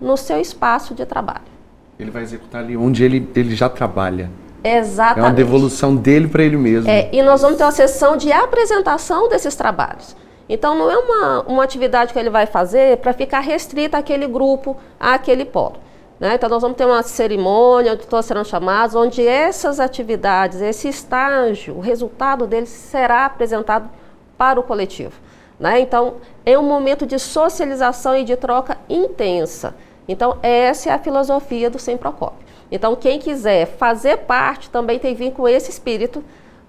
no 0.00 0.16
seu 0.16 0.40
espaço 0.40 0.92
de 0.92 1.06
trabalho. 1.06 1.52
Ele 1.98 2.10
vai 2.10 2.22
executar 2.22 2.62
ali 2.62 2.76
onde 2.76 3.04
ele, 3.04 3.30
ele 3.36 3.54
já 3.54 3.68
trabalha. 3.68 4.28
Exatamente. 4.64 5.20
É 5.20 5.22
uma 5.22 5.32
devolução 5.32 5.94
dele 5.94 6.26
para 6.26 6.42
ele 6.42 6.56
mesmo. 6.56 6.90
É, 6.90 7.08
e 7.12 7.22
nós 7.22 7.42
vamos 7.42 7.58
ter 7.58 7.64
uma 7.64 7.70
sessão 7.70 8.16
de 8.16 8.32
apresentação 8.32 9.28
desses 9.28 9.54
trabalhos. 9.54 10.16
Então, 10.48 10.76
não 10.76 10.90
é 10.90 10.98
uma, 10.98 11.42
uma 11.42 11.64
atividade 11.64 12.12
que 12.12 12.18
ele 12.18 12.28
vai 12.28 12.46
fazer 12.46 12.98
para 12.98 13.12
ficar 13.12 13.40
restrita 13.40 13.98
àquele 13.98 14.26
grupo, 14.26 14.76
àquele 14.98 15.44
polo. 15.44 15.76
Né? 16.18 16.34
Então, 16.34 16.48
nós 16.48 16.62
vamos 16.62 16.76
ter 16.76 16.84
uma 16.84 17.02
cerimônia 17.02 17.92
onde 17.92 18.06
todos 18.06 18.26
serão 18.26 18.44
chamados, 18.44 18.94
onde 18.94 19.26
essas 19.26 19.80
atividades, 19.80 20.60
esse 20.60 20.88
estágio, 20.88 21.76
o 21.76 21.80
resultado 21.80 22.46
dele 22.46 22.66
será 22.66 23.26
apresentado 23.26 23.88
para 24.36 24.58
o 24.58 24.62
coletivo. 24.62 25.14
Né? 25.62 25.78
Então, 25.78 26.14
é 26.44 26.58
um 26.58 26.64
momento 26.64 27.06
de 27.06 27.20
socialização 27.20 28.16
e 28.16 28.24
de 28.24 28.36
troca 28.36 28.76
intensa. 28.90 29.76
Então, 30.08 30.36
essa 30.42 30.90
é 30.90 30.92
a 30.92 30.98
filosofia 30.98 31.70
do 31.70 31.78
Sem 31.78 31.96
Procópio. 31.96 32.44
Então, 32.68 32.96
quem 32.96 33.20
quiser 33.20 33.66
fazer 33.66 34.16
parte 34.18 34.68
também 34.68 34.98
tem 34.98 35.14
que 35.14 35.22
vir 35.22 35.30
com 35.30 35.46
esse 35.46 35.70
espírito 35.70 36.24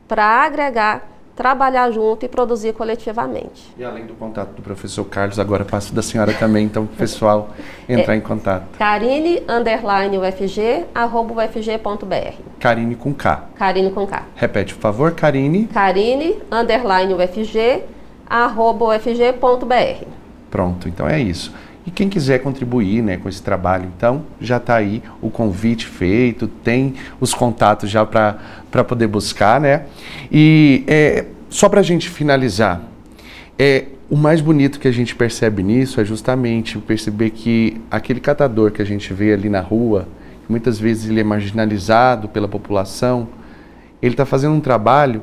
para 0.08 0.24
agregar, 0.24 1.08
trabalhar 1.36 1.90
junto 1.90 2.24
e 2.24 2.30
produzir 2.30 2.74
coletivamente. 2.74 3.74
E 3.76 3.84
além 3.84 4.06
do 4.06 4.14
contato 4.14 4.52
do 4.52 4.62
professor 4.62 5.06
Carlos, 5.06 5.40
agora 5.40 5.66
passo 5.66 5.92
da 5.92 6.04
senhora 6.04 6.32
também, 6.32 6.66
então, 6.66 6.86
para 6.86 6.94
o 6.94 6.98
pessoal 6.98 7.50
entrar 7.90 8.14
é, 8.14 8.18
em 8.18 8.22
contato. 8.22 8.78
Karine, 8.78 9.42
underline 9.50 10.20
UFG, 10.20 10.86
arroba 10.94 11.44
ufg.br. 11.44 12.36
Karine 12.60 12.96
com 12.96 13.12
K. 13.12 13.44
Karine 13.56 13.90
com 13.90 14.06
K. 14.06 14.24
Repete, 14.36 14.76
por 14.76 14.82
favor, 14.82 15.14
Karine. 15.14 15.66
Karine, 15.66 16.38
underline 16.52 17.12
UFG, 17.16 17.82
ufg.br. 18.30 20.06
Pronto, 20.50 20.88
então 20.88 21.08
é 21.08 21.22
isso. 21.22 21.54
E 21.86 21.92
quem 21.92 22.08
quiser 22.08 22.40
contribuir 22.40 23.02
né, 23.02 23.18
com 23.18 23.28
esse 23.28 23.42
trabalho, 23.42 23.92
então, 23.96 24.24
já 24.40 24.58
está 24.58 24.76
aí 24.76 25.04
o 25.22 25.30
convite 25.30 25.86
feito, 25.86 26.48
tem 26.48 26.94
os 27.20 27.34
contatos 27.34 27.90
já 27.90 28.06
para 28.06 28.84
poder 28.88 29.08
buscar, 29.08 29.60
né? 29.60 29.84
E 30.32 30.84
é, 30.88 31.26
só 31.50 31.68
para 31.68 31.82
a 31.82 31.84
gente 31.84 32.10
finalizar, 32.10 32.82
é, 33.60 33.86
o 34.10 34.16
mais 34.16 34.40
bonito 34.40 34.80
que 34.80 34.88
a 34.88 34.92
gente 34.92 35.16
percebe 35.16 35.62
nisso 35.62 36.00
é 36.00 36.06
justamente 36.06 36.78
perceber 36.78 37.32
que 37.32 37.82
aquele 37.92 38.20
catador 38.20 38.72
que 38.72 38.82
a 38.82 38.86
gente 38.86 39.14
vê 39.14 39.34
ali 39.34 39.50
na 39.50 39.60
rua, 39.60 40.08
muitas 40.48 40.80
vezes 40.80 41.10
ele 41.10 41.20
é 41.20 41.24
marginalizado 41.24 42.30
pela 42.30 42.48
população, 42.48 43.28
ele 44.02 44.14
está 44.14 44.26
fazendo 44.26 44.54
um 44.54 44.60
trabalho 44.62 45.22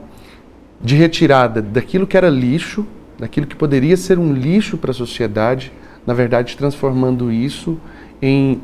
de 0.81 0.97
retirada 0.97 1.61
daquilo 1.61 2.07
que 2.07 2.17
era 2.17 2.29
lixo, 2.29 2.87
daquilo 3.19 3.47
que 3.47 3.55
poderia 3.55 3.97
ser 3.97 4.19
um 4.19 4.33
lixo 4.33 4.79
para 4.79 4.91
a 4.91 4.95
sociedade, 4.95 5.73
na 6.07 6.15
verdade, 6.15 6.57
transformando 6.57 7.31
isso 7.31 7.79
em, 8.21 8.61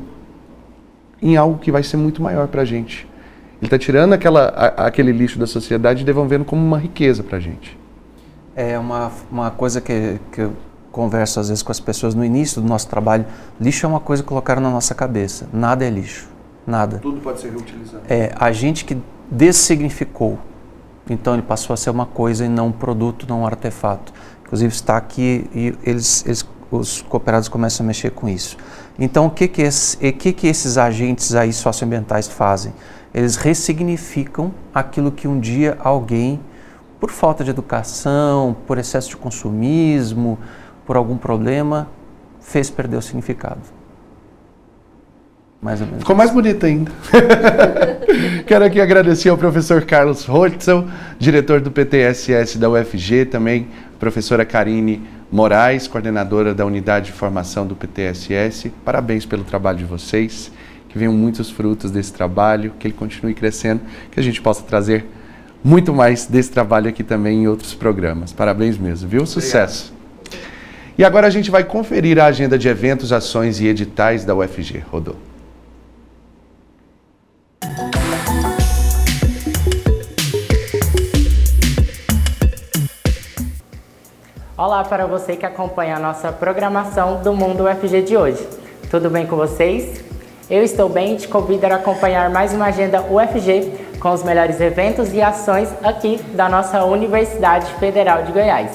em 1.21 1.37
algo 1.37 1.59
que 1.59 1.71
vai 1.71 1.83
ser 1.83 1.97
muito 1.97 2.21
maior 2.21 2.47
para 2.47 2.63
a 2.63 2.65
gente. 2.65 3.07
Ele 3.59 3.67
está 3.67 3.77
tirando 3.77 4.13
aquela, 4.13 4.47
a, 4.49 4.87
aquele 4.87 5.11
lixo 5.11 5.37
da 5.37 5.47
sociedade 5.47 6.01
e 6.01 6.05
devolvendo 6.05 6.45
como 6.45 6.63
uma 6.63 6.77
riqueza 6.77 7.23
para 7.23 7.37
a 7.37 7.39
gente. 7.39 7.77
É 8.55 8.77
uma, 8.77 9.11
uma 9.31 9.51
coisa 9.51 9.79
que, 9.79 10.19
que 10.31 10.41
eu 10.41 10.53
converso 10.91 11.39
às 11.39 11.49
vezes 11.49 11.61
com 11.61 11.71
as 11.71 11.79
pessoas 11.79 12.15
no 12.15 12.25
início 12.25 12.61
do 12.61 12.67
nosso 12.67 12.87
trabalho. 12.87 13.25
Lixo 13.61 13.85
é 13.85 13.89
uma 13.89 13.99
coisa 13.99 14.23
que 14.23 14.29
colocaram 14.29 14.61
na 14.61 14.71
nossa 14.71 14.95
cabeça. 14.95 15.47
Nada 15.53 15.85
é 15.85 15.89
lixo. 15.89 16.27
Nada. 16.65 16.97
Tudo 16.97 17.21
pode 17.21 17.39
ser 17.39 17.51
reutilizado. 17.51 18.03
É 18.09 18.33
a 18.35 18.51
gente 18.51 18.83
que 18.83 18.97
dessignificou. 19.29 20.39
Então 21.09 21.33
ele 21.33 21.41
passou 21.41 21.73
a 21.73 21.77
ser 21.77 21.89
uma 21.89 22.05
coisa 22.05 22.45
e 22.45 22.49
não 22.49 22.67
um 22.67 22.71
produto, 22.71 23.25
não 23.27 23.41
um 23.41 23.45
artefato. 23.45 24.13
Inclusive 24.43 24.73
está 24.73 24.97
aqui 24.97 25.49
e 25.53 25.77
eles, 25.83 26.25
eles 26.25 26.43
os 26.71 27.01
cooperados 27.01 27.47
começam 27.47 27.85
a 27.85 27.87
mexer 27.87 28.11
com 28.11 28.27
isso. 28.27 28.57
Então, 28.99 29.27
o 29.27 29.29
que 29.29 29.47
que, 29.47 29.61
esse, 29.61 29.97
que 30.13 30.33
que 30.33 30.47
esses 30.47 30.77
agentes 30.77 31.33
aí 31.33 31.53
socioambientais 31.53 32.27
fazem? 32.27 32.73
Eles 33.13 33.35
ressignificam 33.35 34.53
aquilo 34.73 35.11
que 35.11 35.27
um 35.27 35.39
dia 35.39 35.77
alguém, 35.79 36.39
por 36.99 37.11
falta 37.11 37.43
de 37.43 37.49
educação, 37.49 38.55
por 38.65 38.77
excesso 38.77 39.09
de 39.09 39.17
consumismo, 39.17 40.37
por 40.85 40.97
algum 40.97 41.17
problema, 41.17 41.87
fez 42.41 42.69
perder 42.69 42.97
o 42.97 43.01
significado. 43.01 43.76
Mais 45.61 45.81
ou 45.81 45.87
menos. 45.87 46.01
Ficou 46.01 46.15
mais 46.15 46.31
bonito 46.31 46.65
ainda. 46.65 46.91
Quero 48.45 48.65
aqui 48.65 48.79
agradecer 48.79 49.29
ao 49.29 49.37
professor 49.37 49.83
Carlos 49.83 50.23
Holtzel, 50.25 50.85
diretor 51.19 51.59
do 51.59 51.71
PTSS 51.71 52.57
da 52.57 52.69
UFG, 52.69 53.25
também 53.25 53.67
professora 53.99 54.45
Karine 54.45 55.01
Moraes, 55.31 55.87
coordenadora 55.87 56.53
da 56.53 56.65
unidade 56.65 57.07
de 57.07 57.11
formação 57.11 57.65
do 57.65 57.75
PTSS. 57.75 58.69
Parabéns 58.85 59.25
pelo 59.25 59.43
trabalho 59.43 59.79
de 59.79 59.83
vocês, 59.83 60.51
que 60.87 60.97
venham 60.97 61.13
muitos 61.13 61.49
frutos 61.49 61.91
desse 61.91 62.13
trabalho, 62.13 62.73
que 62.79 62.87
ele 62.87 62.93
continue 62.93 63.33
crescendo, 63.33 63.81
que 64.11 64.19
a 64.19 64.23
gente 64.23 64.41
possa 64.41 64.63
trazer 64.63 65.05
muito 65.63 65.93
mais 65.93 66.27
desse 66.27 66.51
trabalho 66.51 66.87
aqui 66.87 67.03
também 67.03 67.43
em 67.43 67.47
outros 67.47 67.73
programas. 67.73 68.31
Parabéns 68.31 68.77
mesmo, 68.77 69.09
viu? 69.09 69.25
Sucesso. 69.25 69.93
E 70.97 71.03
agora 71.03 71.27
a 71.27 71.29
gente 71.29 71.51
vai 71.51 71.63
conferir 71.63 72.19
a 72.19 72.25
agenda 72.25 72.57
de 72.57 72.67
eventos, 72.67 73.11
ações 73.11 73.59
e 73.59 73.67
editais 73.67 74.23
da 74.23 74.33
UFG. 74.33 74.83
Rodou. 74.89 75.15
Olá 84.57 84.83
para 84.83 85.05
você 85.05 85.35
que 85.35 85.45
acompanha 85.45 85.97
a 85.97 85.99
nossa 85.99 86.31
programação 86.31 87.21
do 87.21 87.31
Mundo 87.31 87.65
UFG 87.65 88.01
de 88.01 88.17
hoje. 88.17 88.43
Tudo 88.89 89.07
bem 89.07 89.27
com 89.27 89.35
vocês? 89.35 90.03
Eu 90.49 90.63
estou 90.63 90.89
bem 90.89 91.13
e 91.13 91.17
te 91.17 91.27
convido 91.27 91.67
a 91.67 91.75
acompanhar 91.75 92.27
mais 92.31 92.55
uma 92.55 92.65
agenda 92.65 93.03
UFG 93.03 93.99
com 93.99 94.09
os 94.11 94.23
melhores 94.23 94.59
eventos 94.59 95.13
e 95.13 95.21
ações 95.21 95.71
aqui 95.83 96.17
da 96.33 96.49
nossa 96.49 96.83
Universidade 96.85 97.71
Federal 97.73 98.23
de 98.23 98.31
Goiás. 98.31 98.71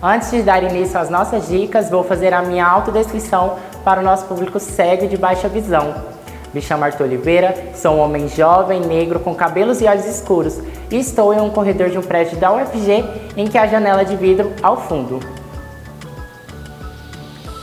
Antes 0.00 0.30
de 0.30 0.42
dar 0.42 0.62
início 0.62 0.96
às 0.96 1.10
nossas 1.10 1.48
dicas, 1.48 1.90
vou 1.90 2.04
fazer 2.04 2.32
a 2.32 2.42
minha 2.42 2.64
autodescrição 2.64 3.56
para 3.84 3.98
o 3.98 4.04
nosso 4.04 4.26
público 4.26 4.60
cego 4.60 5.08
de 5.08 5.16
baixa 5.16 5.48
visão. 5.48 5.92
Me 6.52 6.60
chamo 6.60 6.84
Arthur 6.84 7.04
Oliveira, 7.04 7.54
sou 7.76 7.92
um 7.92 8.00
homem 8.00 8.28
jovem, 8.28 8.80
negro, 8.80 9.20
com 9.20 9.34
cabelos 9.34 9.80
e 9.80 9.84
olhos 9.84 10.04
escuros 10.04 10.58
e 10.90 10.98
estou 10.98 11.32
em 11.32 11.40
um 11.40 11.48
corredor 11.50 11.90
de 11.90 11.98
um 11.98 12.02
prédio 12.02 12.36
da 12.38 12.52
UFG 12.52 13.04
em 13.36 13.46
que 13.46 13.56
há 13.56 13.68
janela 13.68 14.04
de 14.04 14.16
vidro 14.16 14.52
ao 14.60 14.76
fundo. 14.76 15.20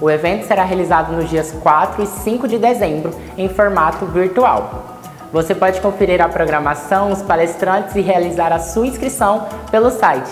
O 0.00 0.10
evento 0.10 0.46
será 0.46 0.62
realizado 0.62 1.12
nos 1.12 1.30
dias 1.30 1.52
4 1.52 2.02
e 2.02 2.06
5 2.06 2.46
de 2.46 2.58
dezembro 2.58 3.14
em 3.38 3.48
formato 3.48 4.04
virtual. 4.06 4.98
Você 5.32 5.54
pode 5.54 5.80
conferir 5.80 6.20
a 6.20 6.28
programação, 6.28 7.10
os 7.10 7.22
palestrantes 7.22 7.96
e 7.96 8.00
realizar 8.00 8.52
a 8.52 8.58
sua 8.58 8.86
inscrição 8.86 9.46
pelo 9.70 9.90
site 9.90 10.30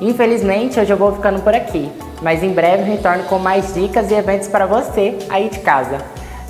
Infelizmente, 0.00 0.78
hoje 0.78 0.92
eu 0.92 0.96
vou 0.96 1.14
ficando 1.14 1.42
por 1.42 1.54
aqui, 1.54 1.90
mas 2.22 2.42
em 2.42 2.52
breve 2.52 2.84
retorno 2.84 3.24
com 3.24 3.38
mais 3.38 3.74
dicas 3.74 4.10
e 4.10 4.14
eventos 4.14 4.48
para 4.48 4.66
você 4.66 5.18
aí 5.28 5.48
de 5.48 5.58
casa. 5.60 5.98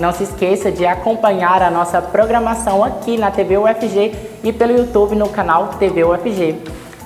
Não 0.01 0.14
se 0.14 0.22
esqueça 0.22 0.72
de 0.72 0.86
acompanhar 0.86 1.62
a 1.62 1.70
nossa 1.70 2.01
programação 2.01 2.82
aqui 2.82 3.18
na 3.18 3.30
TV 3.30 3.59
UFG 3.59 4.14
e 4.42 4.51
pelo 4.51 4.72
YouTube 4.72 5.14
no 5.14 5.28
canal 5.28 5.68
TV 5.78 6.03
UFG. 6.03 6.57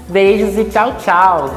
Beijos 0.09 0.57
e 0.57 0.64
tchau, 0.66 0.95
tchau! 0.99 1.51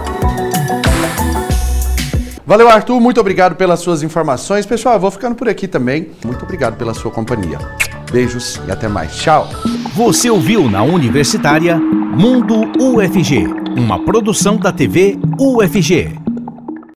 Valeu, 2.44 2.68
Arthur. 2.68 3.00
Muito 3.00 3.22
obrigado 3.22 3.56
pelas 3.56 3.82
suas 3.82 4.02
informações. 4.02 4.66
Pessoal, 4.66 4.96
eu 4.96 5.00
vou 5.00 5.12
ficando 5.12 5.36
por 5.36 5.48
aqui 5.48 5.68
também. 5.68 6.10
Muito 6.26 6.44
obrigado 6.44 6.76
pela 6.76 6.96
sua 6.96 7.12
companhia. 7.12 7.60
Beijos 8.12 8.60
e 8.68 8.72
até 8.72 8.88
mais. 8.88 9.16
Tchau. 9.16 9.48
Você 9.94 10.32
ouviu 10.32 10.68
na 10.68 10.82
Universitária 10.82 11.78
Mundo 11.78 12.64
UFG, 12.82 13.46
uma 13.78 14.04
produção 14.04 14.58
da 14.58 14.72
TV 14.72 15.20
UFG. 15.40 16.27